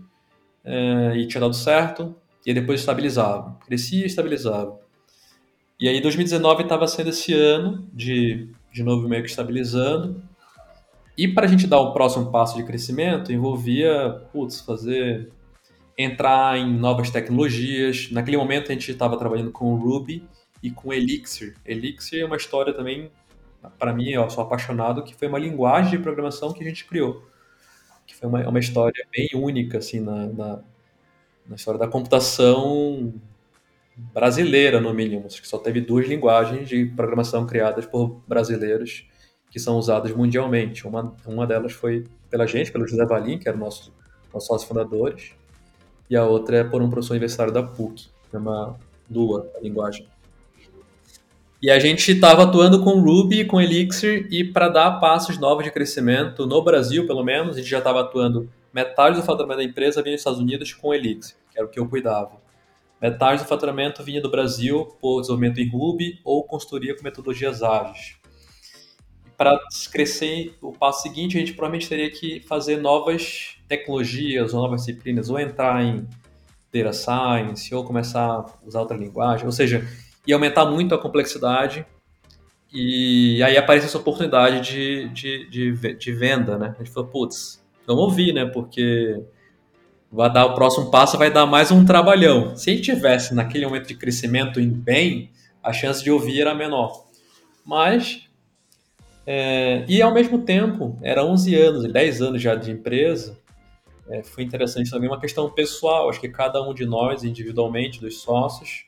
é, 0.65 1.17
e 1.17 1.27
tinha 1.27 1.41
dado 1.41 1.55
certo, 1.55 2.15
e 2.45 2.53
depois 2.53 2.81
estabilizava. 2.81 3.57
Crescia 3.67 4.03
e 4.03 4.07
estabilizava. 4.07 4.79
E 5.79 5.89
aí 5.89 6.01
2019 6.01 6.65
estava 6.65 6.87
sendo 6.87 7.11
esse 7.11 7.33
ano 7.33 7.89
de, 7.93 8.49
de 8.73 8.83
novo 8.83 9.09
meio 9.09 9.23
que 9.23 9.31
estabilizando. 9.31 10.23
E 11.17 11.29
para 11.29 11.47
a 11.47 11.49
gente 11.49 11.67
dar 11.67 11.81
o 11.81 11.93
próximo 11.93 12.31
passo 12.31 12.57
de 12.57 12.65
crescimento, 12.65 13.33
envolvia, 13.33 14.23
putz, 14.33 14.61
fazer 14.61 15.31
entrar 16.03 16.59
em 16.59 16.73
novas 16.73 17.11
tecnologias. 17.11 18.11
Naquele 18.11 18.37
momento 18.37 18.71
a 18.71 18.75
gente 18.75 18.91
estava 18.91 19.17
trabalhando 19.19 19.51
com 19.51 19.75
Ruby 19.75 20.27
e 20.63 20.71
com 20.71 20.93
Elixir. 20.93 21.57
Elixir 21.65 22.21
é 22.21 22.25
uma 22.25 22.37
história 22.37 22.73
também, 22.73 23.11
para 23.79 23.93
mim, 23.93 24.11
eu 24.11 24.29
sou 24.31 24.45
apaixonado, 24.45 25.03
que 25.03 25.15
foi 25.15 25.29
uma 25.29 25.39
linguagem 25.39 25.93
de 25.93 25.99
programação 25.99 26.53
que 26.53 26.63
a 26.63 26.67
gente 26.67 26.85
criou 26.85 27.31
que 28.11 28.17
foi 28.17 28.29
uma, 28.29 28.49
uma 28.49 28.59
história 28.59 29.07
bem 29.13 29.31
única 29.35 29.79
assim 29.79 30.01
na, 30.01 30.27
na, 30.27 30.61
na, 31.47 31.55
história 31.55 31.79
da 31.79 31.87
computação 31.87 33.15
brasileira 33.97 34.81
no 34.81 34.93
mínimo 34.93 35.27
acho 35.27 35.41
que 35.41 35.47
só 35.47 35.59
teve 35.59 35.81
duas 35.81 36.09
linguagens 36.09 36.69
de 36.69 36.87
programação 36.87 37.47
criadas 37.47 37.87
por 37.87 38.21
brasileiros 38.27 39.07
que 39.51 39.61
são 39.61 39.77
usadas 39.79 40.13
mundialmente 40.13 40.87
uma, 40.87 41.15
uma 41.25 41.47
delas 41.47 41.73
foi 41.73 42.05
pela 42.29 42.47
gente 42.47 42.73
pelo 42.73 42.87
José 42.87 43.05
Valim 43.07 43.39
que 43.39 43.49
era 43.49 43.57
o 43.57 43.61
nosso 43.61 43.95
nossos 44.33 44.49
sócios 44.49 44.69
fundadores 44.69 45.33
e 46.11 46.17
a 46.17 46.27
outra 46.27 46.59
é 46.59 46.65
por 46.65 46.83
um 46.83 46.91
professor 46.91 47.15
universitário 47.15 47.53
da 47.53 47.63
PUC 47.63 48.09
chama 48.31 48.77
Lua 49.11 49.51
a 49.57 49.61
linguagem 49.61 50.07
e 51.63 51.71
a 51.71 51.79
gente 51.79 52.11
estava 52.11 52.45
atuando 52.45 52.83
com 52.83 53.01
Ruby, 53.01 53.45
com 53.45 53.61
Elixir, 53.61 54.27
e 54.31 54.43
para 54.43 54.71
dar 54.71 54.93
passos 54.93 55.37
novos 55.37 55.63
de 55.63 55.71
crescimento, 55.71 56.47
no 56.47 56.63
Brasil 56.63 57.07
pelo 57.07 57.23
menos, 57.23 57.57
a 57.57 57.61
gente 57.61 57.69
já 57.69 57.79
estava 57.79 58.01
atuando 58.01 58.49
metade 58.73 59.17
do 59.17 59.23
faturamento 59.23 59.59
da 59.59 59.65
empresa 59.65 60.03
vinha 60.03 60.15
dos 60.15 60.23
Estados 60.23 60.41
Unidos 60.41 60.73
com 60.73 60.95
Elixir, 60.95 61.37
que 61.53 61.59
era 61.59 61.67
o 61.67 61.71
que 61.71 61.79
eu 61.79 61.87
cuidava. 61.87 62.41
Metade 62.99 63.43
do 63.43 63.47
faturamento 63.47 64.03
vinha 64.03 64.23
do 64.23 64.31
Brasil 64.31 64.87
por 65.03 65.21
desenvolvimento 65.21 65.61
em 65.61 65.69
Ruby 65.69 66.19
ou 66.25 66.45
consultoria 66.45 66.97
com 66.97 67.05
metodologias 67.05 67.63
ágeis. 67.63 68.17
Para 69.37 69.59
crescer 69.93 70.55
o 70.63 70.73
passo 70.73 71.03
seguinte, 71.03 71.37
a 71.37 71.41
gente 71.41 71.53
provavelmente 71.53 71.91
teria 71.91 72.11
que 72.11 72.41
fazer 72.41 72.79
novas 72.79 73.60
tecnologias 73.71 74.53
ou 74.53 74.63
novas 74.63 74.85
disciplinas, 74.85 75.31
ou 75.31 75.39
entrar 75.39 75.81
em 75.85 76.05
data 76.75 76.93
science, 76.93 77.73
ou 77.73 77.85
começar 77.85 78.27
a 78.27 78.47
usar 78.67 78.81
outra 78.81 78.97
linguagem. 78.97 79.47
Ou 79.47 79.53
seja, 79.53 79.87
ia 80.27 80.35
aumentar 80.35 80.67
muito 80.67 80.93
a 80.93 80.99
complexidade 80.99 81.87
e 82.73 83.41
aí 83.45 83.57
aparece 83.57 83.87
essa 83.87 83.99
oportunidade 83.99 84.61
de, 84.61 85.09
de, 85.11 85.49
de, 85.49 85.95
de 85.95 86.13
venda, 86.13 86.59
né? 86.59 86.75
A 86.77 86.83
gente 86.83 86.93
falou, 86.93 87.09
putz, 87.09 87.65
vamos 87.87 88.03
ouvir, 88.03 88.33
né? 88.33 88.45
Porque 88.45 89.23
vai 90.11 90.33
dar 90.33 90.47
o 90.47 90.55
próximo 90.55 90.91
passo, 90.91 91.17
vai 91.17 91.33
dar 91.33 91.47
mais 91.47 91.71
um 91.71 91.85
trabalhão. 91.85 92.57
Se 92.57 92.71
a 92.71 92.75
gente 92.75 92.85
tivesse 92.85 93.35
naquele 93.35 93.67
momento 93.67 93.87
de 93.87 93.95
crescimento 93.95 94.61
em 94.61 94.69
bem, 94.69 95.31
a 95.63 95.73
chance 95.73 96.03
de 96.03 96.11
ouvir 96.11 96.41
era 96.41 96.55
menor. 96.55 97.07
Mas, 97.65 98.29
é, 99.25 99.85
e 99.89 100.03
ao 100.03 100.13
mesmo 100.13 100.39
tempo, 100.39 100.99
era 101.03 101.25
11 101.25 101.55
anos, 101.55 101.93
10 101.93 102.23
anos 102.23 102.43
já 102.43 102.57
de 102.57 102.71
empresa, 102.73 103.40
é, 104.11 104.23
foi 104.25 104.43
interessante 104.43 104.91
também 104.91 105.09
uma 105.09 105.21
questão 105.21 105.49
pessoal. 105.49 106.11
Acho 106.11 106.21
que 106.21 106.29
cada 106.29 106.61
um 106.63 106.75
de 106.75 106.85
nós, 106.85 107.23
individualmente, 107.23 108.01
dos 108.01 108.21
sócios, 108.21 108.85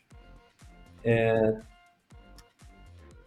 é, 1.05 1.57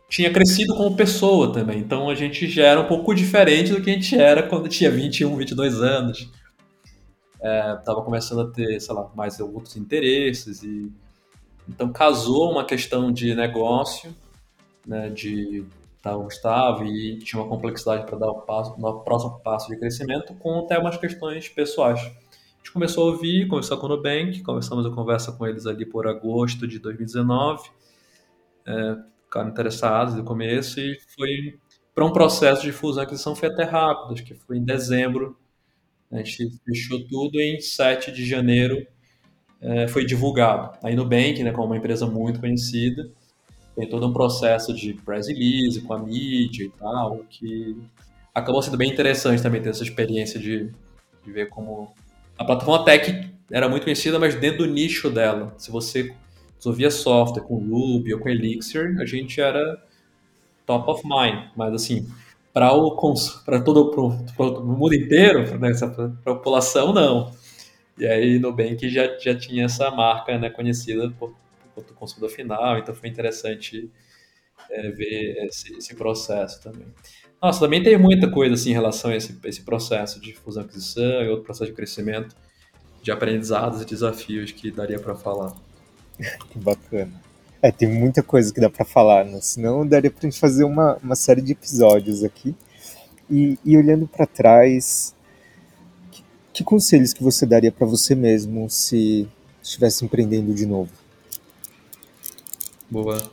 tinha 0.09 0.31
crescido 0.31 0.75
como 0.75 0.95
pessoa 0.95 1.53
também. 1.53 1.79
Então 1.79 2.09
a 2.09 2.15
gente 2.15 2.49
já 2.49 2.65
era 2.65 2.81
um 2.81 2.87
pouco 2.87 3.13
diferente 3.13 3.71
do 3.71 3.81
que 3.81 3.89
a 3.89 3.93
gente 3.93 4.17
era 4.17 4.43
quando 4.43 4.67
tinha 4.67 4.91
21, 4.91 5.35
22 5.37 5.81
anos. 5.81 6.29
É, 7.41 7.75
tava 7.85 8.01
começando 8.01 8.41
a 8.41 8.51
ter, 8.51 8.79
sei 8.79 8.93
lá, 8.93 9.09
mais 9.15 9.39
outros 9.39 9.77
interesses 9.77 10.63
e 10.63 10.91
então 11.67 11.91
casou 11.91 12.51
uma 12.51 12.63
questão 12.63 13.11
de 13.11 13.33
negócio, 13.33 14.15
né, 14.85 15.09
de 15.09 15.65
tá, 16.11 16.15
Gustavo 16.15 16.85
e 16.85 17.17
tinha 17.19 17.41
uma 17.41 17.49
complexidade 17.49 18.05
para 18.05 18.17
dar 18.17 18.29
o, 18.29 18.41
passo, 18.41 18.75
o 18.77 18.99
próximo 19.01 19.39
passo 19.39 19.69
de 19.69 19.77
crescimento 19.77 20.35
com 20.35 20.59
até 20.59 20.77
umas 20.77 20.97
questões 20.97 21.49
pessoais. 21.49 21.99
A 21.99 22.57
gente 22.57 22.71
começou 22.71 23.09
a 23.09 23.11
ouvir, 23.11 23.47
começou 23.47 23.77
com 23.77 23.87
o 23.87 23.89
Nubank, 23.89 24.41
começamos 24.43 24.85
a 24.85 24.91
conversa 24.91 25.31
com 25.31 25.47
eles 25.47 25.65
ali 25.65 25.85
por 25.85 26.07
agosto 26.07 26.67
de 26.67 26.79
2019, 26.79 27.69
é, 28.67 28.95
ficaram 29.23 29.49
interessados 29.49 30.13
no 30.15 30.23
começo 30.23 30.79
e 30.79 30.99
foi 31.15 31.59
para 31.93 32.05
um 32.05 32.11
processo 32.11 32.61
de 32.61 32.71
fusão 32.71 33.03
e 33.03 33.05
aquisição 33.05 33.35
foi 33.35 33.49
até 33.49 33.63
rápido, 33.63 34.13
acho 34.13 34.23
que 34.23 34.35
foi 34.35 34.57
em 34.57 34.63
dezembro, 34.63 35.37
a 36.11 36.17
gente 36.17 36.59
fechou 36.65 37.05
tudo 37.07 37.39
em 37.39 37.59
7 37.59 38.11
de 38.11 38.25
janeiro 38.25 38.85
é, 39.61 39.87
foi 39.87 40.05
divulgado. 40.05 40.77
Aí 40.83 40.95
Nubank, 40.95 41.41
né, 41.43 41.51
como 41.51 41.67
uma 41.67 41.77
empresa 41.77 42.05
muito 42.05 42.39
conhecida, 42.39 43.11
tem 43.75 43.87
todo 43.87 44.07
um 44.07 44.13
processo 44.13 44.73
de 44.73 44.93
press 44.93 45.27
release 45.27 45.81
com 45.81 45.93
a 45.93 45.99
mídia 45.99 46.65
e 46.65 46.69
tal, 46.69 47.25
que 47.29 47.77
acabou 48.33 48.61
sendo 48.61 48.77
bem 48.77 48.91
interessante 48.91 49.41
também 49.41 49.61
ter 49.61 49.69
essa 49.69 49.83
experiência 49.83 50.39
de, 50.39 50.71
de 51.23 51.31
ver 51.31 51.49
como 51.49 51.93
a 52.37 52.43
plataforma 52.43 52.85
Tech 52.85 53.29
era 53.51 53.69
muito 53.69 53.83
conhecida, 53.83 54.17
mas 54.19 54.35
dentro 54.35 54.59
do 54.59 54.73
nicho 54.73 55.09
dela. 55.09 55.53
Se 55.57 55.71
você 55.71 56.13
desenvolvia 56.57 56.89
software 56.89 57.43
com 57.43 57.57
Ruby 57.57 58.13
ou 58.13 58.19
com 58.19 58.29
Elixir, 58.29 58.97
a 58.99 59.05
gente 59.05 59.39
era 59.39 59.81
top 60.65 60.89
of 60.89 61.03
mind. 61.05 61.49
Mas 61.55 61.73
assim, 61.73 62.07
para 62.53 62.73
o 62.73 62.95
para 63.45 63.61
todo 63.61 63.91
o 64.37 64.63
mundo 64.63 64.95
inteiro, 64.95 65.43
para 65.59 66.33
a 66.33 66.35
população, 66.35 66.93
não. 66.93 67.31
E 67.97 68.05
aí 68.05 68.39
Nubank 68.39 68.89
já, 68.89 69.17
já 69.19 69.35
tinha 69.35 69.65
essa 69.65 69.89
marca 69.91 70.37
né, 70.37 70.49
conhecida 70.49 71.09
por, 71.17 71.33
por 71.83 71.95
consumidor 71.95 72.29
final, 72.29 72.77
então 72.77 72.93
foi 72.93 73.09
interessante 73.09 73.89
é, 74.69 74.89
ver 74.89 75.45
esse, 75.45 75.75
esse, 75.75 75.95
processo 75.95 76.61
também. 76.61 76.87
Nossa, 77.41 77.59
também 77.59 77.83
tem 77.83 77.97
muita 77.97 78.29
coisa 78.29 78.55
assim 78.55 78.71
em 78.71 78.73
relação 78.73 79.11
a 79.11 79.15
esse, 79.15 79.37
esse 79.43 79.61
processo 79.61 80.19
de 80.19 80.33
fusão 80.33 80.63
aquisição 80.63 81.23
e 81.23 81.29
outro 81.29 81.43
processo 81.43 81.69
de 81.69 81.75
crescimento, 81.75 82.35
de 83.01 83.11
aprendizados 83.11 83.81
e 83.81 83.85
desafios 83.85 84.51
que 84.51 84.71
daria 84.71 84.99
para 84.99 85.15
falar. 85.15 85.53
Que 86.49 86.57
bacana. 86.57 87.25
É, 87.61 87.71
tem 87.71 87.87
muita 87.87 88.21
coisa 88.21 88.53
que 88.53 88.59
dá 88.59 88.69
para 88.69 88.85
falar, 88.85 89.25
né? 89.25 89.39
Senão 89.41 89.87
daria 89.87 90.11
pra 90.11 90.21
gente 90.21 90.39
fazer 90.39 90.63
uma, 90.63 90.97
uma 90.97 91.15
série 91.15 91.41
de 91.41 91.53
episódios 91.53 92.23
aqui. 92.23 92.55
E, 93.29 93.57
e 93.65 93.75
olhando 93.75 94.07
para 94.07 94.27
trás, 94.27 95.15
que, 96.11 96.23
que, 96.53 96.63
conselhos 96.63 97.11
que 97.11 97.23
você 97.23 97.43
daria 97.43 97.71
para 97.71 97.87
você 97.87 98.13
mesmo 98.13 98.69
se 98.69 99.27
estivesse 99.63 100.05
empreendendo 100.05 100.53
de 100.53 100.65
novo? 100.65 100.91
Boa. 102.89 103.31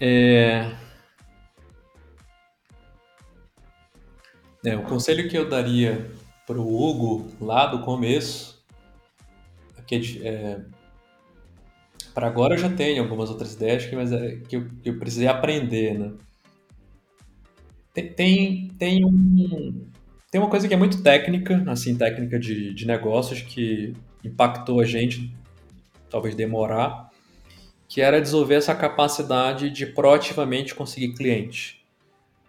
É... 0.00 0.72
é... 4.64 4.76
o 4.76 4.82
conselho 4.82 5.28
que 5.28 5.36
eu 5.36 5.48
daria 5.48 6.10
para 6.46 6.60
o 6.60 6.90
Hugo 6.90 7.30
lá 7.40 7.66
do 7.66 7.80
começo, 7.82 8.64
é 9.76 9.82
que 9.82 10.26
é, 10.26 10.60
para 12.14 12.28
agora 12.28 12.54
eu 12.54 12.58
já 12.58 12.70
tenho 12.70 13.02
algumas 13.02 13.30
outras 13.30 13.54
ideias, 13.54 13.90
mas 13.92 14.12
é 14.12 14.36
que 14.48 14.56
eu, 14.56 14.70
eu 14.84 14.98
precisei 14.98 15.28
aprender, 15.28 15.98
né? 15.98 16.12
Tem, 17.92 18.12
tem, 18.12 18.68
tem, 18.78 19.04
um, 19.04 19.86
tem 20.36 20.42
uma 20.42 20.50
coisa 20.50 20.68
que 20.68 20.74
é 20.74 20.76
muito 20.76 21.02
técnica, 21.02 21.64
assim, 21.66 21.96
técnica 21.96 22.38
de, 22.38 22.74
de 22.74 22.86
negócios 22.86 23.40
que 23.40 23.94
impactou 24.22 24.82
a 24.82 24.84
gente, 24.84 25.34
talvez 26.10 26.34
demorar, 26.34 27.08
que 27.88 28.02
era 28.02 28.20
desenvolver 28.20 28.56
essa 28.56 28.74
capacidade 28.74 29.70
de 29.70 29.86
proativamente 29.86 30.74
conseguir 30.74 31.14
cliente. 31.14 31.82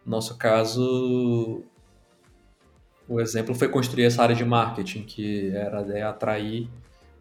No 0.06 0.12
nosso 0.12 0.38
caso, 0.38 1.64
o 3.08 3.22
exemplo 3.22 3.56
foi 3.56 3.70
construir 3.70 4.04
essa 4.04 4.22
área 4.22 4.36
de 4.36 4.44
marketing, 4.44 5.04
que 5.04 5.56
era 5.56 5.80
é, 5.98 6.02
atrair, 6.02 6.68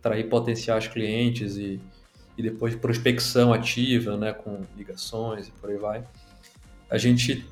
atrair 0.00 0.28
potenciais 0.28 0.88
clientes 0.88 1.56
e, 1.56 1.80
e 2.36 2.42
depois 2.42 2.74
prospecção 2.74 3.52
ativa, 3.52 4.16
né, 4.16 4.32
com 4.32 4.64
ligações 4.76 5.46
e 5.46 5.52
por 5.52 5.70
aí 5.70 5.76
vai. 5.76 6.04
A 6.90 6.98
gente 6.98 7.46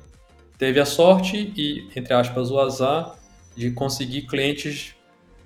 teve 0.57 0.79
a 0.79 0.85
sorte 0.85 1.53
e, 1.55 1.87
entre 1.95 2.13
aspas, 2.13 2.51
o 2.51 2.59
azar 2.59 3.17
de 3.55 3.71
conseguir 3.71 4.23
clientes 4.23 4.95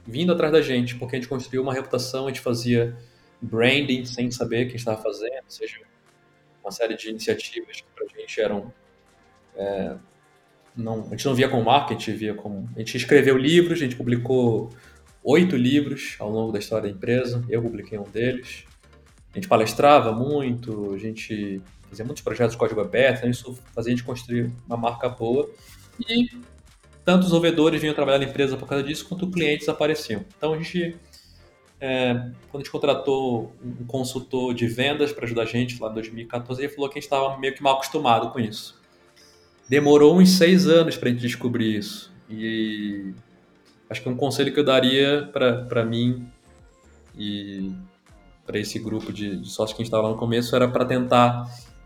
vindo 0.06 0.32
atrás 0.32 0.52
da 0.52 0.62
gente, 0.62 0.96
porque 0.96 1.16
a 1.16 1.20
gente 1.20 1.30
construiu 1.30 1.62
uma 1.62 1.74
reputação, 1.74 2.26
a 2.26 2.28
gente 2.30 2.42
fazia 2.42 2.98
branding 3.42 4.06
sem 4.06 4.32
saber 4.32 4.68
o 4.68 4.70
que 4.70 4.76
estava 4.76 5.02
fazendo, 5.02 5.44
ou 5.46 5.50
seja, 5.50 5.80
uma 6.64 6.72
série 6.72 6.96
de 6.96 7.10
iniciativas 7.10 7.82
que 7.82 7.88
para 7.96 8.06
a 8.06 8.20
gente 8.20 8.42
eram. 8.42 8.74
É, 9.56 9.96
não, 10.76 11.06
a 11.08 11.10
gente 11.10 11.26
não 11.26 11.36
via 11.36 11.50
como 11.50 11.64
marketing, 11.64 12.14
via 12.14 12.34
como. 12.34 12.70
A 12.76 12.80
gente 12.80 12.98
escreveu 12.98 13.38
livros, 13.38 13.80
a 13.80 13.84
gente 13.84 13.96
publicou 13.96 14.70
oito 15.24 15.56
livros 15.56 16.16
ao 16.20 16.30
longo 16.30 16.52
da 16.52 16.60
história 16.60 16.90
da 16.90 16.96
empresa, 16.96 17.44
eu 17.50 17.62
publiquei 17.62 17.98
um 17.98 18.04
deles. 18.04 18.66
A 19.32 19.38
gente 19.38 19.48
palestrava 19.48 20.12
muito, 20.12 20.94
a 20.94 20.98
gente 20.98 21.62
fazia 21.90 22.06
muitos 22.06 22.24
projetos 22.24 22.54
de 22.54 22.58
código 22.58 22.80
aberto, 22.80 23.24
né? 23.24 23.32
isso 23.32 23.58
fazia 23.74 23.94
a 23.94 23.96
gente 23.96 24.06
construir 24.06 24.52
uma 24.68 24.78
marca 24.78 25.10
boa. 25.10 25.50
E 26.08 26.30
tanto 27.04 27.22
os 27.22 27.26
desenvolvedores 27.26 27.82
vinham 27.82 27.94
trabalhar 27.94 28.20
na 28.20 28.26
empresa 28.26 28.56
por 28.56 28.68
causa 28.68 28.84
disso, 28.84 29.08
quanto 29.08 29.30
clientes 29.30 29.68
apareciam. 29.68 30.24
Então 30.38 30.54
a 30.54 30.58
gente 30.58 30.96
é, 31.82 32.14
quando 32.52 32.56
a 32.56 32.60
gente 32.60 32.72
contratou 32.72 33.54
um 33.64 33.86
consultor 33.86 34.54
de 34.54 34.68
vendas 34.68 35.14
para 35.14 35.26
ajudar 35.26 35.44
a 35.44 35.46
gente 35.46 35.82
lá 35.82 35.90
em 35.90 35.94
2014, 35.94 36.62
ele 36.62 36.70
falou 36.70 36.90
que 36.90 37.00
a 37.00 37.02
gente 37.02 37.06
estava 37.06 37.38
meio 37.38 37.56
que 37.56 37.64
mal 37.64 37.76
acostumado 37.76 38.30
com 38.32 38.40
isso. 38.40 38.78
Demorou 39.68 40.18
uns 40.18 40.32
seis 40.32 40.68
anos 40.68 40.98
para 40.98 41.10
a 41.10 41.12
gente 41.12 41.22
descobrir 41.22 41.78
isso. 41.78 42.12
E 42.30 43.14
acho 43.90 44.02
que 44.02 44.10
um 44.10 44.16
conselho 44.16 44.54
que 44.54 44.60
eu 44.60 44.64
daria 44.64 45.30
para 45.32 45.86
mim 45.86 46.28
e 47.18 47.72
para 48.46 48.60
esse 48.60 48.78
grupo 48.80 49.14
de, 49.14 49.38
de 49.38 49.50
sócios 49.50 49.76
que 49.76 49.82
a 49.82 49.84
gente 49.84 49.88
estava 49.88 50.04
lá 50.04 50.10
no 50.10 50.18
começo 50.18 50.56
era 50.56 50.68
para 50.68 50.84
tentar 50.84 51.46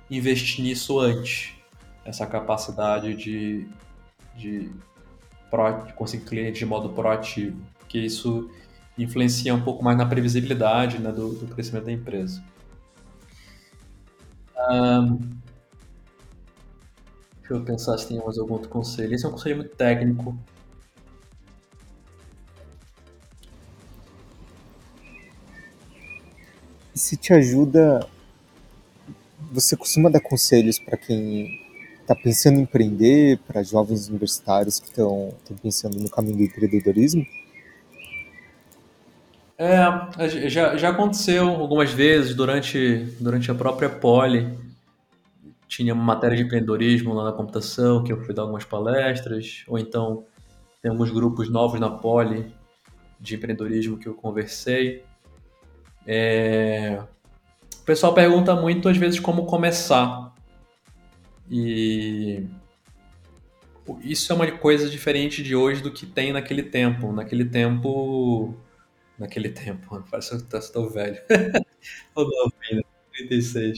investir 0.10 0.64
nisso 0.64 1.00
antes. 1.00 1.54
Essa 2.06 2.26
capacidade 2.26 3.16
de, 3.16 3.68
de, 4.36 4.70
pro, 5.50 5.72
de 5.86 5.94
conseguir 5.94 6.26
clientes 6.26 6.60
de 6.60 6.66
modo 6.66 6.90
proativo. 6.90 7.58
Porque 7.80 8.00
isso 8.00 8.50
influencia 8.98 9.54
um 9.54 9.62
pouco 9.62 9.84
mais 9.84 9.98
na 9.98 10.06
previsibilidade 10.06 11.00
né, 11.00 11.12
do, 11.12 11.34
do, 11.34 11.48
crescimento 11.48 11.86
da 11.86 11.92
empresa. 11.92 12.44
Um, 14.70 15.18
deixa 17.40 17.54
eu 17.54 17.64
pensar 17.64 17.98
se 17.98 18.08
tem 18.08 18.18
mais 18.20 18.38
algum 18.38 18.54
outro 18.54 18.70
conselho. 18.70 19.14
Esse 19.14 19.26
é 19.26 19.30
um 19.30 19.32
conselho 19.32 19.58
muito 19.58 19.76
técnico. 19.76 20.38
Se 26.94 27.18
te 27.18 27.34
ajuda, 27.34 28.08
você 29.54 29.78
costuma 29.78 30.10
dar 30.10 30.20
conselhos 30.20 30.80
para 30.80 30.98
quem 30.98 31.62
está 32.02 32.16
pensando 32.16 32.60
em 32.60 32.64
empreender, 32.64 33.40
para 33.48 33.64
jovens 33.64 34.10
universitários 34.10 34.80
que 34.80 34.88
estão 34.88 35.34
pensando 35.62 35.98
no 36.00 36.10
caminho 36.10 36.38
do 36.38 36.44
empreendedorismo? 36.44 37.26
É, 39.58 40.50
já, 40.50 40.76
já 40.76 40.90
aconteceu 40.90 41.48
algumas 41.48 41.92
vezes 41.92 42.36
durante, 42.36 43.06
durante 43.20 43.50
a 43.50 43.56
própria 43.56 43.90
Poli. 43.90 44.58
Tinha 45.68 45.94
uma 45.94 46.04
matéria 46.04 46.36
de 46.36 46.44
empreendedorismo 46.44 47.14
lá 47.14 47.26
na 47.26 47.32
computação, 47.32 48.04
que 48.04 48.12
eu 48.12 48.22
fui 48.24 48.34
dar 48.34 48.42
algumas 48.42 48.66
palestras, 48.66 49.64
ou 49.68 49.80
então 49.80 50.26
tem 50.82 50.92
alguns 50.92 51.12
grupos 51.12 51.50
novos 51.50 51.80
na 51.80 51.90
Poli 51.90 52.54
de 53.20 53.36
empreendedorismo 53.36 53.98
que 53.98 54.08
eu 54.08 54.14
conversei. 54.14 55.04
É... 56.06 57.02
O 57.84 57.86
pessoal 57.86 58.14
pergunta 58.14 58.56
muito, 58.56 58.88
às 58.88 58.96
vezes, 58.96 59.20
como 59.20 59.46
começar. 59.46 60.34
E 61.52 62.48
isso 64.02 64.32
é 64.32 64.36
uma 64.38 64.50
coisa 64.54 64.90
diferente 64.90 65.44
de 65.44 65.54
hoje 65.54 65.84
do 65.84 65.92
que 65.92 66.06
tem 66.06 66.32
naquele 66.32 66.64
tempo. 66.64 67.12
Naquele 67.12 67.44
tempo 67.44 68.58
naquele 69.20 69.50
tempo. 69.50 70.02
Parece 70.10 70.46
que 70.46 70.56
eu 70.56 70.60
estou 70.60 70.90
velho. 70.90 71.22
Ou 72.16 72.26
ainda, 72.72 72.86
36. 73.12 73.78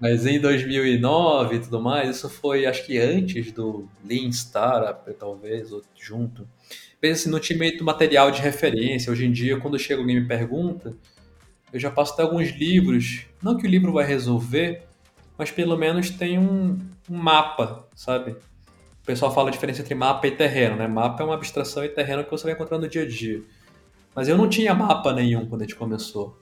Mas 0.00 0.26
em 0.26 0.40
2009 0.40 1.56
e 1.56 1.60
tudo 1.60 1.80
mais, 1.80 2.16
isso 2.16 2.28
foi 2.28 2.66
acho 2.66 2.84
que 2.84 2.98
antes 2.98 3.52
do 3.52 3.88
Lean 4.04 4.30
Startup, 4.30 5.14
talvez, 5.14 5.72
ou 5.72 5.82
junto. 5.96 6.48
Pensa 7.00 7.22
assim, 7.22 7.30
não 7.30 7.38
tinha 7.38 7.56
meio 7.56 7.84
material 7.84 8.32
de 8.32 8.40
referência. 8.40 9.12
Hoje 9.12 9.26
em 9.26 9.32
dia, 9.32 9.58
quando 9.58 9.78
chega 9.78 10.00
alguém 10.00 10.20
me 10.20 10.26
pergunta, 10.26 10.96
eu 11.72 11.78
já 11.78 11.90
passo 11.90 12.12
até 12.14 12.22
alguns 12.22 12.48
livros. 12.50 13.26
Não 13.42 13.56
que 13.56 13.66
o 13.66 13.70
livro 13.70 13.92
vai 13.92 14.04
resolver, 14.04 14.82
mas 15.36 15.50
pelo 15.50 15.76
menos 15.76 16.10
tem 16.10 16.38
um, 16.38 16.78
um 17.08 17.16
mapa, 17.16 17.86
sabe? 17.94 18.32
O 18.32 19.06
pessoal 19.06 19.32
fala 19.32 19.48
a 19.48 19.52
diferença 19.52 19.80
entre 19.80 19.94
mapa 19.94 20.26
e 20.26 20.30
terreno, 20.30 20.76
né? 20.76 20.86
Mapa 20.86 21.22
é 21.22 21.26
uma 21.26 21.34
abstração 21.34 21.84
e 21.84 21.88
terreno 21.88 22.24
que 22.24 22.30
você 22.30 22.44
vai 22.44 22.52
encontrar 22.52 22.78
no 22.78 22.88
dia 22.88 23.02
a 23.02 23.08
dia. 23.08 23.42
Mas 24.14 24.28
eu 24.28 24.36
não 24.36 24.48
tinha 24.48 24.74
mapa 24.74 25.12
nenhum 25.12 25.46
quando 25.46 25.62
a 25.62 25.64
gente 25.64 25.76
começou. 25.76 26.36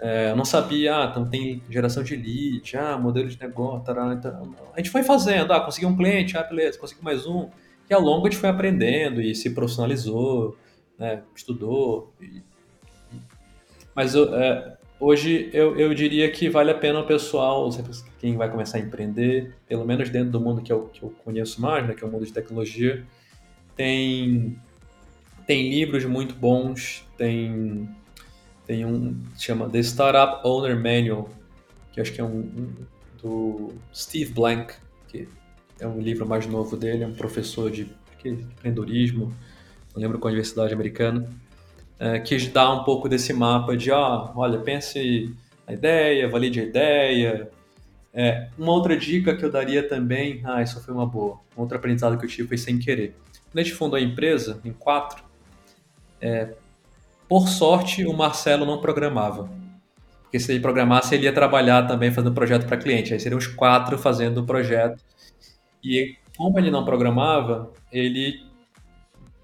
É, 0.00 0.30
eu 0.30 0.36
não 0.36 0.44
sabia, 0.44 0.96
ah, 0.96 1.08
então 1.10 1.28
tem 1.28 1.60
geração 1.68 2.04
de 2.04 2.14
lead, 2.14 2.76
ah, 2.76 2.96
modelo 2.96 3.28
de 3.28 3.40
negócio, 3.40 3.84
tará, 3.84 4.14
tará. 4.16 4.40
a 4.72 4.78
gente 4.78 4.90
foi 4.90 5.02
fazendo, 5.02 5.52
ah, 5.52 5.60
consegui 5.60 5.86
um 5.86 5.96
cliente, 5.96 6.36
ah, 6.36 6.44
beleza, 6.44 6.78
consegui 6.78 7.02
mais 7.02 7.26
um. 7.26 7.48
E 7.90 7.94
ao 7.94 8.00
longo 8.00 8.26
a 8.26 8.30
gente 8.30 8.38
foi 8.38 8.48
aprendendo 8.48 9.20
e 9.20 9.34
se 9.34 9.50
profissionalizou, 9.50 10.56
né, 10.96 11.22
estudou. 11.34 12.12
E... 12.20 12.42
Mas 13.98 14.14
é, 14.14 14.76
hoje 15.00 15.50
eu, 15.52 15.76
eu 15.76 15.92
diria 15.92 16.30
que 16.30 16.48
vale 16.48 16.70
a 16.70 16.74
pena 16.74 17.00
o 17.00 17.04
pessoal, 17.04 17.68
quem 18.20 18.36
vai 18.36 18.48
começar 18.48 18.78
a 18.78 18.80
empreender, 18.80 19.52
pelo 19.66 19.84
menos 19.84 20.08
dentro 20.08 20.30
do 20.30 20.40
mundo 20.40 20.62
que 20.62 20.72
eu, 20.72 20.82
que 20.84 21.02
eu 21.02 21.10
conheço 21.24 21.60
mais, 21.60 21.84
né, 21.84 21.94
que 21.94 22.04
é 22.04 22.06
o 22.06 22.10
mundo 22.10 22.24
de 22.24 22.32
tecnologia, 22.32 23.04
tem 23.74 24.56
tem 25.48 25.68
livros 25.68 26.04
muito 26.04 26.32
bons, 26.36 27.04
tem, 27.16 27.88
tem 28.64 28.84
um 28.84 29.20
que 29.36 29.42
chama 29.42 29.68
The 29.68 29.80
Startup 29.80 30.46
Owner 30.46 30.76
Manual, 30.76 31.28
que 31.90 32.00
acho 32.00 32.12
que 32.12 32.20
é 32.20 32.24
um, 32.24 32.38
um 32.38 32.72
do 33.20 33.72
Steve 33.92 34.32
Blank, 34.32 34.74
que 35.08 35.26
é 35.80 35.88
um 35.88 36.00
livro 36.00 36.24
mais 36.24 36.46
novo 36.46 36.76
dele, 36.76 37.02
é 37.02 37.06
um 37.08 37.14
professor 37.14 37.68
de, 37.68 37.90
de 38.22 38.28
empreendedorismo, 38.28 39.34
não 39.92 40.00
lembro 40.00 40.20
qual 40.20 40.30
universidade 40.30 40.72
americana, 40.72 41.28
é, 41.98 42.18
que 42.18 42.36
dá 42.48 42.72
um 42.72 42.84
pouco 42.84 43.08
desse 43.08 43.32
mapa 43.32 43.76
de, 43.76 43.90
ah, 43.90 44.32
olha, 44.34 44.58
pense 44.58 45.34
na 45.66 45.74
ideia, 45.74 46.28
valide 46.28 46.60
a 46.60 46.64
ideia. 46.64 47.50
É, 48.14 48.48
uma 48.56 48.72
outra 48.72 48.96
dica 48.96 49.36
que 49.36 49.44
eu 49.44 49.50
daria 49.50 49.86
também, 49.86 50.40
ah, 50.44 50.62
isso 50.62 50.80
foi 50.82 50.94
uma 50.94 51.06
boa, 51.06 51.38
um 51.56 51.62
outro 51.62 51.76
aprendizado 51.76 52.16
que 52.18 52.24
eu 52.24 52.28
tive 52.28 52.48
foi 52.48 52.58
sem 52.58 52.78
querer. 52.78 53.14
Quando 53.50 53.58
a 53.58 53.62
gente 53.62 53.74
fundou 53.74 53.98
a 53.98 54.00
empresa, 54.00 54.60
em 54.64 54.72
quatro, 54.72 55.22
é, 56.20 56.54
por 57.28 57.48
sorte, 57.48 58.06
o 58.06 58.12
Marcelo 58.12 58.64
não 58.64 58.80
programava. 58.80 59.50
Porque 60.22 60.38
se 60.38 60.52
ele 60.52 60.60
programasse, 60.60 61.14
ele 61.14 61.24
ia 61.24 61.32
trabalhar 61.32 61.86
também 61.86 62.10
fazendo 62.10 62.34
projeto 62.34 62.66
para 62.66 62.76
cliente. 62.76 63.14
Aí 63.14 63.20
seriam 63.20 63.38
os 63.38 63.46
quatro 63.46 63.96
fazendo 63.98 64.38
o 64.38 64.44
projeto. 64.44 65.02
E 65.82 66.16
como 66.36 66.58
ele 66.58 66.70
não 66.70 66.84
programava, 66.84 67.72
ele 67.90 68.47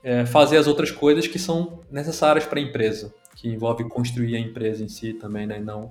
é, 0.05 0.27
fazia 0.27 0.61
as 0.61 0.67
outras 0.67 0.91
coisas 0.91 1.27
que 1.27 1.39
são 1.39 1.81
necessárias 1.91 2.45
para 2.45 2.61
a 2.61 2.63
empresa, 2.63 3.13
que 3.35 3.49
envolve 3.49 3.83
construir 3.89 4.37
a 4.37 4.39
empresa 4.39 4.85
em 4.85 4.89
si 4.89 5.15
também, 5.15 5.47
né? 5.47 5.59
E 5.59 5.63
não, 5.63 5.91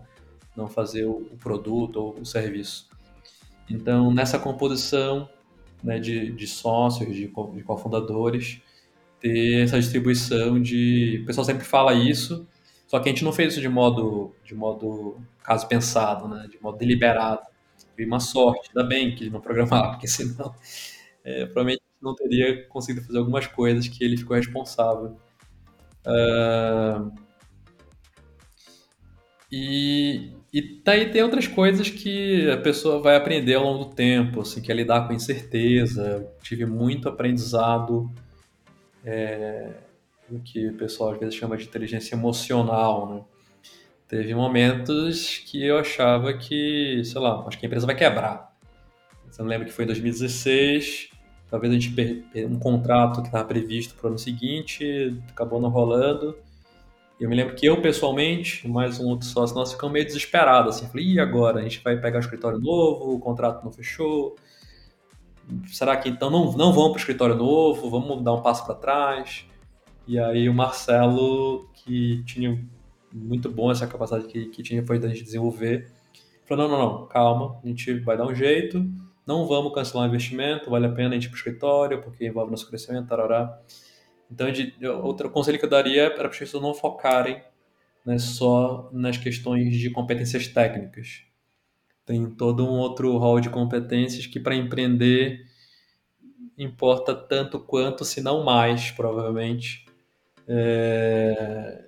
não 0.56 0.68
fazer 0.68 1.06
o, 1.06 1.28
o 1.32 1.38
produto 1.38 1.98
ou 1.98 2.20
o 2.20 2.26
serviço. 2.26 2.88
Então, 3.68 4.14
nessa 4.14 4.38
composição 4.38 5.28
né, 5.84 6.00
de, 6.00 6.32
de 6.32 6.46
sócios, 6.46 7.14
de, 7.16 7.26
de 7.26 7.64
cofundadores, 7.64 8.62
ter 9.20 9.64
essa 9.64 9.80
distribuição 9.80 10.62
de. 10.62 11.22
O 11.24 11.26
pessoal 11.26 11.44
sempre 11.44 11.64
fala 11.64 11.94
isso, 11.94 12.48
só 12.86 13.00
que 13.00 13.10
a 13.10 13.12
gente 13.12 13.24
não 13.24 13.34
fez 13.34 13.54
isso 13.54 13.62
de 13.62 13.70
modo, 13.70 14.36
de 14.46 14.54
modo 14.54 15.18
caso 15.44 15.68
pensado, 15.68 16.28
né? 16.28 16.48
de 16.52 16.62
modo 16.62 16.78
deliberado. 16.78 17.42
Foi 17.96 18.06
uma 18.06 18.20
sorte, 18.20 18.70
ainda 18.70 18.88
bem 18.88 19.16
que 19.16 19.30
não 19.30 19.42
programava, 19.42 19.92
porque 19.98 20.08
senão 20.08 20.54
é, 21.24 21.46
provavelmente 21.46 21.82
não 22.04 22.14
teria 22.14 22.68
conseguido 22.68 23.06
fazer 23.06 23.18
algumas 23.18 23.48
coisas 23.48 23.88
que 23.88 24.04
ele 24.04 24.18
ficou 24.18 24.36
responsável. 24.36 25.18
Uh, 26.06 27.12
e, 29.52 30.32
e 30.52 30.82
daí 30.84 31.10
tem 31.10 31.24
outras 31.24 31.48
coisas 31.48 31.90
que 31.90 32.50
a 32.50 32.58
pessoa 32.58 33.02
vai 33.02 33.16
aprender 33.16 33.56
ao 33.56 33.64
longo 33.64 33.86
do 33.86 33.96
tempo, 33.96 34.42
assim, 34.42 34.62
que 34.62 34.72
é 34.72 34.76
lidar 34.76 35.08
com 35.08 35.14
incerteza. 35.14 36.28
tive 36.42 36.66
muito 36.66 37.08
aprendizado 37.08 38.12
é, 39.06 39.70
o 40.30 40.40
que 40.40 40.68
o 40.68 40.74
pessoal 40.74 41.12
às 41.12 41.20
vezes 41.20 41.36
chama 41.36 41.56
de 41.56 41.66
inteligência 41.66 42.16
emocional, 42.16 43.14
né? 43.14 43.22
Teve 44.08 44.36
momentos 44.36 45.40
que 45.40 45.66
eu 45.66 45.78
achava 45.78 46.34
que, 46.34 47.02
sei 47.04 47.20
lá, 47.20 47.44
acho 47.48 47.58
que 47.58 47.66
a 47.66 47.68
empresa 47.68 47.86
vai 47.86 47.96
quebrar. 47.96 48.54
Você 49.30 49.42
não 49.42 49.50
lembra 49.50 49.66
que 49.66 49.74
foi 49.74 49.86
em 49.86 49.88
2016, 49.88 51.10
talvez 51.54 51.72
a 51.72 51.78
gente 51.78 52.26
um 52.50 52.58
contrato 52.58 53.22
que 53.22 53.28
estava 53.28 53.46
previsto 53.46 53.94
para 53.94 54.06
o 54.06 54.08
ano 54.08 54.18
seguinte, 54.18 55.16
acabou 55.30 55.62
não 55.62 55.70
rolando. 55.70 56.36
Eu 57.20 57.30
me 57.30 57.36
lembro 57.36 57.54
que 57.54 57.64
eu, 57.64 57.80
pessoalmente, 57.80 58.68
mais 58.68 59.00
um 59.00 59.10
outro 59.10 59.28
sócio 59.28 59.56
nosso, 59.56 59.74
ficamos 59.74 59.94
meio 59.94 60.04
desesperados, 60.04 60.78
assim, 60.78 60.88
falei, 60.88 61.14
e 61.14 61.20
agora? 61.20 61.60
A 61.60 61.62
gente 61.62 61.80
vai 61.84 61.96
pegar 61.96 62.18
o 62.18 62.22
escritório 62.22 62.58
novo, 62.58 63.14
o 63.14 63.20
contrato 63.20 63.64
não 63.64 63.72
fechou, 63.72 64.36
será 65.68 65.96
que 65.96 66.10
então 66.10 66.32
não, 66.32 66.54
não 66.54 66.74
vamos 66.74 66.90
para 66.90 66.98
o 66.98 67.02
escritório 67.02 67.36
novo, 67.36 67.88
vamos 67.88 68.24
dar 68.24 68.34
um 68.34 68.42
passo 68.42 68.66
para 68.66 68.74
trás? 68.74 69.46
E 70.08 70.18
aí 70.18 70.50
o 70.50 70.54
Marcelo, 70.56 71.70
que 71.76 72.24
tinha 72.24 72.60
muito 73.14 73.48
bom 73.52 73.70
essa 73.70 73.86
capacidade 73.86 74.26
que, 74.26 74.48
que 74.48 74.64
tinha 74.64 74.84
foi 74.84 74.98
da 74.98 75.08
gente 75.08 75.24
desenvolver, 75.24 75.92
falou, 76.46 76.68
não, 76.68 76.80
não, 76.80 77.00
não, 77.00 77.06
calma, 77.06 77.60
a 77.64 77.68
gente 77.68 77.94
vai 78.00 78.18
dar 78.18 78.26
um 78.26 78.34
jeito, 78.34 78.84
não 79.26 79.48
vamos 79.48 79.74
cancelar 79.74 80.06
o 80.06 80.10
investimento, 80.10 80.70
vale 80.70 80.86
a 80.86 80.92
pena 80.92 81.10
a 81.10 81.14
gente 81.14 81.26
ir 81.26 81.30
para 81.30 81.36
o 81.36 81.38
escritório, 81.38 82.02
porque 82.02 82.26
envolve 82.26 82.52
nosso 82.52 82.68
crescimento, 82.68 83.08
tarará. 83.08 83.60
Então, 84.30 84.52
de, 84.52 84.74
outro 84.88 85.30
conselho 85.30 85.60
que 85.60 85.66
eu 85.66 85.70
daria 85.70 86.04
era 86.04 86.14
para 86.14 86.28
as 86.28 86.38
pessoas 86.38 86.64
não 86.64 86.74
focarem 86.74 87.42
né, 88.06 88.18
só 88.18 88.90
nas 88.92 89.18
questões 89.18 89.78
de 89.78 89.90
competências 89.90 90.48
técnicas. 90.48 91.24
Tem 92.06 92.30
todo 92.30 92.66
um 92.66 92.80
outro 92.80 93.18
rol 93.18 93.40
de 93.40 93.50
competências 93.50 94.26
que 94.26 94.40
para 94.40 94.56
empreender 94.56 95.46
importa 96.58 97.16
tanto 97.16 97.60
quanto, 97.60 98.04
se 98.04 98.22
não 98.22 98.44
mais, 98.44 98.92
provavelmente. 98.92 99.86
É... 100.48 101.86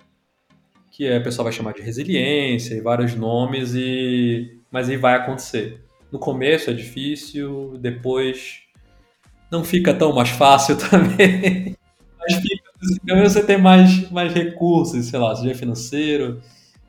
Que 0.90 1.06
é, 1.06 1.18
a 1.18 1.20
pessoa 1.20 1.44
vai 1.44 1.52
chamar 1.52 1.74
de 1.74 1.82
resiliência 1.82 2.74
e 2.74 2.80
vários 2.80 3.14
nomes, 3.14 3.74
e... 3.74 4.58
mas 4.70 4.88
aí 4.88 4.96
vai 4.96 5.14
acontecer. 5.14 5.85
No 6.10 6.18
começo 6.18 6.70
é 6.70 6.72
difícil, 6.72 7.76
depois 7.78 8.62
não 9.50 9.64
fica 9.64 9.94
tão 9.94 10.12
mais 10.12 10.30
fácil 10.30 10.76
também. 10.90 11.76
mas 12.18 12.34
fica, 12.34 13.22
você 13.22 13.44
tem 13.44 13.58
mais, 13.58 14.10
mais 14.10 14.32
recursos, 14.32 15.06
sei 15.06 15.18
lá, 15.18 15.34
seja 15.34 15.54
financeiro, 15.54 16.40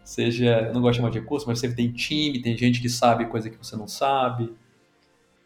seja, 0.03 0.67
eu 0.67 0.73
não 0.73 0.81
gosto 0.81 0.93
de 0.93 0.97
chamar 0.97 1.11
de 1.11 1.19
recurso, 1.19 1.47
mas 1.47 1.59
você 1.59 1.73
tem 1.73 1.91
time, 1.91 2.41
tem 2.41 2.57
gente 2.57 2.81
que 2.81 2.89
sabe 2.89 3.25
coisa 3.25 3.49
que 3.49 3.57
você 3.57 3.75
não 3.75 3.87
sabe. 3.87 4.53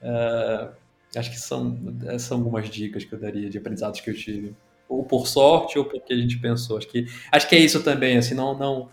É, 0.02 0.70
acho 1.16 1.30
que 1.30 1.40
são, 1.40 1.78
são 2.20 2.38
algumas 2.38 2.70
dicas 2.70 3.04
que 3.04 3.14
eu 3.14 3.20
daria 3.20 3.50
de 3.50 3.58
aprendizados 3.58 4.00
que 4.00 4.10
eu 4.10 4.16
tive. 4.16 4.56
Ou 4.88 5.04
por 5.04 5.28
sorte, 5.28 5.80
ou 5.80 5.86
porque 5.86 6.14
a 6.14 6.18
gente 6.18 6.38
pensou. 6.38 6.78
Acho 6.78 6.88
que, 6.88 7.06
acho 7.32 7.48
que 7.48 7.56
é 7.56 7.60
isso 7.60 7.84
também, 7.84 8.18
assim, 8.18 8.34
não... 8.36 8.58
não 8.58 8.90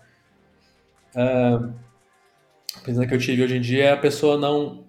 uh, 1.15 1.73
a 2.75 3.07
que 3.07 3.13
eu 3.13 3.19
tive 3.19 3.43
hoje 3.43 3.57
em 3.57 3.61
dia 3.61 3.85
é 3.85 3.91
a 3.91 3.97
pessoa 3.97 4.37
não, 4.37 4.87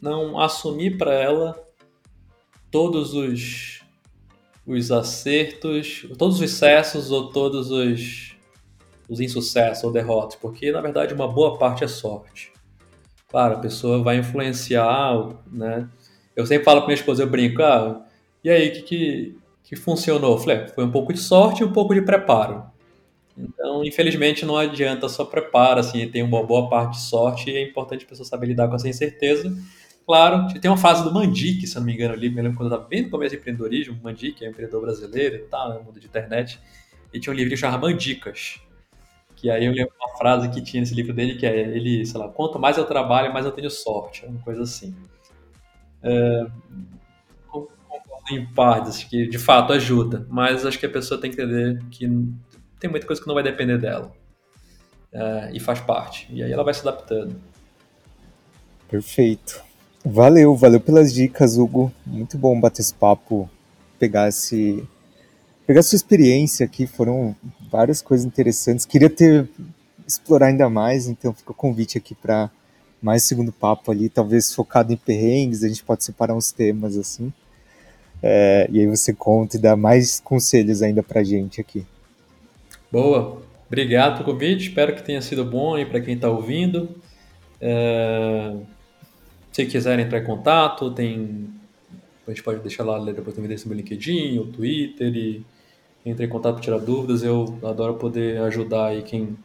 não 0.00 0.40
assumir 0.40 0.96
para 0.96 1.12
ela 1.14 1.58
todos 2.70 3.14
os, 3.14 3.82
os 4.66 4.92
acertos, 4.92 6.06
todos 6.18 6.36
os 6.36 6.42
excessos 6.42 7.10
ou 7.10 7.30
todos 7.30 7.70
os 7.70 8.36
os 9.08 9.20
insucessos 9.20 9.84
ou 9.84 9.92
derrotas, 9.92 10.36
porque 10.36 10.72
na 10.72 10.80
verdade 10.80 11.14
uma 11.14 11.28
boa 11.28 11.56
parte 11.56 11.84
é 11.84 11.88
sorte. 11.88 12.52
Claro, 13.28 13.54
a 13.54 13.58
pessoa 13.58 14.02
vai 14.02 14.18
influenciar, 14.18 15.28
né? 15.46 15.88
Eu 16.34 16.44
sempre 16.44 16.64
falo 16.64 16.80
para 16.80 16.88
minha 16.88 16.98
esposa, 16.98 17.22
eu 17.22 17.30
brinco, 17.30 17.62
ah, 17.62 18.04
e 18.46 18.50
aí, 18.50 18.68
o 18.68 18.72
que, 18.72 18.82
que, 18.82 19.38
que 19.64 19.76
funcionou? 19.76 20.34
Eu 20.34 20.38
falei, 20.38 20.56
é, 20.58 20.68
foi 20.68 20.84
um 20.84 20.90
pouco 20.90 21.12
de 21.12 21.18
sorte 21.18 21.62
e 21.62 21.64
um 21.64 21.72
pouco 21.72 21.92
de 21.92 22.02
preparo. 22.02 22.64
Então, 23.36 23.84
infelizmente, 23.84 24.46
não 24.46 24.56
adianta 24.56 25.08
só 25.08 25.24
preparo, 25.24 25.80
assim, 25.80 26.08
tem 26.08 26.22
uma 26.22 26.42
boa 26.42 26.68
parte 26.70 26.92
de 26.92 27.02
sorte 27.02 27.50
e 27.50 27.56
é 27.56 27.62
importante 27.62 28.04
a 28.04 28.08
pessoa 28.08 28.26
saber 28.26 28.46
lidar 28.46 28.68
com 28.68 28.76
essa 28.76 28.88
incerteza. 28.88 29.54
Claro, 30.06 30.46
tem 30.60 30.70
uma 30.70 30.76
frase 30.76 31.02
do 31.02 31.12
Mandic, 31.12 31.66
se 31.66 31.74
não 31.76 31.84
me 31.84 31.92
engano, 31.92 32.14
ali, 32.14 32.30
me 32.30 32.40
lembro 32.40 32.56
quando 32.56 32.70
eu 32.70 32.76
estava 32.76 32.88
bem 32.88 33.02
no 33.02 33.10
começo 33.10 33.34
de 33.34 33.40
empreendedorismo, 33.40 33.98
Mandic 34.02 34.42
é 34.42 34.46
um 34.46 34.50
empreendedor 34.50 34.80
brasileiro 34.80 35.36
e 35.36 35.40
tal, 35.40 35.74
no 35.74 35.82
mundo 35.82 35.98
de 35.98 36.06
internet, 36.06 36.60
e 37.12 37.18
tinha 37.18 37.32
um 37.32 37.36
livro 37.36 37.56
chamado 37.56 37.80
Mandicas, 37.80 38.60
que 39.34 39.50
aí 39.50 39.66
eu 39.66 39.72
lembro 39.72 39.92
uma 40.00 40.16
frase 40.16 40.48
que 40.48 40.62
tinha 40.62 40.80
nesse 40.80 40.94
livro 40.94 41.12
dele, 41.12 41.34
que 41.34 41.44
é 41.44 41.58
ele, 41.58 42.06
sei 42.06 42.18
lá, 42.18 42.28
quanto 42.28 42.58
mais 42.58 42.78
eu 42.78 42.84
trabalho, 42.86 43.32
mais 43.32 43.44
eu 43.44 43.52
tenho 43.52 43.70
sorte. 43.70 44.24
Uma 44.24 44.40
coisa 44.40 44.62
assim. 44.62 44.94
É, 46.02 46.46
concordo 47.48 47.74
em 48.30 48.46
partes, 48.46 49.04
que 49.04 49.26
de 49.26 49.38
fato 49.38 49.72
ajuda, 49.72 50.26
mas 50.30 50.64
acho 50.64 50.78
que 50.78 50.86
a 50.86 50.90
pessoa 50.90 51.20
tem 51.20 51.30
que 51.30 51.40
entender 51.40 51.82
que 51.90 52.06
tem 52.80 52.90
muita 52.90 53.06
coisa 53.06 53.20
que 53.20 53.28
não 53.28 53.34
vai 53.34 53.42
depender 53.42 53.78
dela. 53.78 54.12
É, 55.12 55.50
e 55.52 55.60
faz 55.60 55.80
parte. 55.80 56.26
E 56.30 56.42
aí 56.42 56.52
ela 56.52 56.64
vai 56.64 56.74
se 56.74 56.80
adaptando. 56.80 57.40
Perfeito. 58.88 59.62
Valeu, 60.04 60.54
valeu 60.54 60.80
pelas 60.80 61.12
dicas, 61.12 61.56
Hugo. 61.56 61.92
Muito 62.06 62.38
bom 62.38 62.60
bater 62.60 62.82
esse 62.82 62.94
papo, 62.94 63.50
pegar 63.98 64.28
esse 64.28 64.86
pegar 65.66 65.82
sua 65.82 65.96
experiência 65.96 66.64
aqui, 66.64 66.86
foram 66.86 67.34
várias 67.70 68.00
coisas 68.00 68.24
interessantes. 68.24 68.86
Queria 68.86 69.10
ter 69.10 69.48
explorar 70.06 70.46
ainda 70.46 70.70
mais, 70.70 71.08
então 71.08 71.34
fica 71.34 71.50
o 71.50 71.54
convite 71.54 71.98
aqui 71.98 72.14
para 72.14 72.48
mais 73.02 73.24
segundo 73.24 73.52
papo 73.52 73.90
ali, 73.90 74.08
talvez 74.08 74.54
focado 74.54 74.92
em 74.92 74.96
perrengues, 74.96 75.64
a 75.64 75.68
gente 75.68 75.82
pode 75.82 76.04
separar 76.04 76.34
uns 76.34 76.52
temas 76.52 76.96
assim. 76.96 77.32
É, 78.22 78.68
e 78.70 78.80
aí 78.80 78.86
você 78.86 79.12
conta 79.12 79.56
e 79.56 79.60
dá 79.60 79.76
mais 79.76 80.20
conselhos 80.20 80.82
ainda 80.82 81.02
pra 81.02 81.24
gente 81.24 81.60
aqui. 81.60 81.84
Boa, 82.90 83.42
obrigado 83.66 84.18
pelo 84.18 84.32
convite, 84.32 84.68
espero 84.68 84.94
que 84.94 85.02
tenha 85.02 85.20
sido 85.20 85.44
bom 85.44 85.74
aí 85.74 85.84
para 85.84 86.00
quem 86.00 86.14
está 86.14 86.30
ouvindo. 86.30 86.88
É, 87.60 88.54
se 89.52 89.66
quiserem 89.66 90.04
entrar 90.04 90.20
em 90.20 90.24
contato, 90.24 90.90
tem 90.90 91.48
a 92.26 92.30
gente 92.30 92.42
pode 92.42 92.60
deixar 92.60 92.82
lá 92.84 92.98
depois 92.98 93.34
também 93.36 93.48
desse 93.48 93.68
meu 93.68 93.76
LinkedIn, 93.76 94.38
o 94.38 94.46
Twitter 94.46 95.14
e 95.14 95.44
entre 96.04 96.26
em 96.26 96.28
contato 96.28 96.54
para 96.54 96.62
tirar 96.62 96.78
dúvidas. 96.78 97.22
Eu 97.22 97.58
adoro 97.62 97.94
poder 97.94 98.38
ajudar 98.42 98.88
aí 98.88 99.02
quem 99.02 99.36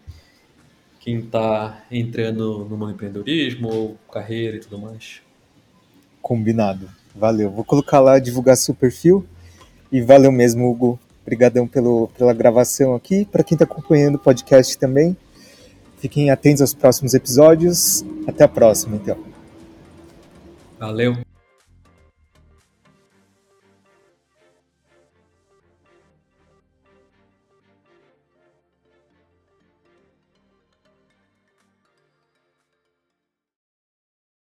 quem 0.99 1.17
está 1.19 1.83
entrando 1.89 2.65
no 2.69 2.77
mundo 2.77 2.91
empreendedorismo, 2.91 3.97
carreira 4.11 4.57
e 4.57 4.59
tudo 4.59 4.77
mais. 4.77 5.21
Combinado. 6.21 6.87
Valeu. 7.15 7.49
Vou 7.49 7.63
colocar 7.63 7.99
lá, 7.99 8.19
divulgar 8.19 8.55
seu 8.55 8.75
perfil. 8.75 9.25
E 9.91 9.99
valeu 9.99 10.31
mesmo, 10.31 10.69
Hugo. 10.69 10.99
Obrigadão 11.31 11.65
pelo, 11.65 12.09
pela 12.17 12.33
gravação 12.33 12.93
aqui. 12.93 13.23
Para 13.23 13.41
quem 13.41 13.55
está 13.55 13.63
acompanhando 13.63 14.15
o 14.15 14.19
podcast 14.19 14.77
também, 14.77 15.15
fiquem 15.97 16.29
atentos 16.29 16.59
aos 16.59 16.73
próximos 16.73 17.13
episódios. 17.13 18.03
Até 18.27 18.43
a 18.43 18.49
próxima, 18.49 18.97
então. 18.97 19.17
Valeu. 20.77 21.30